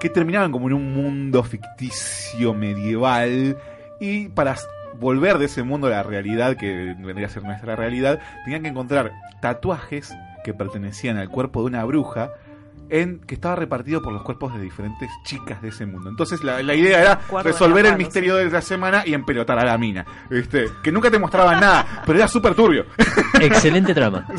[0.00, 3.56] que terminaban como en un mundo ficticio medieval.
[4.00, 4.54] Y para
[5.00, 8.68] volver de ese mundo a la realidad que vendría a ser nuestra realidad, tenían que
[8.68, 10.14] encontrar tatuajes
[10.44, 12.34] que pertenecían al cuerpo de una bruja
[12.90, 16.10] en que estaba repartido por los cuerpos de diferentes chicas de ese mundo.
[16.10, 19.78] Entonces la, la idea era resolver el misterio de la semana y empelotar a la
[19.78, 20.04] mina.
[20.30, 20.66] ¿viste?
[20.82, 22.84] Que nunca te mostraban nada, pero era súper turbio.
[23.40, 24.26] Excelente trama.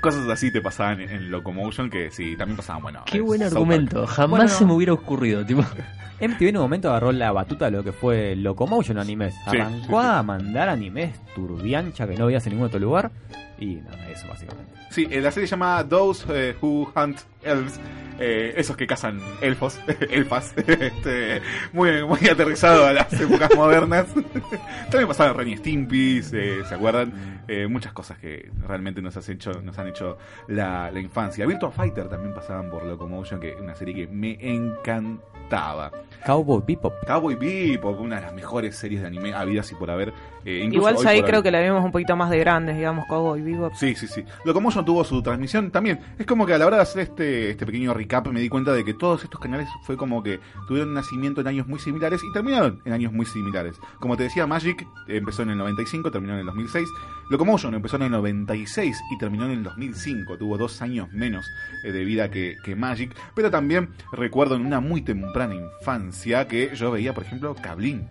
[0.00, 3.02] Cosas así te pasaban en, en Locomotion que sí, también pasaban, bueno.
[3.04, 4.02] Qué en buen argumento.
[4.04, 4.14] Park.
[4.16, 4.48] Jamás Bueno.
[4.48, 5.44] se me hubiera ocurrido.
[5.44, 5.62] Tipo.
[6.20, 9.34] MTV en un momento agarró la batuta de lo que fue Locomotion animes.
[9.50, 10.12] Sí, Arrancó sí, sí.
[10.14, 13.10] a mandar animes turbiancha que no veías en ningún otro lugar.
[13.60, 14.72] Y nada, eso básicamente.
[14.90, 17.80] Sí, eh, la serie se llama Those eh, Who Hunt Elves.
[18.20, 19.80] eh, esos que cazan elfos,
[20.10, 20.54] elfas.
[20.66, 21.40] este,
[21.72, 24.06] muy, muy aterrizado a las épocas modernas.
[24.90, 27.38] También pasaban Ren y Stimpy, se, ¿se acuerdan?
[27.70, 30.18] Muchas cosas que realmente nos, has hecho, nos han hecho
[30.48, 31.46] la, la infancia.
[31.46, 35.90] Virtua Fighter también pasaban por Locomotion, que es una serie que me encantaba.
[36.26, 36.92] Cowboy Bebop.
[37.06, 40.12] Cowboy Bebop, una de las mejores series de anime habidas y por haber.
[40.44, 43.74] Eh, Igual por creo que la vimos un poquito más de grandes, digamos, Cowboy Bebop.
[43.74, 44.24] Sí, sí, sí.
[44.44, 46.00] Locomotion tuvo su transmisión también.
[46.18, 48.72] Es como que a la hora de hacer este, este pequeño recap me di cuenta
[48.72, 52.32] de que todos estos canales fue como que tuvieron nacimiento en años muy similares y
[52.32, 53.76] terminaron en años muy similares.
[54.00, 56.88] Como te decía, Magic empezó en el 95, terminó en el 2006.
[57.30, 60.38] Locomotion empezó en el 96 y terminó en el 2005.
[60.38, 61.46] Tuvo dos años menos
[61.84, 63.14] eh, de vida que, que Magic.
[63.34, 68.08] Pero también recuerdo en una muy temprana infancia que yo veía, por ejemplo, Cablin.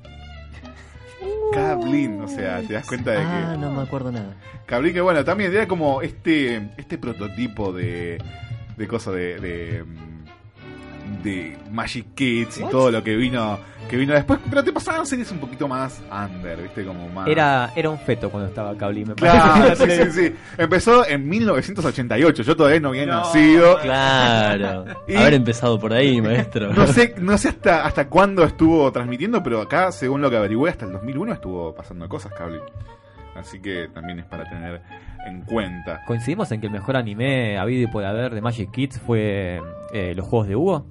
[1.53, 3.23] Cablin, o sea, te das cuenta de que...
[3.23, 4.35] Ah, no me acuerdo nada.
[4.65, 8.17] Cablín que bueno, también era como este este prototipo de
[8.77, 9.83] de cosa de, de,
[11.23, 13.59] de Magic Kids y todo lo que vino
[13.89, 16.83] que vino después, pero te pasaban series un poquito más under, ¿viste?
[16.83, 17.25] Como más...
[17.29, 20.05] Era, era un feto cuando estaba Cable, me Claro, parece.
[20.11, 20.35] sí, sí, sí.
[20.57, 23.79] Empezó en 1988, yo todavía no había nacido.
[23.79, 24.85] Claro.
[25.07, 26.73] Y- Haber empezado por ahí, maestro.
[26.73, 30.69] No sé, no sé hasta, hasta cuándo estuvo transmitiendo, pero acá, según lo que averigüé,
[30.69, 32.59] hasta el 2001 estuvo pasando cosas, cable.
[33.35, 34.81] Así que también es para tener
[35.27, 36.01] en cuenta.
[36.05, 39.61] Coincidimos en que el mejor anime habido y por haber de Magic Kids fue
[39.93, 40.85] eh, los juegos de Hugo.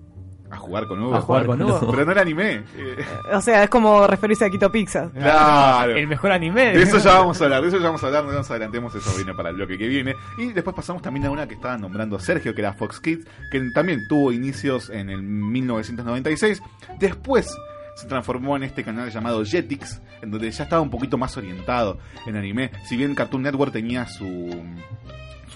[0.50, 1.16] A jugar con Hugo.
[1.16, 1.90] A jugar con Hugo.
[1.90, 2.62] Pero no era anime.
[3.32, 5.10] O sea, es como referirse a Quito Pizza.
[5.14, 5.94] Claro.
[5.94, 6.72] El mejor anime.
[6.72, 8.94] De eso ya vamos a hablar, de eso ya vamos a hablar, no nos adelantemos,
[8.94, 10.14] eso viene para el bloque que viene.
[10.38, 13.60] Y después pasamos también a una que estaba nombrando Sergio, que era Fox Kids, que
[13.74, 16.62] también tuvo inicios en el 1996.
[16.98, 17.54] Después
[17.96, 21.98] se transformó en este canal llamado Jetix, en donde ya estaba un poquito más orientado
[22.26, 22.70] en anime.
[22.84, 24.54] Si bien Cartoon Network tenía su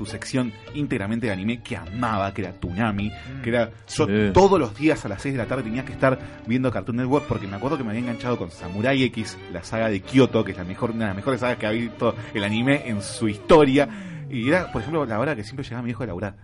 [0.01, 3.13] su sección íntegramente de anime que amaba, que era Tsunami,
[3.43, 4.31] que era yo Sí.
[4.33, 7.27] todos los días a las 6 de la tarde tenía que estar viendo Cartoon Network
[7.29, 10.53] porque me acuerdo que me había enganchado con Samurai X, la saga de Kyoto, que
[10.53, 13.29] es la mejor, una de las mejores sagas que ha visto el anime en su
[13.29, 13.87] historia.
[14.31, 16.35] Y era, por ejemplo, la hora que siempre llegaba mi hijo de laburar.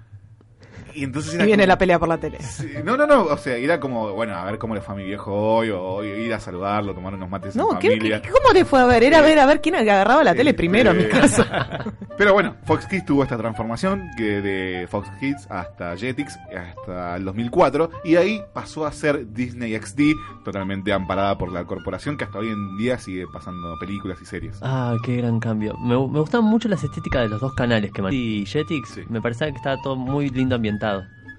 [0.97, 2.39] Y entonces Y viene como- la pelea por la tele.
[2.41, 4.99] Sí, No, no, no, o sea, era como, bueno, a ver cómo le fue a
[4.99, 8.23] mi viejo hoy, o, o ir a saludarlo, tomar unos mates No, en ¿qué, familia.
[8.23, 9.03] qué- cómo le fue a ver?
[9.05, 11.45] Era ver a ver quién agarraba la tele primero, en mi Eh, caso.
[12.17, 17.25] Pero bueno, Fox Kids tuvo esta transformación que de Fox Kids hasta Jetix hasta el
[17.27, 20.15] 2004 y ahí pasó a ser Disney XD,
[20.45, 24.59] totalmente amparada por la corporación que hasta hoy en día sigue pasando películas y series.
[24.63, 25.77] Ah, qué gran cambio.
[25.79, 28.99] Me, me gustaban mucho las estéticas de los dos canales que man- y Jetix.
[29.11, 30.86] Me parecía que estaba todo muy lindo ambientado.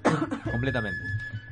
[0.51, 0.99] Completamente.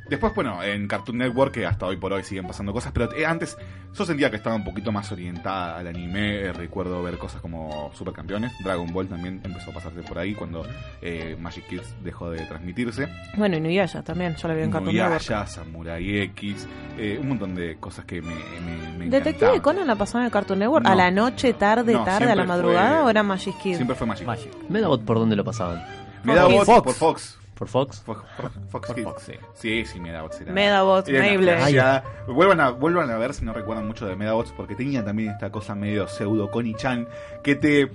[0.07, 3.25] Después, bueno, en Cartoon Network, que hasta hoy por hoy siguen pasando cosas, pero eh,
[3.25, 3.57] antes
[3.91, 6.41] yo sentía que estaba un poquito más orientada al anime.
[6.41, 10.63] eh, recuerdo ver cosas como Supercampeones, Dragon Ball también empezó a pasarse por ahí cuando
[11.01, 13.07] eh, Magic Kids dejó de transmitirse.
[13.35, 15.21] Bueno, y Nuyaya también, yo la vi en Cartoon Network.
[15.23, 16.67] Inuyasha, Samurai X,
[16.99, 19.59] eh, un montón de cosas que me, me, me ¿Detective.
[19.59, 20.85] Conan la pasaba en el Cartoon Network?
[20.85, 20.91] No.
[20.91, 23.75] ¿A la noche, tarde, No, tarde, a la madrugada fue- o era Magic Kid?
[23.77, 24.27] Siempre fue Magic.
[24.69, 25.83] Medabot, ¿por dónde lo pasaban?
[26.23, 26.81] Medabot Fox.
[26.83, 27.39] por Fox.
[27.55, 28.01] ¿Por Fox?
[28.01, 28.21] Fox,
[28.69, 29.07] Fox Kids.
[29.55, 29.85] sí.
[29.85, 30.51] sí, Medabots era.
[30.51, 31.57] Medabots, era Beyblade.
[31.57, 32.03] flasheada.
[32.27, 35.49] Vuelvan a, vuelvan a ver si no recuerdan mucho de Medabots, porque tenía también esta
[35.51, 37.07] cosa medio pseudo Connie-chan
[37.43, 37.89] que te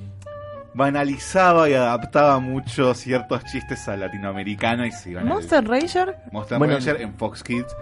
[0.72, 6.16] banalizaba y adaptaba mucho ciertos chistes al latinoamericano y se iban ¿Monster Ranger?
[6.32, 7.74] Monster Bueno, Ranger en Fox Kids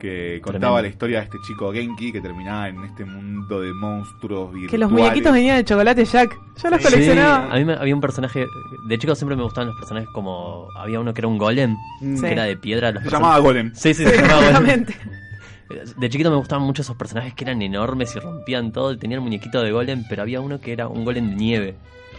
[0.00, 0.82] que contaba Tremendo.
[0.82, 4.70] la historia de este chico Genki que terminaba en este mundo de monstruos virtuales.
[4.70, 6.36] Que los muñequitos venían de chocolate Jack.
[6.60, 7.52] Yo los Sí, coleccionaba.
[7.52, 8.44] a mí me- había un personaje.
[8.88, 10.66] De chico siempre me gustaban los personajes como.
[10.76, 12.20] Había uno que era un golem, Sí.
[12.20, 12.90] que era de piedra.
[12.90, 13.72] Los Se llamaba Golem.
[13.74, 14.56] Sí, sí, Sí, se llamaba Golem.
[14.80, 14.96] exactamente.
[15.98, 18.98] De chiquito me gustaban mucho esos personajes que eran enormes y rompían todo.
[18.98, 21.74] Tenía el muñequito de golem, pero había uno que era un golem de nieve.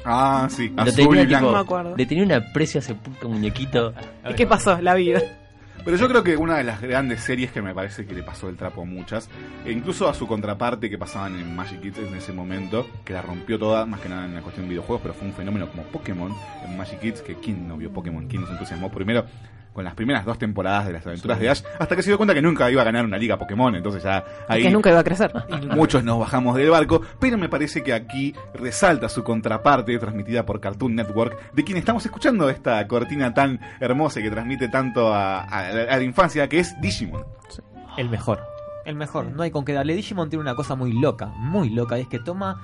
[0.06, 1.48] Ah, sí, azul tenía, y blanco.
[1.48, 1.98] tipo, No me acuerdo.
[1.98, 3.94] Le tenía un aprecio a ese puto muñequito.
[4.30, 4.80] ¿Y qué pasó?
[4.82, 5.22] La vida.
[5.84, 8.50] Pero yo creo que una de las grandes series que me parece que le pasó
[8.50, 9.30] el trapo a muchas,
[9.66, 13.22] e incluso a su contraparte que pasaban en Magic Kids en ese momento, que la
[13.24, 15.84] rompió toda, más que nada en la cuestión de videojuegos, pero fue un fenómeno como
[15.84, 16.32] Pokémon
[16.64, 18.92] en Magic Kids, que quién no vio Pokémon, quién nos entusiasmó.
[18.92, 19.26] Primero
[19.74, 22.34] con las primeras dos temporadas de las aventuras de Ash, hasta que se dio cuenta
[22.34, 25.04] que nunca iba a ganar una liga Pokémon, entonces ya ahí Que nunca iba a
[25.04, 25.32] crecer.
[25.72, 30.60] muchos nos bajamos del barco, pero me parece que aquí resalta su contraparte transmitida por
[30.60, 35.42] Cartoon Network, de quien estamos escuchando esta cortina tan hermosa y que transmite tanto a,
[35.44, 37.24] a la- a la infancia, que es Digimon.
[37.98, 38.42] El mejor.
[38.86, 39.28] El mejor.
[39.28, 39.96] No hay con qué darle.
[39.96, 41.28] Digimon tiene una cosa muy loca.
[41.38, 41.98] Muy loca.
[41.98, 42.62] Y es que toma.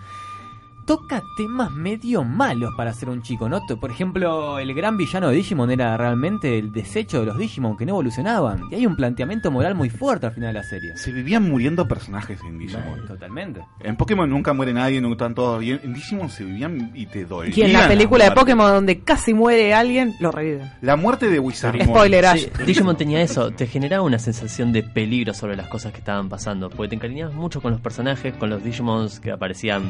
[0.88, 3.60] Toca temas medio malos para ser un chico, ¿no?
[3.68, 7.86] Por ejemplo, el gran villano de Digimon era realmente el desecho de los Digimon que
[7.86, 8.62] no evolucionaban.
[8.72, 10.96] Y hay un planteamiento moral muy fuerte al final de la serie.
[10.96, 13.06] Se vivían muriendo personajes en Digimon.
[13.06, 13.66] Totalmente.
[13.82, 15.82] En Pokémon nunca muere nadie, nunca están todos bien.
[15.84, 17.60] En Digimon se vivían y te dolían.
[17.60, 18.32] Y en la película de.
[18.32, 20.72] Pokémon donde casi muere alguien, lo reviven.
[20.80, 21.86] La muerte de Wizardmon.
[21.86, 22.44] Spoiler, Ash.
[22.44, 26.30] Sí, Digimon tenía eso, te generaba una sensación de peligro sobre las cosas que estaban
[26.30, 29.84] pasando, porque te encariñabas mucho con los personajes, con los Digimons que aparecían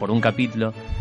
[0.00, 0.37] por un capítulo.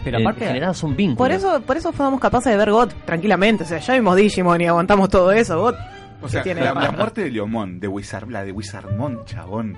[0.04, 1.18] Pero Eh, aparte- generabas un vínculo.
[1.18, 3.64] Por eso, por eso fuimos capaces de ver GOT tranquilamente.
[3.64, 5.60] O sea, ya vimos Digimon y aguantamos todo eso.
[5.60, 5.76] GOT.
[6.22, 9.78] O sea, ¿qué tiene la, muerte de Leomón, de Wizard, la de Wizardmon, chabón.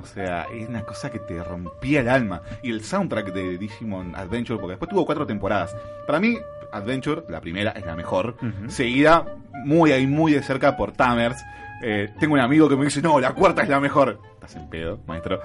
[0.00, 2.42] O sea, es una cosa que te rompía el alma.
[2.62, 5.74] Y el soundtrack de Digimon Adventure, porque después tuvo cuatro temporadas.
[6.06, 6.36] Para mí,
[6.72, 8.36] Adventure, la primera, es la mejor.
[8.68, 9.24] Seguida
[9.64, 11.42] muy ahí, muy de cerca por Tamers.
[11.82, 14.20] Eh, tengo un amigo que me dice, no, la cuarta es la mejor.
[14.34, 15.40] Estás en pedo, maestro.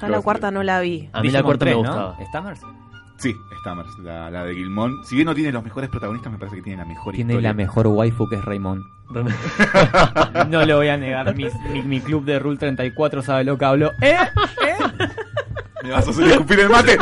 [0.00, 1.08] Ya la cuarta no la vi.
[1.12, 1.88] A mí la cuarta me 3, ¿no?
[1.88, 2.18] gustaba.
[2.28, 2.60] ¿Stammers?
[3.16, 5.04] Sí, es Tamers, la, la de Gilmon.
[5.04, 7.50] Si bien no tiene los mejores protagonistas, me parece que tiene la mejor Tiene historia.
[7.50, 8.82] la mejor waifu que es Raymond.
[10.50, 11.34] no lo voy a negar.
[11.34, 13.92] Mi, mi- mi club de Rule 34 sabe lo que hablo.
[14.00, 14.16] ¿Eh?
[15.82, 16.96] Me vas a hacer escupir el mate.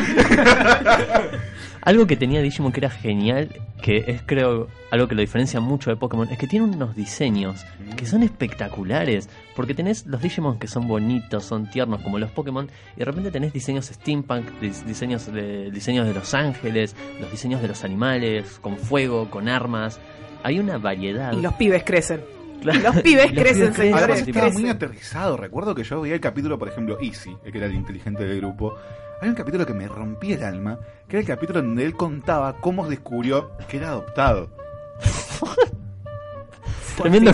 [1.82, 3.48] Algo que tenía Digimon que era genial,
[3.82, 7.64] que es creo algo que lo diferencia mucho de Pokémon, es que tiene unos diseños
[7.96, 9.28] que son espectaculares.
[9.56, 13.30] Porque tenés los Digimon que son bonitos, son tiernos como los Pokémon, y de repente
[13.32, 18.58] tenés diseños steampunk, dis- diseños de, diseños de los ángeles, los diseños de los animales,
[18.60, 19.98] con fuego, con armas.
[20.44, 21.32] Hay una variedad.
[21.32, 22.20] Y los pibes crecen.
[22.60, 22.80] Claro.
[22.80, 24.02] Los pibes Los crecen, pibes señores.
[24.04, 25.36] Además estaba muy aterrizado.
[25.36, 28.36] Recuerdo que yo veía el capítulo, por ejemplo, Easy, el que era el inteligente del
[28.38, 28.74] grupo.
[29.22, 32.56] Hay un capítulo que me rompía el alma, que era el capítulo donde él contaba
[32.60, 34.50] cómo descubrió que era adoptado.
[36.96, 37.30] Tremendo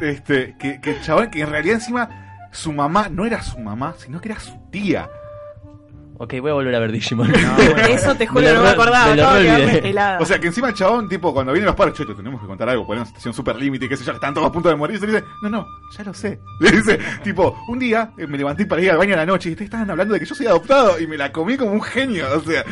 [0.00, 3.94] Este, que, que el chabón, que en realidad encima su mamá no era su mamá,
[3.98, 5.08] sino que era su tía.
[6.22, 7.32] Ok, voy a volver a ver Digimon.
[7.88, 9.14] Eso te juro, Me lo no me acordaba.
[9.14, 10.22] me acabo de quedarme.
[10.22, 12.46] O sea, que encima el chabón, tipo, cuando vienen los padres, che, te tenemos que
[12.46, 14.76] contar algo, ponemos una situación súper límite, qué sé yo, están todos a punto de
[14.76, 15.66] morir, y se le dice, no, no,
[15.96, 16.38] ya lo sé.
[16.60, 19.48] Le dice, tipo, un día eh, me levanté para ir al baño a la noche
[19.48, 21.80] y ustedes estaban hablando de que yo soy adoptado y me la comí como un
[21.80, 22.64] genio, o sea.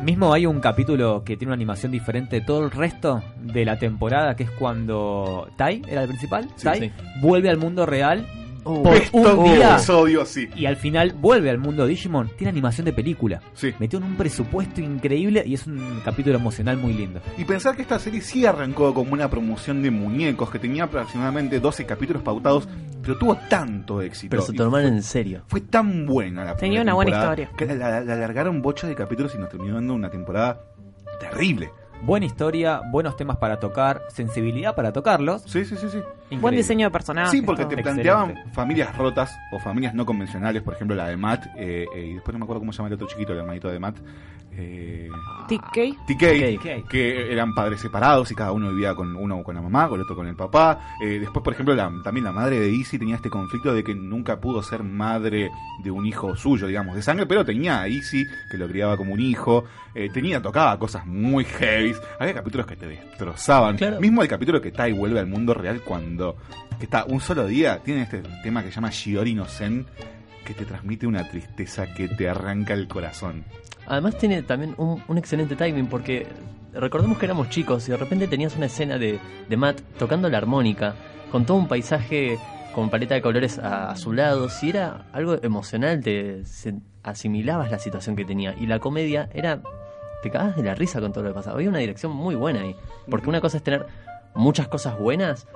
[0.00, 3.78] Mismo hay un capítulo que tiene una animación diferente de todo el resto de la
[3.78, 6.92] temporada, que es cuando Tai era el principal, Sí, Tai sí.
[7.20, 8.26] vuelve al mundo real
[8.68, 10.48] Oh, por un día episodio, sí.
[10.56, 12.30] y al final vuelve al mundo Digimon.
[12.36, 13.40] Tiene animación de película.
[13.54, 13.72] Sí.
[13.78, 17.20] Metió en un presupuesto increíble y es un capítulo emocional muy lindo.
[17.38, 21.60] Y pensar que esta serie sí arrancó como una promoción de muñecos, que tenía aproximadamente
[21.60, 22.68] 12 capítulos pautados,
[23.02, 24.30] pero tuvo tanto éxito.
[24.30, 25.42] Pero se tomaron en serio.
[25.46, 27.50] Fue tan buena la Tenía una buena historia.
[27.56, 30.60] Que la, la alargaron bocha de capítulos y nos terminó dando una temporada
[31.20, 31.70] terrible.
[32.06, 35.42] Buena historia, buenos temas para tocar, sensibilidad para tocarlos.
[35.42, 36.36] Sí, sí, sí, sí.
[36.36, 37.32] Buen diseño de personajes.
[37.32, 37.74] Sí, porque todo.
[37.74, 42.06] te planteaban familias rotas o familias no convencionales, por ejemplo la de Matt, eh, eh,
[42.06, 43.96] y después no me acuerdo cómo se llama el otro chiquito, el hermanito de Matt.
[44.58, 45.08] Eh,
[45.48, 46.06] TK.
[46.06, 46.88] TK, TK.
[46.88, 50.02] que eran padres separados y cada uno vivía con uno con la mamá, con el
[50.04, 50.96] otro con el papá.
[51.00, 53.94] Eh, después, por ejemplo, la- también la madre de Izzy tenía este conflicto de que
[53.94, 55.50] nunca pudo ser madre
[55.82, 59.12] de un hijo suyo, digamos, de sangre, pero tenía a Izzy, que lo criaba como
[59.12, 59.64] un hijo.
[59.94, 61.94] Eh, tenía, tocaba cosas muy heavy.
[62.18, 63.76] Había capítulos que te destrozaban.
[63.76, 64.00] Claro.
[64.00, 66.36] Mismo el capítulo que Tai vuelve al mundo real cuando
[66.78, 69.86] que está un solo día, tiene este tema que se llama Shiori no Zen,
[70.46, 73.44] que te transmite una tristeza que te arranca el corazón.
[73.86, 76.26] Además tiene también un, un excelente timing porque
[76.72, 79.18] recordemos que éramos chicos y de repente tenías una escena de,
[79.48, 80.94] de Matt tocando la armónica
[81.30, 82.38] con todo un paisaje
[82.74, 84.48] con paleta de colores a, a su lado.
[84.48, 88.54] Si era algo emocional, te se- asimilabas la situación que tenía.
[88.58, 89.60] Y la comedia era...
[90.22, 91.56] Te cagabas de la risa con todo lo que pasaba.
[91.56, 92.74] Había una dirección muy buena ahí.
[93.10, 93.86] Porque una cosa es tener
[94.34, 95.46] muchas cosas buenas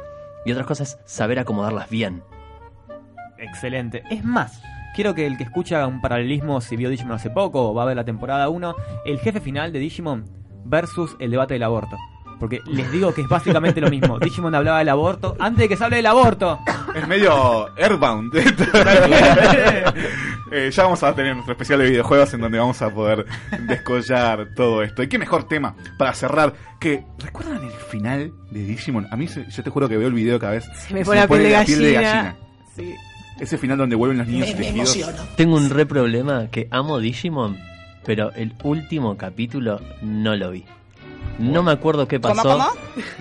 [0.46, 2.22] y otra cosa es saber acomodarlas bien.
[3.38, 4.02] Excelente.
[4.10, 4.62] Es más,
[4.94, 7.86] quiero que el que escucha un paralelismo, si vio Digimon hace poco o va a
[7.86, 10.24] ver la temporada 1, el jefe final de Digimon
[10.64, 11.96] versus el debate del aborto.
[12.38, 14.18] Porque les digo que es básicamente lo mismo.
[14.20, 16.58] Digimon hablaba del aborto antes de que se hable del aborto.
[16.94, 18.32] Es medio Airbound.
[20.52, 23.24] Eh, ya vamos a tener nuestro especial de videojuegos en donde vamos a poder
[23.68, 25.02] descollar todo esto.
[25.02, 27.04] Y qué mejor tema para cerrar que...
[27.18, 29.06] ¿Recuerdan el final de Digimon?
[29.12, 30.64] A mí, se- yo te juro que veo el video cada vez.
[30.74, 32.36] Se me y pone la piel de gallina.
[32.74, 32.94] Sí.
[33.40, 34.96] Ese final donde vuelven los niños elegidos.
[35.36, 37.58] Tengo un re problema que amo Digimon,
[38.04, 40.64] pero el último capítulo no lo vi.
[41.38, 42.50] No me acuerdo qué ¿Cómo, pasó.
[42.50, 42.66] cómo?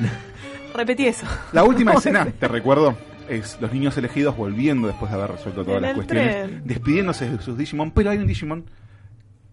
[0.76, 1.26] Repetí eso.
[1.54, 2.96] La última escena, te recuerdo,
[3.30, 6.62] es los niños elegidos volviendo después de haber resuelto todas En las cuestiones, tren.
[6.66, 8.66] despidiéndose de sus Digimon, pero hay un Digimon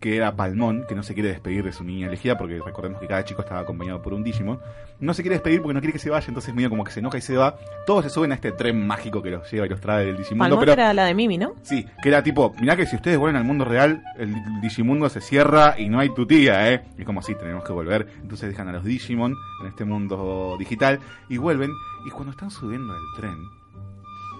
[0.01, 3.06] que era Palmón, que no se quiere despedir de su niña elegida, porque recordemos que
[3.06, 4.60] cada chico estaba acompañado por un Digimon.
[5.01, 7.01] No se quiere despedir porque no quiere que se vaya, entonces medio como que se
[7.01, 7.56] enoja y se va.
[7.86, 10.44] Todos se suben a este tren mágico que los lleva y los trae del Digimundo,
[10.44, 11.55] Palmón pero era la de Mimi, ¿no?
[11.62, 15.20] Sí, que era tipo, mirá que si ustedes vuelven al mundo real, el Digimundo se
[15.20, 16.85] cierra y no hay tu tía, ¿eh?
[16.98, 18.06] Y como así, tenemos que volver.
[18.23, 21.70] Entonces dejan a los Digimon en este mundo digital y vuelven.
[22.06, 23.36] Y cuando están subiendo al tren,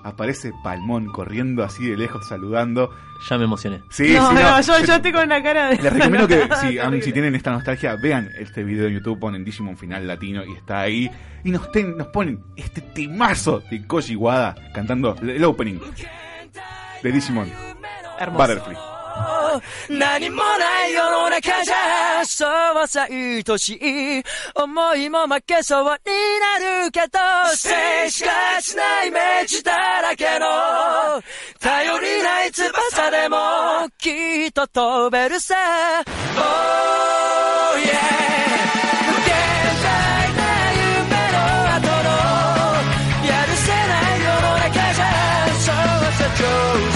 [0.07, 2.95] aparece Palmón corriendo así de lejos, saludando.
[3.29, 3.83] Ya me emocioné.
[3.91, 4.61] Sí, no, sí, no, no.
[4.61, 5.77] yo, yo estoy con una cara de.
[5.83, 6.49] Les recomiendo que
[7.03, 10.81] si, tienen esta nostalgia, vean este video en YouTube, ponen Digimon Final Latino y está
[10.81, 11.11] ahí.
[11.43, 15.79] Y nos, ten- nos ponen este temazo de Koji Wada cantando el opening
[17.03, 17.51] de Digimon
[18.19, 18.43] Hermoso.
[18.47, 18.96] Butterfly.
[19.89, 24.23] 何もない世の中じゃそうはさ愛しい
[24.55, 27.19] 思いも負けそうになるけど
[27.55, 30.47] 静しかしないイメージだらけの
[31.61, 33.37] 頼りない翼でも
[33.99, 34.11] き
[34.49, 35.55] っと飛べるさ。
[36.39, 38.17] Oh yeah
[46.39, 46.96] 現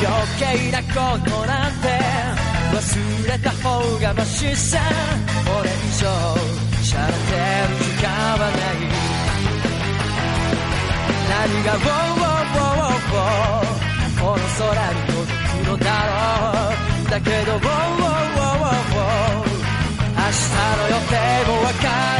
[0.00, 1.88] 計なことなんて
[2.72, 4.78] 忘れた方がマシさ。
[5.44, 6.06] これ以上
[6.82, 7.18] しゃれて
[7.68, 8.80] る時間はない。
[11.28, 13.74] 何が「ウォーウォーウォーウォー
[14.20, 16.12] この空に届くのだろ
[17.06, 17.10] う。
[17.10, 17.68] だけど「ウォーウォー
[18.00, 19.50] ウォーウォー
[20.16, 20.46] 明日
[20.78, 21.14] の予定
[21.46, 21.86] もわか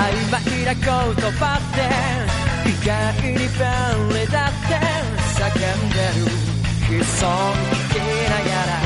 [0.00, 0.82] 曖昧な言
[1.32, 1.78] 葉って
[2.68, 2.90] 意外
[3.22, 4.80] に便利だって
[5.36, 8.00] 叫んでる悲壮聞き
[8.30, 8.80] ながら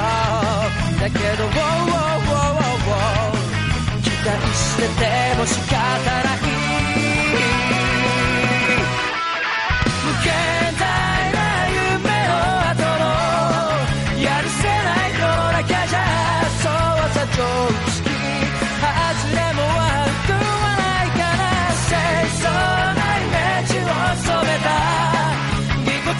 [0.96, 6.55] うだけど「ウォーウォーウォーウォーウォー期待してても仕方ない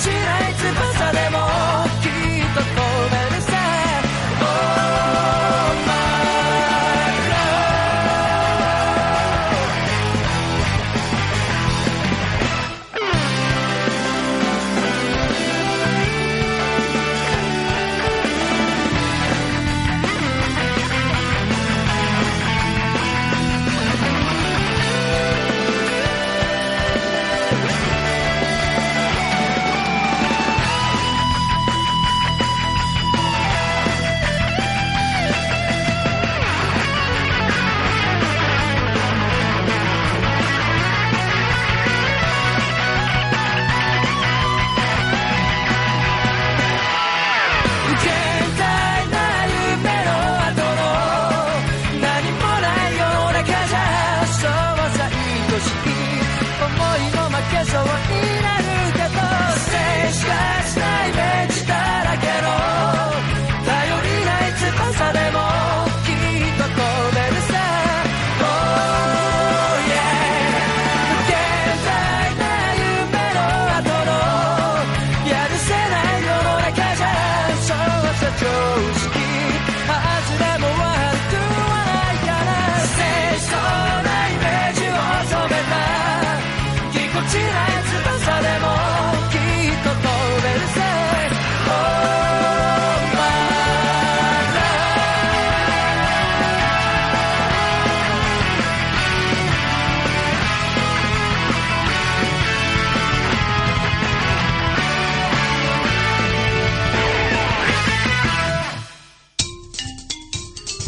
[0.06, 0.45] shit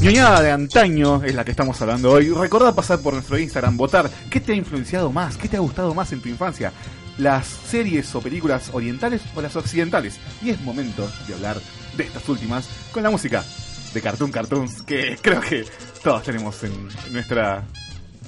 [0.08, 2.30] ñoñada de antaño es la que estamos hablando hoy.
[2.30, 5.92] Recordá pasar por nuestro Instagram, votar qué te ha influenciado más, qué te ha gustado
[5.92, 6.72] más en tu infancia,
[7.18, 10.18] las series o películas orientales o las occidentales.
[10.40, 11.58] Y es momento de hablar
[11.94, 13.44] de estas últimas con la música
[13.92, 15.66] de Cartoon Cartoons, que creo que
[16.02, 16.72] todos tenemos en
[17.12, 17.64] nuestra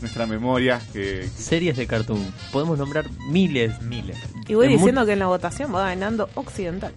[0.02, 0.82] nuestra memoria.
[0.92, 2.34] Que, Series de cartoon.
[2.52, 3.80] Podemos nombrar miles.
[3.80, 4.18] Miles.
[4.48, 6.92] Y voy diciendo que en la votación va ganando Occidental.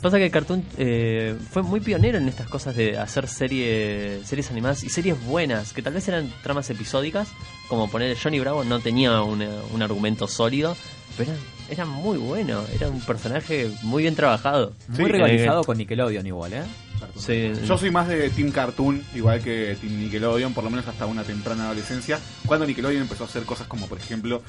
[0.00, 4.84] Pasa que Cartoon eh, fue muy pionero en estas cosas de hacer serie, series animadas
[4.84, 7.28] y series buenas, que tal vez eran tramas episódicas,
[7.66, 10.76] como poner Johnny Bravo no tenía una- un argumento sólido,
[11.16, 14.72] pero era, era muy bueno, era un personaje muy bien trabajado.
[14.86, 16.62] Muy rivalizado con Nickelodeon igual, ¿eh?
[17.16, 17.52] Sí.
[17.66, 21.24] Yo soy más de Team Cartoon, igual que Team Nickelodeon, por lo menos hasta una
[21.24, 24.42] temprana adolescencia, cuando Nickelodeon empezó a hacer cosas como, por ejemplo,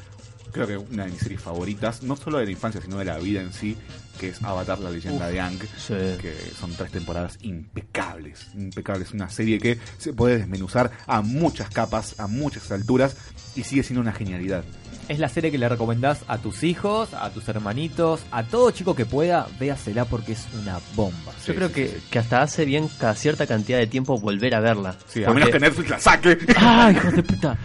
[0.52, 3.18] creo que una de mis series favoritas, no solo de la infancia, sino de la
[3.18, 3.78] vida en sí,
[4.20, 5.94] que es Avatar, la leyenda Uf, de Aang, sí.
[6.22, 12.20] que son tres temporadas impecables, impecables, una serie que se puede desmenuzar a muchas capas,
[12.20, 13.16] a muchas alturas,
[13.56, 14.64] y sigue siendo una genialidad.
[15.08, 18.96] Es la serie que le recomendás a tus hijos, a tus hermanitos, a todo chico
[18.96, 21.34] que pueda, véasela porque es una bomba.
[21.48, 24.96] Yo creo que, que hasta hace bien cada cierta cantidad de tiempo volver a verla.
[25.08, 26.38] Sí, a menos que Netflix la saque.
[26.58, 27.58] ¡Ah, hijos de puta!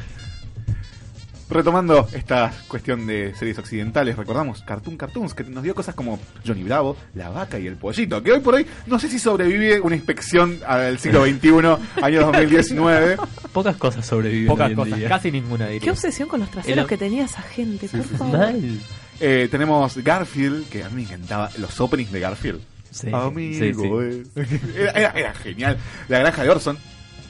[1.55, 6.64] Retomando esta cuestión de series occidentales, recordamos Cartoon Cartoons, que nos dio cosas como Johnny
[6.64, 9.94] Bravo, La Vaca y el Pollito, que hoy por hoy no sé si sobrevive una
[9.94, 11.48] inspección al siglo XXI,
[12.02, 13.16] año 2019.
[13.52, 14.48] Pocas cosas sobreviven.
[14.48, 15.09] Pocas hoy en cosas, día.
[15.09, 15.93] casi ninguna Qué diría.
[15.93, 18.36] obsesión con los traseros El- que tenía esa gente, por sí, favor.
[18.39, 18.81] Mal.
[19.20, 22.60] Eh, tenemos Garfield, que a mí me encantaba los openings de Garfield.
[22.90, 24.60] Sí, Amigo, sí, eh.
[24.76, 25.76] Era, era- era genial.
[26.09, 26.78] La granja de Orson,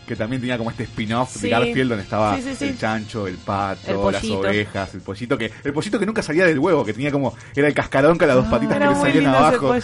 [0.06, 1.40] que también tenía como este spin-off Sí.
[1.42, 2.64] de Garfield donde estaba Sí, sí, sí.
[2.66, 6.44] el chancho, el pato, El las ovejas, el pollito que el pollito que nunca salía
[6.46, 8.90] del huevo, que tenía como era el cascarón con las dos Ah, patitas que le
[8.90, 9.74] muy salían abajo.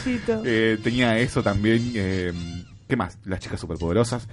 [0.44, 1.92] Eh, tenía eso también.
[1.94, 2.32] eh,
[2.88, 3.18] ¿Qué más?
[3.24, 4.26] Las chicas superpoderosas.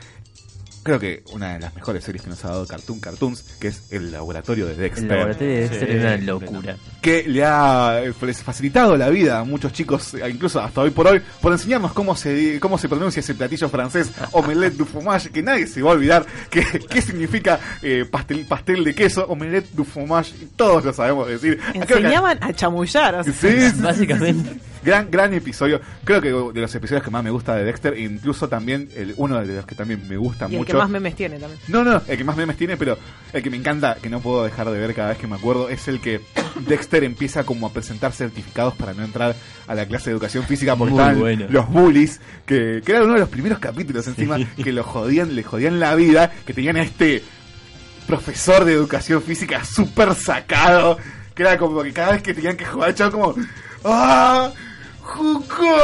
[0.87, 3.91] Creo que una de las mejores series que nos ha dado Cartoon Cartoons, que es
[3.91, 5.03] El Laboratorio de Dexter.
[5.03, 6.77] El laboratorio de Dexter Sí, era una locura.
[7.01, 10.91] que le ha eh, les facilitado la vida a muchos chicos, eh, incluso hasta hoy
[10.91, 15.29] por hoy, por enseñarnos cómo se cómo se pronuncia ese platillo francés, omelette du fromage,
[15.29, 19.69] que nadie se va a olvidar que, qué significa eh, pastel, pastel de queso, omelette
[19.73, 21.59] du fromage, y todos lo sabemos decir.
[21.73, 23.15] Enseñaban a chamullar.
[23.15, 23.33] o sea.
[23.33, 24.57] Sí, Básicamente.
[24.79, 24.85] Sí.
[24.85, 25.81] Gran, gran episodio.
[26.03, 29.13] Creo que de los episodios que más me gusta de Dexter, e incluso también el,
[29.17, 30.71] uno de los que también me gusta Y el mucho.
[30.73, 31.59] que más memes tiene también.
[31.67, 32.97] No, no, el que más memes tiene, pero
[33.33, 35.69] el que me encanta, que no puedo dejar de ver cada vez que me acuerdo,
[35.69, 36.21] es el que
[36.67, 39.35] Dexter empieza como a presentar certificados para no entrar
[39.67, 41.45] a la clase de educación física estaban bueno.
[41.49, 45.43] los bullies, que, que era uno de los primeros capítulos encima, que lo jodían, le
[45.43, 47.23] jodían la vida, que tenían a este
[48.07, 50.97] profesor de educación física súper sacado,
[51.35, 53.35] que era como que cada vez que tenían que jugar, chavo, como...
[53.83, 54.51] ¡Ah!
[55.07, 55.67] ¡Jucón!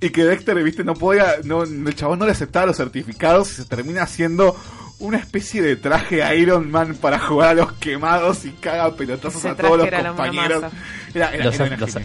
[0.00, 3.54] y que Dexter, viste, no podía, no, el chabón no le aceptaba los certificados y
[3.56, 4.56] se termina haciendo
[4.98, 9.48] una especie de traje Iron Man para jugar a los quemados y caga pelotazos Ese
[9.48, 10.64] a todos los compañeros.
[11.14, 11.96] Era, era- Los- era los-.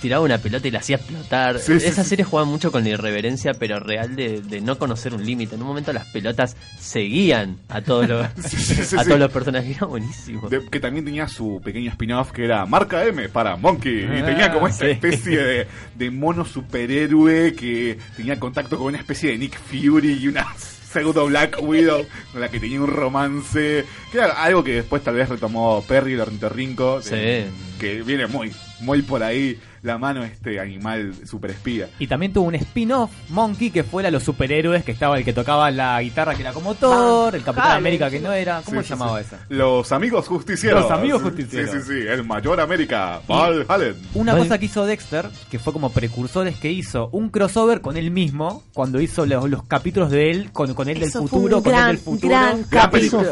[0.00, 1.58] Tiraba una pelota y la hacía explotar.
[1.58, 2.10] Sí, sí, Esa sí.
[2.10, 5.54] serie jugaba mucho con la irreverencia, pero real de, de no conocer un límite.
[5.54, 9.06] En un momento las pelotas seguían a todos los, Sí, sí, sí, a sí.
[9.08, 9.76] todos los personajes.
[9.76, 10.48] Era buenísimo.
[10.48, 14.00] De- que también tenía su pequeño spin-off que era Marca M para Monkey.
[14.04, 14.90] y Ah, tenía como esta sí.
[14.92, 20.28] especie de, de mono superhéroe que tenía contacto con una especie de Nick Fury y
[20.28, 23.84] una pseudo Black Widow con la que tenía un romance.
[24.10, 27.00] Que era algo que después tal vez retomó Perry el ornitorrinco.
[27.00, 27.46] de-
[27.78, 31.88] Que viene muy, muy por ahí la mano este animal super espía.
[31.98, 35.70] Y también tuvo un spin-off, Monkey, que fuera los superhéroes, que estaba el que tocaba
[35.70, 37.78] la guitarra, que era como Thor, el Capitán Jale.
[37.78, 38.62] América, que no era.
[38.64, 39.26] ¿Cómo Sí, se llamaba sí.
[39.26, 39.38] esa?
[39.48, 40.82] Los amigos justicieros.
[40.82, 41.70] Los amigos justicieros.
[41.70, 42.06] Sí, sí, sí.
[42.08, 43.20] El mayor América.
[43.28, 43.94] Val Hallen.
[44.14, 44.44] Una Vale.
[44.44, 48.10] cosa que hizo Dexter, que fue como precursor, es que hizo un crossover con él
[48.10, 51.72] mismo, cuando hizo los, los capítulos de él, con, con él del Eso futuro, con
[51.72, 52.28] gran, él del futuro.
[52.28, 52.64] gran.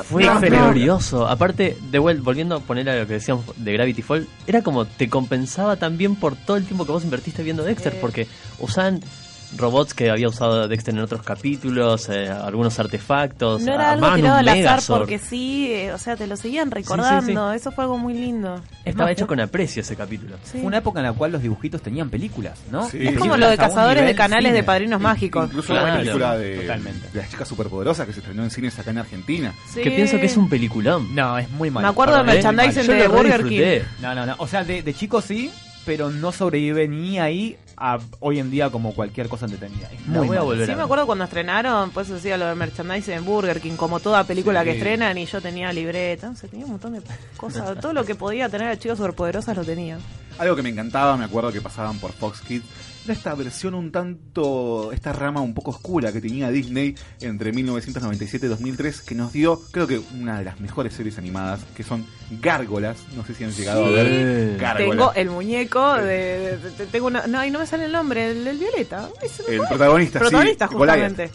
[0.05, 1.27] Fue glorioso.
[1.27, 4.85] Aparte, de vuelta, volviendo a poner a lo que decíamos de Gravity Fall, era como
[4.87, 8.27] te compensaba también por todo el tiempo que vos invertiste viendo Dexter, porque
[8.59, 9.01] usaban
[9.57, 14.39] robots que había usado Dexter en otros capítulos, eh, algunos artefactos, No era algo tirado
[14.39, 17.53] al azar porque sí, eh, o sea, te lo seguían recordando.
[17.53, 18.61] Eso fue algo muy lindo.
[18.85, 20.37] Estaba hecho con aprecio ese capítulo.
[20.43, 20.59] Sí.
[20.59, 22.89] Fue una época en la cual los dibujitos tenían películas, ¿no?
[22.93, 25.47] Es como lo de cazadores de canales de padrinos mágicos.
[25.47, 25.87] Incluso Claro.
[25.87, 27.09] la película de, Totalmente.
[27.13, 29.55] de las chicas superpoderosas que se estrenó en cines acá en Argentina.
[29.73, 29.81] Sí.
[29.81, 31.15] Que pienso que es un peliculón.
[31.15, 31.83] No, es muy mal.
[31.85, 32.43] Me acuerdo de Perdón, ¿eh?
[32.67, 33.45] merchandising de re Burger.
[33.47, 33.87] King.
[34.03, 34.35] No, no, no.
[34.39, 35.53] O sea, de, de chico sí,
[35.87, 39.89] pero no sobrevive ni ahí a hoy en día como cualquier cosa entretenida.
[39.93, 42.55] Es muy voy a volver Sí, a me acuerdo cuando estrenaron, pues decía lo de
[42.55, 44.67] merchandising en Burger King, como toda película Sí.
[44.71, 47.03] que estrenan, y yo tenía libreta, tenía un montón de
[47.37, 49.99] cosas, todo lo que podía tener a chicas superpoderosas lo tenía.
[50.39, 52.65] Algo que me encantaba, me acuerdo que pasaban por Fox Kids,
[53.13, 58.49] esta versión un tanto, esta rama un poco oscura que tenía Disney entre 1997 y
[58.49, 62.07] 2003, que nos dio, creo que una de las mejores series animadas, que son
[62.41, 64.91] Gárgolas, no sé si han llegado a ver Gárgolas.
[64.91, 68.31] Tengo el muñeco de, de- de- tengo una, no, y no me sale el nombre,
[68.31, 69.09] el, el Violeta.
[69.23, 69.57] El fue.
[69.69, 70.97] protagonista, sí, protagonista Goliath.
[70.99, 71.31] justamente.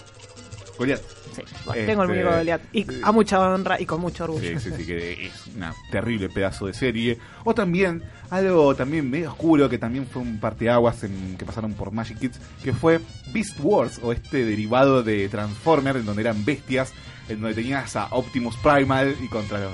[0.78, 1.02] Goliath.
[1.34, 2.62] Sí, bueno, tengo el Este, muñeco de Goliath.
[2.74, 4.60] Y a mucha honra y con mucho orgullo.
[4.60, 7.18] Sí, sí, sí, que es una terrible pedazo de serie.
[7.44, 11.92] O también, algo también medio oscuro, que también fue un parteaguas en, que pasaron por
[11.92, 13.00] Magic Kids, que fue
[13.34, 16.94] Beast Wars, o este derivado de Transformer, en donde eran bestias,
[17.30, 19.74] en donde tenías a Optimus Primal y contra los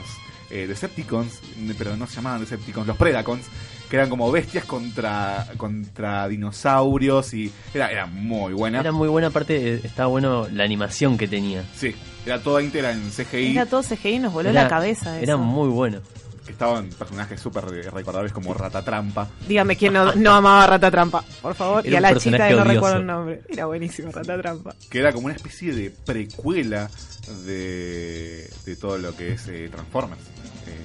[0.49, 1.41] eh, Decepticons,
[1.77, 3.45] pero no se llamaban Decepticons, los Predacons,
[3.89, 8.79] que eran como bestias contra, contra dinosaurios y era, era muy buena.
[8.81, 11.63] Era muy buena, aparte eh, estaba bueno la animación que tenía.
[11.75, 11.95] Sí,
[12.25, 13.51] era toda íntegra en CGI.
[13.51, 15.15] Era todo CGI nos voló Era- la cabeza.
[15.19, 15.37] Era eso.
[15.37, 15.99] muy bueno.
[16.47, 19.27] estaban personajes súper recordables como Ratatrampa.
[19.47, 21.85] Dígame quién no, no amaba a Rata Trampa, por favor.
[21.85, 22.73] Era y a la chica que no odioso.
[22.73, 23.41] recuerdo el nombre.
[23.49, 24.73] Era buenísimo Rata Trampa.
[24.89, 26.89] que era como una especie de precuela
[27.45, 30.21] de, de todo lo que es eh, Transformers.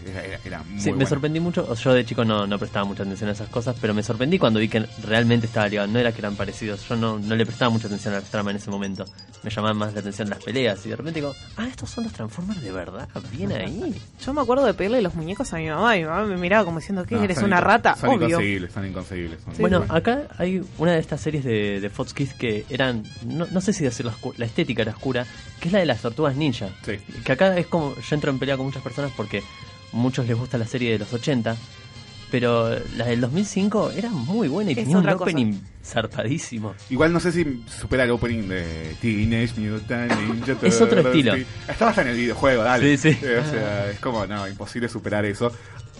[0.06, 1.08] Era, era- era muy Sí, me buena.
[1.08, 1.66] sorprendí mucho.
[1.68, 4.38] o Yo de chico no, no prestaba mucha atención a esas cosas, pero me sorprendí
[4.38, 5.88] cuando vi que realmente estaba ligado.
[5.88, 6.86] No era que eran parecidos.
[6.88, 9.04] Yo no, no le prestaba mucha atención a la trama en ese momento.
[9.42, 10.84] Me llamaban más la atención las peleas.
[10.86, 13.08] Y de repente digo, ah, estos son los Transformers de verdad.
[13.32, 13.94] Bien ahí.
[14.24, 16.64] Yo me acuerdo de pedirle los muñecos a mi mamá y mi mamá me miraba
[16.64, 17.14] como diciendo, ¿qué?
[17.16, 17.96] No, ¿Eres una rata?
[17.96, 18.28] Son Obvio.
[18.28, 19.40] inconseguibles, son inconseguibles.
[19.42, 23.46] son Bueno, acá hay una de estas series de, de Fox Kids que eran, no,
[23.50, 25.26] no sé si decir la, la estética era oscura,
[25.60, 26.68] que es la de las tortugas ninja.
[27.24, 29.42] Que acá es como, yo entro en pelea con muchas personas porque
[29.92, 31.56] muchos les gusta la serie de los 80,
[32.30, 35.16] pero la del 2005 era muy buena y Es tenía un cosa.
[35.16, 35.54] opening
[35.84, 36.74] zarpadísimo.
[36.90, 41.26] Igual no sé si supera el opening de Teenage Mutant Ninja Es otro Turtles.
[41.26, 41.34] estilo.
[41.68, 42.96] Estaba hasta en el videojuego, dale.
[42.96, 43.18] Sí, sí.
[43.24, 45.52] O sea, es como, no, imposible superar eso.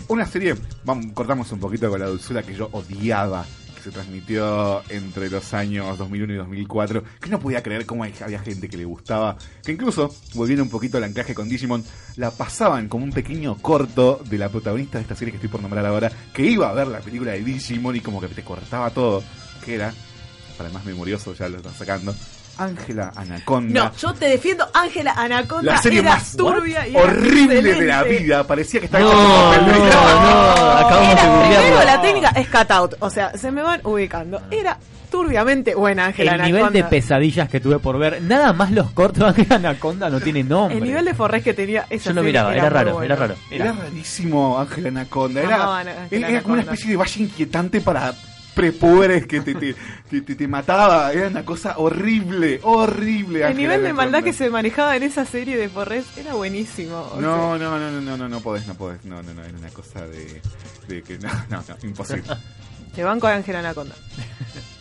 [0.09, 0.55] Una serie,
[0.85, 3.45] vamos, cortamos un poquito con la dulzura que yo odiaba,
[3.83, 8.69] se transmitió entre los años 2001 y 2004, que no podía creer cómo había gente
[8.69, 11.85] que le gustaba, que incluso, volviendo un poquito al anclaje con Digimon,
[12.17, 15.61] la pasaban como un pequeño corto de la protagonista de esta serie que estoy por
[15.61, 18.91] nombrar ahora, que iba a ver la película de Digimon y como que te cortaba
[18.91, 19.23] todo,
[19.65, 19.93] que era,
[20.57, 22.15] para el más memorioso ya lo están sacando,
[22.59, 23.85] Ángela Anaconda.
[23.85, 25.73] No, yo te defiendo Ángela Anaconda.
[25.73, 28.47] La serie era más turbia y horrible de la vida.
[28.47, 29.67] Parecía que estaba No, papel.
[29.67, 31.61] no, no, acabamos de Era, googlearlo.
[31.61, 34.41] primero la técnica es cut out, o sea, se me van ubicando.
[34.51, 34.79] Era
[35.11, 36.59] turbiamente buena Ángela El Anaconda.
[36.71, 40.43] nivel de pesadillas que tuve por ver, nada más los cortos de Anaconda no tiene
[40.43, 40.79] nombre.
[40.79, 43.05] El nivel de forrés que tenía esa Yo lo miraba, era raro, bueno.
[43.07, 43.35] era raro.
[43.51, 45.43] Era rarísimo Ángela Anaconda.
[45.43, 48.15] Era, Amaba Ángela como una especie de valle inquietante para
[48.55, 49.75] prepubres que te, te,
[50.11, 51.13] te, te- te mataba.
[51.13, 53.47] Era una cosa horrible, horrible.
[53.47, 57.13] El nivel de maldad que se manejaba en esa serie de Forrest era buenísimo.
[57.21, 59.05] No, no, no, no, no, no, no podés, no podés.
[59.05, 60.41] No, no, no, era una cosa de,
[60.89, 62.25] de que no, no, no, imposible.
[62.95, 63.95] te banco a Ángela Anaconda.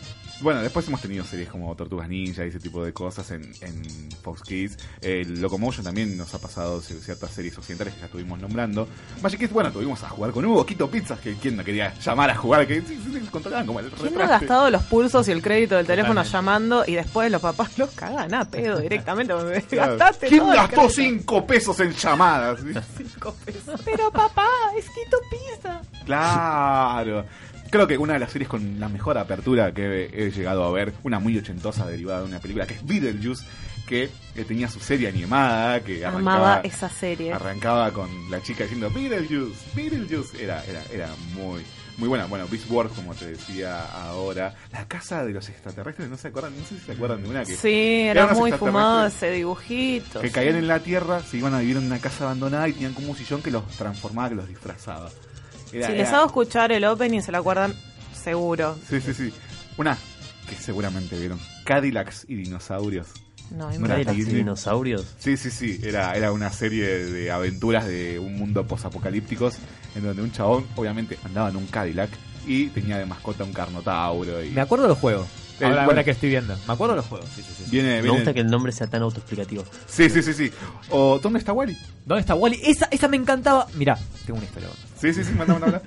[0.42, 4.10] Bueno, después hemos tenido series como Tortugas Ninja y ese tipo de cosas en, en
[4.22, 4.76] Fox Kids.
[5.00, 8.88] El Locomotion también nos ha pasado ci- ciertas series occidentales que ya estuvimos nombrando.
[9.22, 12.30] Magic Kids, bueno, tuvimos a jugar con Hugo, Quito Pizzas, que quien no quería llamar
[12.30, 15.28] a jugar, que sí, sí, sí, controlaban como el ¿Quién no ha gastado los pulsos
[15.28, 16.32] y el crédito del teléfono Totalmente.
[16.32, 19.34] llamando y después los papás los cagan a pedo directamente?
[19.34, 19.96] porque Claro.
[19.96, 20.94] Gastaste ¿Quién todo gastó crédito.
[20.94, 22.60] 5 pesos en llamadas?
[22.96, 23.80] Cinco pesos.
[23.84, 25.80] Pero papá, es Quito Pizza.
[26.04, 27.24] Claro.
[27.72, 30.70] Creo que una de las series con la mejor apertura que he, he llegado a
[30.70, 33.46] ver, una muy ochentosa derivada de una película que es Beetlejuice,
[33.86, 37.32] que, que tenía su serie animada, que Amaba arrancaba, esa serie.
[37.32, 40.44] arrancaba con la chica diciendo Beetlejuice, Beetlejuice.
[40.44, 41.62] Era, era, era muy,
[41.96, 42.26] muy buena.
[42.26, 44.54] Bueno, Beast Wars, como te decía ahora.
[44.70, 46.52] La casa de los extraterrestres, ¿no se acuerdan?
[46.54, 47.56] No sé si se acuerdan de una que...
[47.56, 50.20] Sí, era muy fumado ese dibujito.
[50.20, 50.34] Que sí.
[50.34, 53.08] caían en la tierra, se iban a vivir en una casa abandonada y tenían como
[53.12, 55.08] un sillón que los transformaba, que los disfrazaba.
[55.72, 57.74] Era- si era- les hago escuchar el opening, se lo acuerdan
[58.14, 58.76] seguro.
[58.88, 59.32] Sí, sí, sí.
[59.76, 59.96] Una
[60.48, 61.40] que seguramente vieron.
[61.64, 63.08] Cadillacs y dinosaurios.
[63.50, 65.14] No, ¿No hay era Cadillacs y dinosaurios.
[65.18, 65.80] Sí, sí, sí.
[65.82, 69.56] Era, era una serie de aventuras de un mundo posapocalípticos
[69.94, 72.10] en donde un chabón, obviamente, andaba en un Cadillac
[72.46, 74.42] y tenía de mascota un carnotauro.
[74.42, 74.50] Y...
[74.50, 75.26] Me acuerdo de los juegos.
[75.26, 75.90] El- Ahora, bueno.
[75.90, 76.56] ahora que estoy viendo.
[76.66, 77.28] Me acuerdo de los juegos.
[77.34, 77.64] Sí, sí, sí.
[77.70, 79.64] Viene, Me viene- gusta que el nombre sea tan autoexplicativo.
[79.86, 80.50] Sí, sí, sí, sí.
[80.90, 81.76] O ¿dónde está Wally?
[82.06, 82.60] ¿Dónde está Wally?
[82.64, 83.66] Esa, esa me encantaba.
[83.74, 84.68] Mirá, tengo una historia.
[85.00, 85.82] Sí, sí, sí, manda, manda, manda.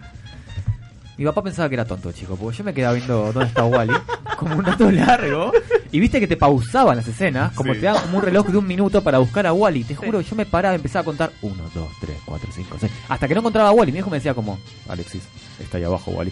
[1.17, 3.93] Mi papá pensaba que era tonto, chico, porque yo me quedaba viendo dónde está Wally,
[4.37, 5.51] como un rato largo,
[5.91, 7.79] y viste que te pausaban las escenas, como Sí.
[7.79, 9.85] te daban como un reloj de un minuto para buscar a Wally.
[9.85, 12.91] Te juro, yo me paraba y empezaba a contar 1, 2, 3, 4, 5, 6,
[13.07, 13.91] hasta que no encontraba a Wally.
[13.93, 14.59] Mi hijo me decía como,
[14.89, 15.23] Alexis,
[15.59, 16.31] está ahí abajo Wally.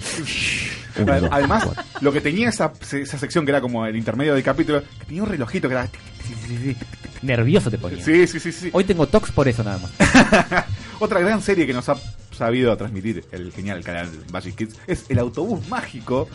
[0.99, 1.84] Uno, dos, Además, cuatro.
[2.01, 5.23] lo que tenía esa, esa sección que era como el intermedio del capítulo, que tenía
[5.23, 5.88] un relojito que era...
[7.22, 8.03] Nervioso te ponía.
[8.03, 8.69] Sí, sí, sí, sí.
[8.73, 10.65] Hoy tengo tox por eso nada más.
[10.99, 11.95] Otra gran serie que nos ha
[12.35, 16.27] sabido transmitir el genial canal Magic Kids es El Autobús Mágico.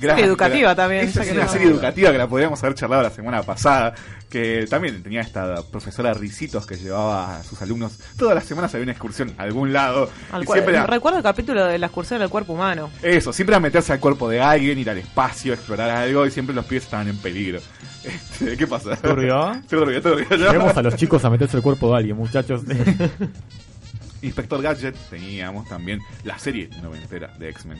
[0.00, 3.10] Serie educativa también, Esa es una no- serie educativa que la podríamos haber charlado la
[3.10, 3.94] semana pasada.
[4.28, 8.00] Que también tenía esta profesora Ricitos que llevaba a sus alumnos.
[8.16, 10.10] Todas las semanas había una excursión a algún lado.
[10.32, 12.90] Al y cual- siempre era- Recuerdo el capítulo de la excursión del cuerpo humano.
[13.02, 16.26] eso, siempre a meterse al cuerpo de alguien, ir al espacio, explorar algo.
[16.26, 17.60] Y siempre los pibes estaban en peligro.
[18.02, 18.96] Este, ¿Qué pasa?
[18.96, 19.52] ¿Turbio?
[19.70, 20.26] Turbio, turbio.
[20.30, 22.62] Llevemos a los chicos a meterse el cuerpo de alguien, muchachos.
[24.22, 27.78] Inspector Gadget teníamos también la serie noventera de X-Men.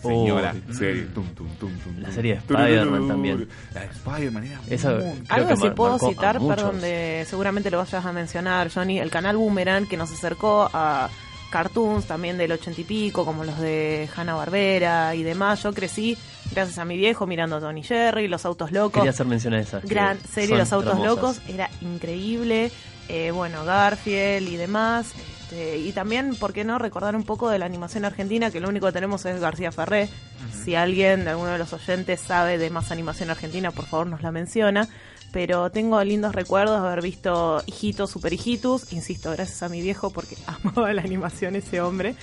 [0.00, 1.02] Señora Oh, serie.
[1.14, 2.38] Tum, tum, tum, tum, La serie de.
[2.40, 3.48] Spider-Man también.
[3.72, 7.70] La de Spider-Man era Esa- muy- Algo que mar- puedo a citar, perdón, de, seguramente
[7.70, 11.08] lo vayas a mencionar, Johnny, el canal Boomerang que nos acercó a
[11.52, 15.62] cartoons también del ochenta y pico, como los de Hanna Barbera y demás.
[15.62, 16.16] Yo crecí
[16.50, 18.94] gracias a mi viejo mirando Tony Jerry, Los Autos Locos.
[18.94, 19.80] Quería hacer mención a esa.
[19.84, 21.14] Gran serie Los Autos hermosas.
[21.16, 22.72] Locos, era increíble.
[23.08, 25.12] Eh, bueno, Garfield y demás.
[25.52, 28.50] Este, y también, ¿por qué no recordar un poco de la animación argentina?
[28.50, 30.08] Que lo único que tenemos es García Ferré.
[30.64, 34.22] Si alguien de alguno de los oyentes sabe de más animación argentina, por favor nos
[34.22, 34.88] la menciona.
[35.30, 40.10] Pero tengo lindos recuerdos de haber visto Hijitos, Super Hijitus, insisto, gracias a mi viejo
[40.10, 42.14] porque amaba la animación ese hombre.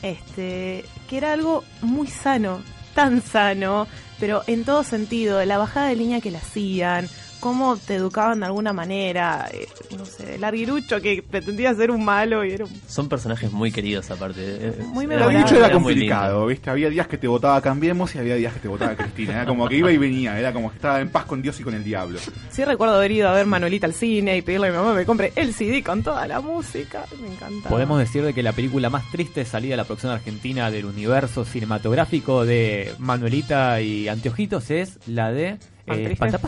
[0.00, 2.62] Este, que era algo muy sano,
[2.94, 3.86] tan sano,
[4.18, 7.06] pero en todo sentido, la bajada de línea que le hacían,
[7.40, 9.66] cómo te educaban de alguna manera, eh,
[9.96, 12.70] no sé, el arguirucho que pretendía ser un malo y era un...
[12.86, 14.40] Son personajes muy queridos aparte.
[14.40, 15.38] eh, Muy eh, El memorable.
[15.38, 16.70] dicho era muy complicado, ¿viste?
[16.70, 19.32] Había días que te votaba Cambiemos y había días que te votaba Cristina.
[19.34, 21.62] Era como que iba y venía, era como que estaba en paz con Dios y
[21.62, 22.18] con el diablo.
[22.50, 24.98] Sí recuerdo haber ido a ver Manuelita al cine y pedirle a mi mamá que
[24.98, 27.04] me compre el CD con toda la música.
[27.20, 27.68] Me encanta.
[27.68, 31.44] Podemos decir de que la película más triste salida de la producción argentina del universo
[31.44, 36.38] cinematográfico de Manuelita y Anteojitos es la de ¿Tan eh, triste?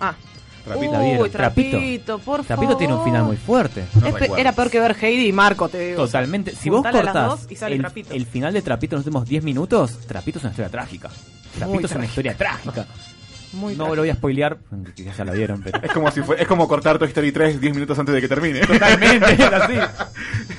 [0.00, 0.14] Ah.
[0.64, 0.98] Trapito.
[1.00, 1.30] Uy.
[1.30, 3.84] Trapito, por Trapito tiene un final muy fuerte.
[4.18, 6.04] Pe- era peor que ver Heidi y Marco, te digo.
[6.04, 6.54] Totalmente.
[6.54, 8.12] Si vos Juntale las cortás dos y sale el, Trapito.
[8.14, 11.08] el final de Trapito en los últimos 10 minutos, Trapito es una historia trágica.
[11.56, 12.86] Trapito Muy es una historia trágica.
[13.54, 14.58] Muy no lo voy a spoilear,
[14.94, 15.80] quizás ya la vieron, pero...
[15.82, 18.28] Es como si fue, es como cortar Toy Story 3 10 minutos antes de que
[18.28, 18.60] termine.
[18.60, 19.74] Totalmente, es así.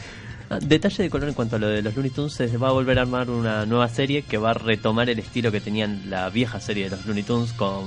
[0.52, 2.72] Ah, Detalle de color en cuanto a lo de los Looney Tunes, se va a
[2.72, 6.28] volver a armar una nueva serie que va a retomar el estilo que tenían la
[6.32, 7.84] vieja serie de los Looney Tunes con,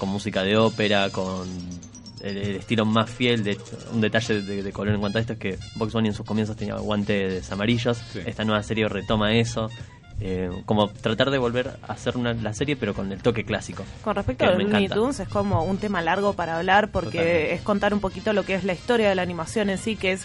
[0.00, 1.46] con música de ópera, con
[2.22, 3.44] el, el estilo más fiel.
[3.44, 3.62] De hecho,
[3.92, 6.26] un detalle de, de color en cuanto a esto es que Box Bunny en sus
[6.26, 8.02] comienzos tenía guantes amarillos.
[8.26, 9.70] Esta nueva serie retoma eso.
[10.20, 13.84] eh, como tratar de volver a hacer una, la serie pero con el toque clásico.
[14.04, 14.88] Con respecto a los me Looney.
[14.88, 17.54] Tunes, es como un tema largo para hablar porque Totalmente.
[17.54, 20.12] es contar un poquito lo que es la historia de la animación en sí, que
[20.12, 20.24] es,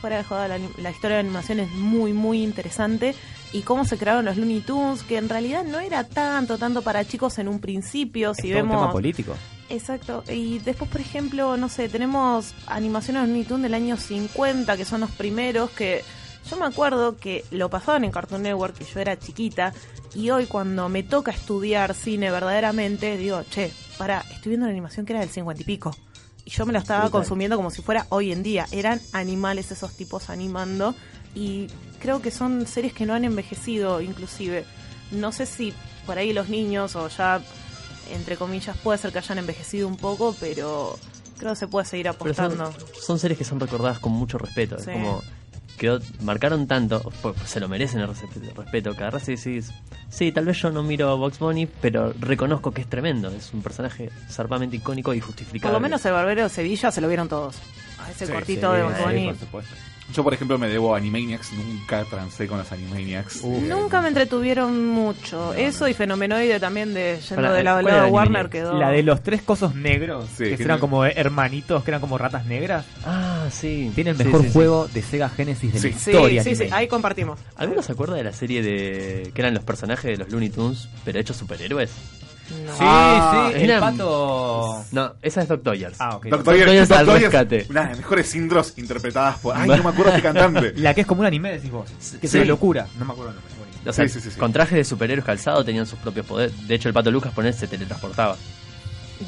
[0.00, 3.14] fuera de joda, la, la historia de la animación es muy, muy interesante.
[3.54, 7.04] Y cómo se crearon los Looney Tunes, que en realidad no era tanto, tanto para
[7.06, 8.34] chicos en un principio.
[8.34, 8.82] Si Es todo un vemos.
[8.82, 9.34] tema político.
[9.70, 10.24] Exacto.
[10.28, 14.84] Y después, por ejemplo, no sé, tenemos animaciones de Looney Tunes del año 50, que
[14.84, 16.02] son los primeros, que
[16.50, 19.72] yo me acuerdo que lo pasaban en Cartoon Network, que yo era chiquita,
[20.16, 25.06] y hoy cuando me toca estudiar cine verdaderamente, digo, che, para, estoy viendo una animación
[25.06, 25.96] que era del 50 y pico.
[26.44, 28.66] Y yo me la estaba consumiendo como si fuera hoy en día.
[28.70, 30.94] Eran animales esos tipos animando.
[31.34, 31.68] Y
[32.04, 34.64] creo que son series que no han envejecido, inclusive.
[35.10, 35.72] No sé si
[36.04, 37.40] por ahí los niños o ya
[38.12, 40.98] entre comillas, puede ser que hayan envejecido un poco, pero
[41.38, 42.74] creo que se puede seguir son, apostando.
[43.00, 44.76] son series que son recordadas con mucho respeto.
[44.78, 44.90] Sí.
[44.90, 45.22] Es como
[45.78, 48.90] quedó, marcaron tanto, pues, se lo merecen el res- respeto.
[48.90, 49.70] Agarrás y decís,
[50.10, 53.28] sí, tal vez yo no miro a Box Bunny, pero reconozco que es tremendo.
[53.30, 55.72] Es un personaje zarpamente icónico y Por justificable.
[55.72, 57.56] lo menos el Barbero de Sevilla se lo vieron todos.
[57.98, 59.26] A ese Sí, cortito sí, de Bugs Bunny.
[59.28, 59.74] por supuesto.
[60.14, 61.52] Yo, por ejemplo, me debo a Animaniacs.
[61.54, 63.42] Nunca trancé con los Animaniacs.
[63.44, 65.52] Nunca me entretuvieron mucho.
[65.54, 68.78] Eso y Fenomenoide también de yendo Para, ¿cuál lado era de Warner quedó.
[68.78, 72.00] La de los tres cosos negros, Sí, que que eran no- como hermanitos, que eran
[72.00, 72.84] como ratas negras.
[73.04, 73.90] Ah, sí.
[73.94, 74.52] Tiene el Sí, mejor sí, sí.
[74.52, 75.90] juego de Sega Genesis de Sí.
[75.90, 76.42] la Sí, historia.
[76.44, 76.76] sí, sí, anime.
[76.76, 77.38] ahí compartimos.
[77.56, 80.88] ¿Alguno se acuerda de la serie de que eran los personajes de los Looney Tunes,
[81.04, 81.90] pero hechos superhéroes?
[82.46, 84.84] Sí, Ah, sí, el eran- pato.
[84.92, 85.96] No, esa es Doc Toyers.
[86.00, 86.26] Ah, ok.
[86.26, 86.54] Doc Doc
[86.92, 87.66] al rescate.
[87.70, 89.56] una de las mejores intros interpretadas por.
[89.56, 90.72] Ay, no me acuerdo este cantante.
[90.76, 91.88] La que es como un anime, decís vos.
[92.20, 92.38] Que es Sí.
[92.38, 92.86] una locura.
[92.98, 93.54] No me acuerdo el nombre.
[93.86, 94.38] O sea, Sí, sí, sí, sí.
[94.38, 96.66] con trajes de superhéroes calzados tenían sus propios poderes.
[96.68, 98.36] De hecho, el pato Lucas poner se teletransportaba.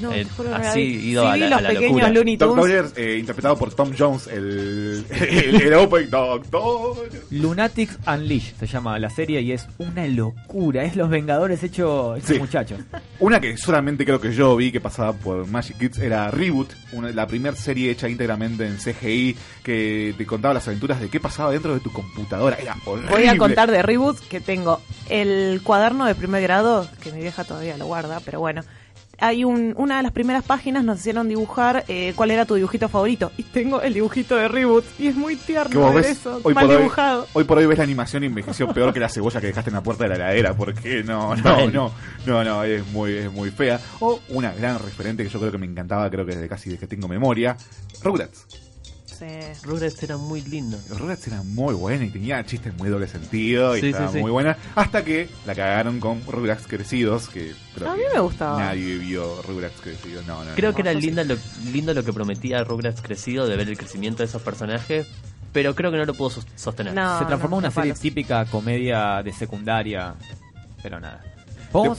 [0.01, 2.09] No, Eh, juro así, ido Sí a la- los a la pequeños locura.
[2.10, 2.93] Looney Doc Tunes.
[2.97, 7.09] Eh, interpretado por Tom Jones, el, el, el Open Doctor.
[7.31, 10.85] Lunatics Unleashed se llama la serie y es una locura.
[10.85, 12.39] Es los Vengadores hechos hechos Sí.
[12.39, 12.81] muchachos.
[13.20, 17.10] Una que solamente creo que yo vi que pasaba por Magic Kids era Reboot, una,
[17.10, 21.51] la primera serie hecha íntegramente en CGI que te contaba las aventuras de qué pasaba
[21.51, 22.56] dentro de tu computadora.
[22.60, 23.10] Era horrible.
[23.10, 27.44] Voy a contar de Reboot que tengo el cuaderno de primer grado, que mi vieja
[27.44, 28.62] todavía lo guarda, pero bueno.
[29.18, 32.88] Hay un, una de las primeras páginas nos hicieron dibujar eh, cuál era tu dibujito
[32.88, 33.32] favorito.
[33.36, 34.84] Y tengo el dibujito de Reboot.
[34.98, 36.40] Y es muy tierno ver ves eso.
[36.43, 37.26] hoy mal hoy, dibujado.
[37.32, 39.74] hoy por hoy ves la animación y envejeció peor que la cebolla que dejaste en
[39.74, 41.93] la puerta de la heladera porque no no no
[42.26, 45.59] no no es muy es muy fea o una gran referente que yo creo que
[45.59, 47.56] me encantaba creo que desde casi desde que tengo memoria
[48.02, 48.65] Rugrats
[49.18, 49.26] Sí.
[49.64, 50.78] Rugrats era muy lindo.
[50.88, 54.14] los Rugrats eran muy buenos y tenía chistes muy doble sentido y Sí, estaba sí,
[54.14, 54.20] sí.
[54.20, 58.20] muy buena hasta que la cagaron con Rugrats crecidos que creo A que mí me
[58.20, 58.59] gustaba.
[58.59, 60.76] nadie vio Rugrats crecidos no no Creo no.
[60.76, 61.36] que era linda lo,
[61.72, 65.06] lindo lo que prometía Rugrats crecido de ver el crecimiento de esos personajes,
[65.52, 66.93] pero creo que no lo pudo sos- sostener.
[66.93, 68.01] No, se transformó en una serie palos.
[68.01, 70.14] típica comedia de secundaria.
[70.82, 71.24] Pero nada.
[71.72, 71.98] ¿Podemos?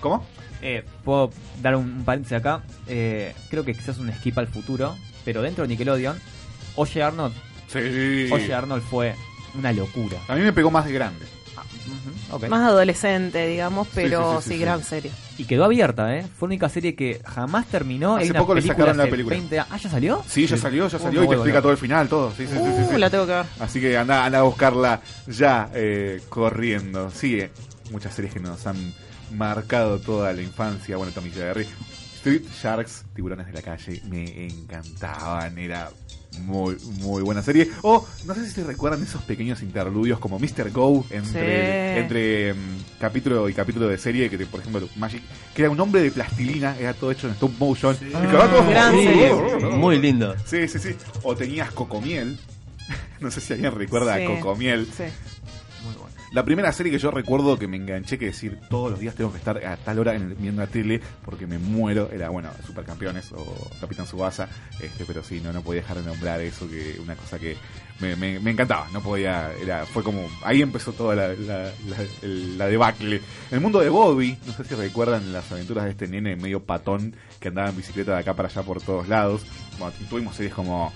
[0.00, 0.24] ¿cómo?
[0.62, 1.30] Eh, Puedo
[1.60, 2.62] dar un, un paréntesis acá.
[2.86, 4.94] Eh, creo que quizás un skip al futuro.
[5.24, 6.18] Pero dentro de Nickelodeon,
[6.76, 7.34] Oye Arnold,
[7.68, 7.78] sí
[8.32, 9.14] Oye Arnold fue
[9.54, 10.18] una locura.
[10.28, 11.26] a mí me pegó más de grande
[12.30, 12.48] Ok.
[12.48, 14.86] Más adolescente, digamos, pero sí, sí, sí, sí, gran sí.
[14.86, 15.10] serie.
[15.36, 16.22] Y quedó abierta, ¿eh?
[16.38, 18.16] Fue la única serie que jamás terminó.
[18.16, 19.34] Hace poco le sacaron la película.
[19.36, 20.22] 20 Ah, ¿ya salió?
[20.26, 22.30] Sí, ya salió, ya Uh, salió me y te explica todo el final, todo.
[22.36, 22.94] Sí, sí, sí, sí, sí.
[22.94, 23.46] Uh, la tengo que ver.
[23.60, 27.10] Así que anda, anda a buscarla ya eh, corriendo.
[27.10, 27.50] Sí, eh,
[27.90, 28.94] muchas series que nos han
[29.32, 30.96] marcado toda la infancia.
[30.96, 31.66] Bueno, Tommy Jerry.
[32.22, 35.58] Street Sharks, Tiburones de la Calle, me encantaban.
[35.58, 35.90] Era
[36.42, 37.68] muy, muy buena serie.
[37.82, 40.70] O, no sé si se recuerdan esos pequeños interludios como Mr.
[40.70, 42.00] Go entre, Sí.
[42.00, 42.58] entre mm,
[43.00, 44.30] capítulo y capítulo de serie.
[44.30, 45.22] Que, por ejemplo, Magic,
[45.54, 47.96] que era un hombre de plastilina, era todo hecho en stop motion.
[47.96, 49.32] Que va todo- Gran serie.
[49.76, 50.34] Muy lindo.
[50.46, 50.94] Sí, sí, sí.
[51.24, 52.38] O tenías Cocomiel.
[53.20, 54.24] No sé si alguien recuerda Sí.
[54.24, 54.84] a Cocomiel.
[54.96, 55.04] Sí.
[56.32, 59.30] La primera serie que yo recuerdo que me enganché, que decir todos los días tengo
[59.30, 63.68] que estar a tal hora viendo la tele porque me muero, era, bueno, Supercampeones o
[63.78, 64.48] Capitán Subasa,
[64.80, 67.54] este, pero sí, no, no podía dejar de nombrar eso, que una cosa que
[68.00, 72.26] me, me- encantaba, no podía, era, fue como, ahí empezó toda la, la, la-
[72.56, 73.20] la debacle.
[73.50, 77.14] El mundo de Bobby, no sé si recuerdan las aventuras de este nene medio patón
[77.40, 79.42] que andaba en bicicleta de acá para allá por todos lados.
[80.08, 80.90] Tuvimos series como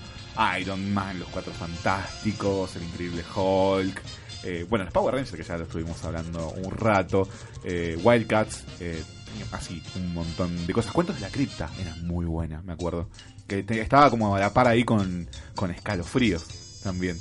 [0.59, 4.01] Iron Man, Los Cuatro Fantásticos, El Increíble Hulk,
[4.47, 7.27] eh, bueno, los Power Rangers, que ya lo estuvimos hablando un rato,
[7.63, 9.03] eh, Wildcats, eh,
[9.51, 10.91] así, un montón de cosas.
[10.93, 13.09] Cuentos de la cripta, era muy buena, me acuerdo.
[13.47, 16.43] Que te- estaba como a la par ahí con, con escalofríos
[16.83, 17.17] también.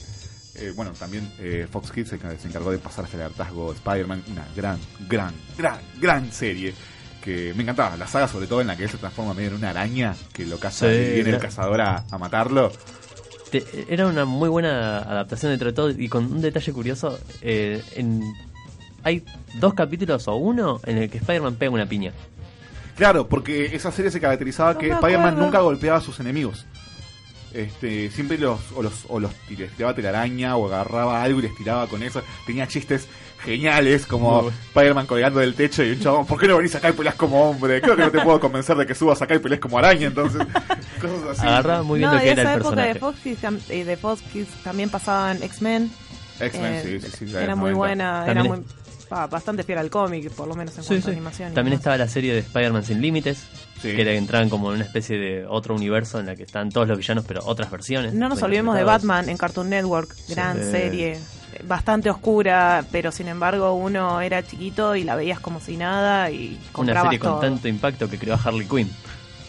[0.57, 3.77] Eh, bueno, también eh, Fox Kids se, se encargó de pasar hasta el hartazgo de
[3.79, 4.79] Spider-Man, una gran,
[5.09, 6.73] gran, gran, gran serie.
[7.23, 9.55] Que me encantaba, la saga sobre todo en la que él se transforma medio en
[9.57, 12.71] una araña, que lo caza Sí, y viene el cazador a, a matarlo.
[13.61, 17.19] Te- era una muy buena adaptación dentro de todo y con un detalle curioso.
[17.43, 18.23] eh, en,
[19.03, 19.23] hay
[19.61, 22.13] dos capítulos o uno en el que Spider-Man pega una piña.
[22.97, 26.67] Claro, porque esa serie se caracterizaba que Spider-Man nunca golpeaba a sus enemigos.
[27.53, 31.55] Este, siempre los o los o los les tiraba telaraña o agarraba algo y les
[31.57, 32.23] tiraba con eso.
[32.47, 33.07] Tenía chistes
[33.39, 34.49] geniales como.
[34.49, 37.51] Spider-Man colgando del techo y un chabón, ¿por qué no venís acá y peleas como
[37.51, 37.81] hombre?
[37.81, 40.41] Creo que no te puedo convencer de que subas acá y pelees como araña, entonces
[41.01, 41.47] cosas así.
[41.47, 42.95] Agarraba muy bien no, lo que de era esa el época personaje.
[42.95, 45.91] de Fox, tam- eh, de Fox Kids también pasaban X-Men.
[46.41, 47.77] X-Men, Eh, sí, sí, sí, Era muy 90.
[47.79, 48.59] buena, era muy,
[49.31, 51.11] bastante fiel al cómic, por lo menos en Sí, cuanto sí.
[51.11, 51.53] a animación.
[51.53, 53.45] y También estaba la serie de Spider-Man sin límites,
[53.81, 56.89] que era, entraban como en una especie de otro universo en la que están todos
[56.89, 58.13] los villanos, pero otras versiones.
[58.15, 58.83] No nos olvidemos de.
[58.85, 60.71] Batman en Cartoon Network, gran Sí.
[60.73, 61.19] serie,
[61.65, 66.59] bastante oscura, pero sin embargo uno era chiquito y la veías como si nada y
[66.77, 68.91] Una serie con tanto impacto que creó a Harley Quinn.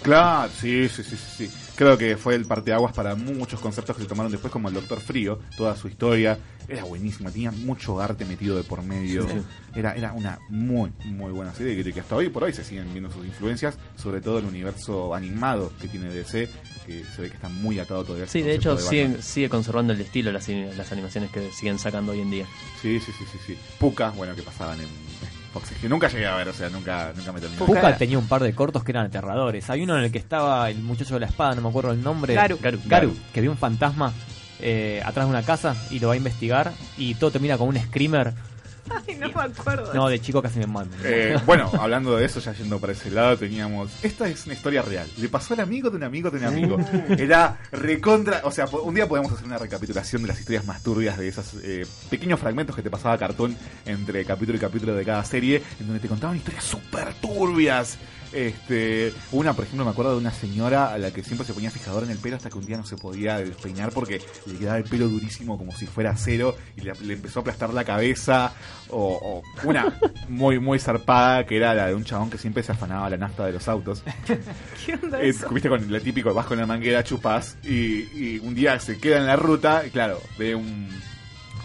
[0.01, 1.66] Claro, sí, sí, sí, sí, sí.
[1.77, 4.99] Creo que fue el parteaguas para muchos conceptos que se tomaron después, como el Doctor
[4.99, 6.39] Frío, toda su historia.
[6.67, 9.21] Era buenísima, tenía mucho arte metido de por medio.
[9.23, 9.45] Sí, sí.
[9.75, 12.91] Era, era una muy, muy buena serie que, que hasta hoy por hoy se siguen
[12.91, 16.49] viendo sus influencias, sobre todo el universo animado que tiene DC,
[16.87, 18.27] que se ve que está muy atado todavía.
[18.27, 18.89] Sí, de hecho Batman.
[18.89, 22.45] sigue, sigue conservando el estilo las, las animaciones que siguen sacando hoy en día.
[22.81, 23.57] Sí, sí, sí, sí, sí.
[23.79, 24.87] Puka, bueno, que pasaban en
[25.59, 27.63] Fox, que nunca llegué a ver, o sea, nunca, nunca me terminé.
[27.63, 29.69] Puka tenía un par de cortos que eran aterradores.
[29.69, 32.01] Hay uno en el que estaba el muchacho de la espada, no me acuerdo el
[32.01, 32.33] nombre.
[32.33, 32.57] Garu.
[32.61, 33.15] Garu, Garu.
[33.33, 34.13] que vio un fantasma
[34.59, 37.77] eh, atrás de una casa y lo va a investigar y todo termina con un
[37.77, 38.33] screamer.
[38.89, 39.93] Ay, no me acuerdo.
[39.93, 40.95] No, de chico casi me mando.
[41.03, 43.91] Eh, bueno, hablando de eso, ya yendo para ese lado, teníamos.
[44.03, 45.07] Esta es una historia real.
[45.17, 46.77] Le pasó al amigo de un amigo de un amigo.
[47.17, 48.41] Era recontra.
[48.43, 51.55] O sea, un día podemos hacer una recapitulación de las historias más turbias de esos
[51.63, 53.55] eh, pequeños fragmentos que te pasaba cartón
[53.85, 57.97] entre capítulo y capítulo de cada serie, en donde te contaban historias súper turbias.
[58.33, 61.71] Este, una, por ejemplo, me acuerdo de una señora a la que siempre se ponía
[61.71, 64.77] fijador en el pelo hasta que un día no se podía despeinar porque le quedaba
[64.77, 68.53] el pelo durísimo como si fuera acero y le, le empezó a aplastar la cabeza.
[68.89, 69.97] O, o una
[70.29, 73.45] muy, muy zarpada que era la de un chabón que siempre se afanaba la nafta
[73.45, 74.03] de los autos.
[74.85, 75.49] ¿Qué onda Eh, eso?
[75.49, 79.17] Viste con lo típico, vas con la manguera, chupas y, y un día se queda
[79.17, 80.87] en la ruta y claro, ve un,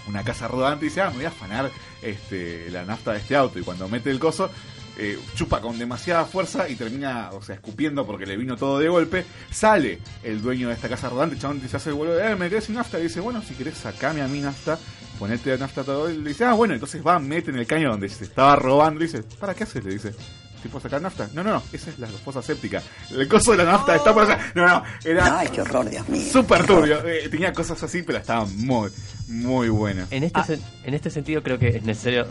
[0.09, 1.71] una casa rodante y dice, ah, me voy a afanar
[2.03, 4.51] este, la nafta de este auto y cuando mete el coso
[4.99, 8.89] eh, chupa con demasiada fuerza y termina, o sea, escupiendo porque le vino todo de
[8.89, 9.25] golpe.
[9.51, 12.61] Sale el dueño de esta casa rodante, chabón se hace el vuelo, eh, me quedé
[12.61, 12.99] sin nafta.
[12.99, 14.79] Y dice, bueno, si querés, sacame a mi nafta,
[15.19, 16.11] ponete la nafta todo.
[16.11, 19.03] Y le dice, ah, bueno, entonces va, mete en el caño donde se estaba robando.
[19.03, 19.85] Y dice, ¿para qué haces?
[19.85, 20.15] Le dice.
[20.63, 21.29] ¿Tipo sacar nafta?
[21.35, 22.81] No, no, no, esa es la fosa séptica.
[23.11, 24.53] El coso de la nafta está por allá.
[24.55, 25.41] No, no, era.
[25.41, 26.23] Ay, qué horror, Dios mío.
[26.31, 27.05] Súper turbio.
[27.05, 28.89] Eh, tenía cosas así, pero estaban muy,
[29.27, 30.07] muy buenas.
[30.13, 32.29] En este, sen- en este sentido creo que es necesario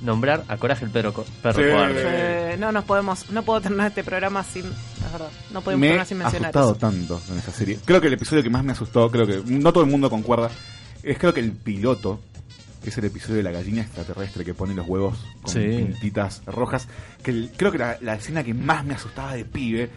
[0.00, 1.70] nombrar a Coraje el perro, co- perro Sí.
[1.70, 2.02] cobarde.
[2.54, 5.86] Eh, no nos podemos, no puedo terminar este programa sin, es verdad, no podemos me
[5.88, 6.78] terminar sin mencionar asustado eso.
[6.80, 7.78] tanto con esa serie.
[7.84, 10.50] Creo que el episodio que más me asustó, creo que no todo el mundo concuerda,
[11.02, 12.20] es creo que el piloto,
[12.82, 15.60] que es el episodio de la gallina extraterrestre que pone los huevos con Sí.
[15.60, 16.86] pintitas rojas,
[17.22, 19.90] que el- creo que la, la escena que más me asustaba de pibe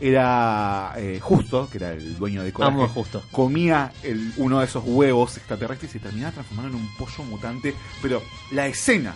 [0.00, 3.22] era eh, Justo, que era el dueño de Coraje, Amo Justo.
[3.32, 7.74] comía el, uno de esos huevos extraterrestres y se terminaba transformando en un pollo mutante.
[8.02, 8.22] Pero
[8.52, 9.14] la escena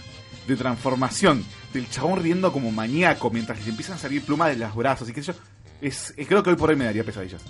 [0.48, 4.74] de transformación del chabón riendo como maníaco mientras le empiezan a salir plumas de los
[4.74, 5.38] brazos y qué sé yo,
[5.80, 7.40] es, eh, creo que hoy por hoy me daría pesadillas.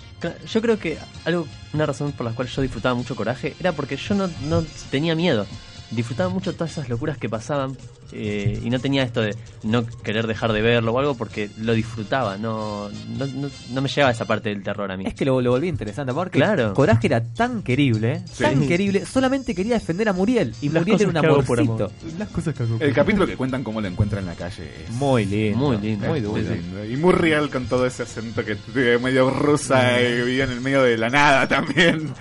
[0.47, 3.97] Yo creo que algo, una razón por la cual yo disfrutaba mucho Coraje era porque
[3.97, 5.47] yo no, no tenía miedo.
[5.91, 7.75] Disfrutaba mucho todas esas locuras que pasaban
[8.11, 11.73] eh, y no tenía esto de no querer dejar de verlo o algo porque lo
[11.73, 12.37] disfrutaba.
[12.37, 15.05] No, no, no, no me llevaba esa parte del terror a mí.
[15.07, 16.73] Es que lo, lo volví interesante, porque Claro.
[16.73, 18.43] Coraje era tan querible, Sí.
[18.43, 20.53] tan querible, solamente quería defender a Muriel.
[20.61, 21.73] Y Las Muriel era un amorcito.
[21.73, 21.91] amor.
[22.17, 24.69] Las cosas que hago por El capítulo que cuentan cómo lo encuentra en la calle
[24.85, 25.57] es Muy lindo.
[25.57, 26.07] Muy lindo.
[26.07, 26.55] Muy dulce.
[26.55, 26.85] lindo.
[26.85, 28.57] Y muy real con todo ese acento que
[28.99, 32.13] medio rusa y vivía en el medio de la nada también.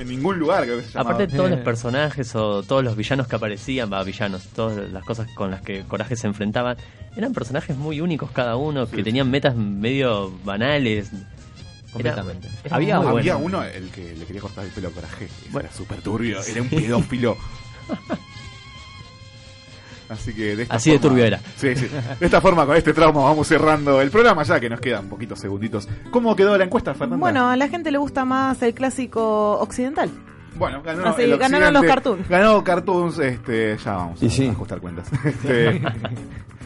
[0.00, 0.98] En ningún lugar creo que se.
[0.98, 5.28] Aparte todos los personajes o todos los villanos que aparecían, va, villanos, todas las cosas
[5.34, 6.76] con las que Coraje se enfrentaban,
[7.16, 11.10] eran personajes muy únicos cada uno, que tenían metas medio banales.
[11.92, 12.48] Completamente.
[12.64, 13.38] era Había- Había bueno.
[13.38, 15.24] uno el que le quería cortar el pelo a Coraje.
[15.24, 17.36] Ese Era súper turbio, era un pedófilo.
[20.08, 21.38] Así que de esta Así de forma- turbio era.
[21.56, 21.88] Sí, sí.
[22.18, 25.38] De esta forma, con este trauma, vamos cerrando el programa ya que nos quedan poquitos
[25.38, 25.88] segunditos.
[26.10, 27.16] ¿Cómo quedó la encuesta, Fernanda?
[27.20, 30.10] Bueno, a la gente le gusta más el clásico occidental.
[30.56, 32.28] Bueno, ganó Así, el ganaron los cartoons.
[32.28, 35.08] Ganó Cartoons, este, ya vamos a ajustar cuentas.
[35.24, 35.80] Este,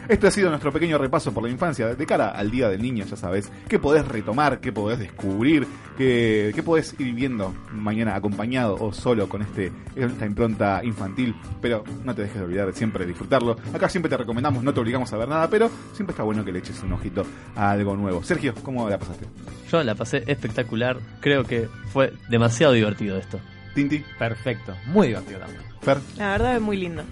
[0.08, 1.94] este ha sido nuestro pequeño repaso por la infancia.
[1.94, 5.66] De cara al Día del Niño, ya sabes, qué podés retomar, qué podés descubrir,
[5.96, 11.34] qué, qué podés ir viendo mañana acompañado o solo con este esta impronta infantil.
[11.60, 13.56] Pero no te dejes de olvidar siempre disfrutarlo.
[13.72, 16.52] Acá siempre te recomendamos, no te obligamos a ver nada, pero siempre está bueno que
[16.52, 17.24] le eches un ojito
[17.54, 18.22] a algo nuevo.
[18.22, 19.26] Sergio, ¿cómo la pasaste?
[19.70, 23.38] Yo la pasé espectacular, creo que fue demasiado divertido esto.
[23.74, 24.04] Tinti.
[24.18, 25.62] Perfecto, muy divertido también.
[25.80, 25.98] Fer.
[26.16, 27.04] La verdad es muy lindo.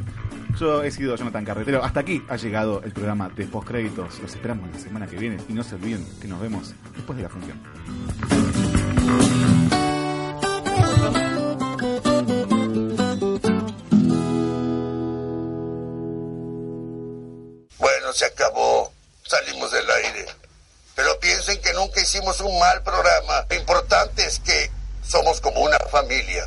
[0.59, 1.83] Yo he sido Jonathan Carretero.
[1.83, 4.21] Hasta aquí ha llegado el programa de postcréditos.
[4.21, 7.23] Los esperamos la semana que viene y no se olviden que nos vemos después de
[7.23, 7.59] la función.
[17.79, 18.93] Bueno, se acabó.
[19.23, 20.27] Salimos del aire.
[20.95, 23.47] Pero piensen que nunca hicimos un mal programa.
[23.49, 24.71] Lo importante es que
[25.03, 26.39] somos como una familia.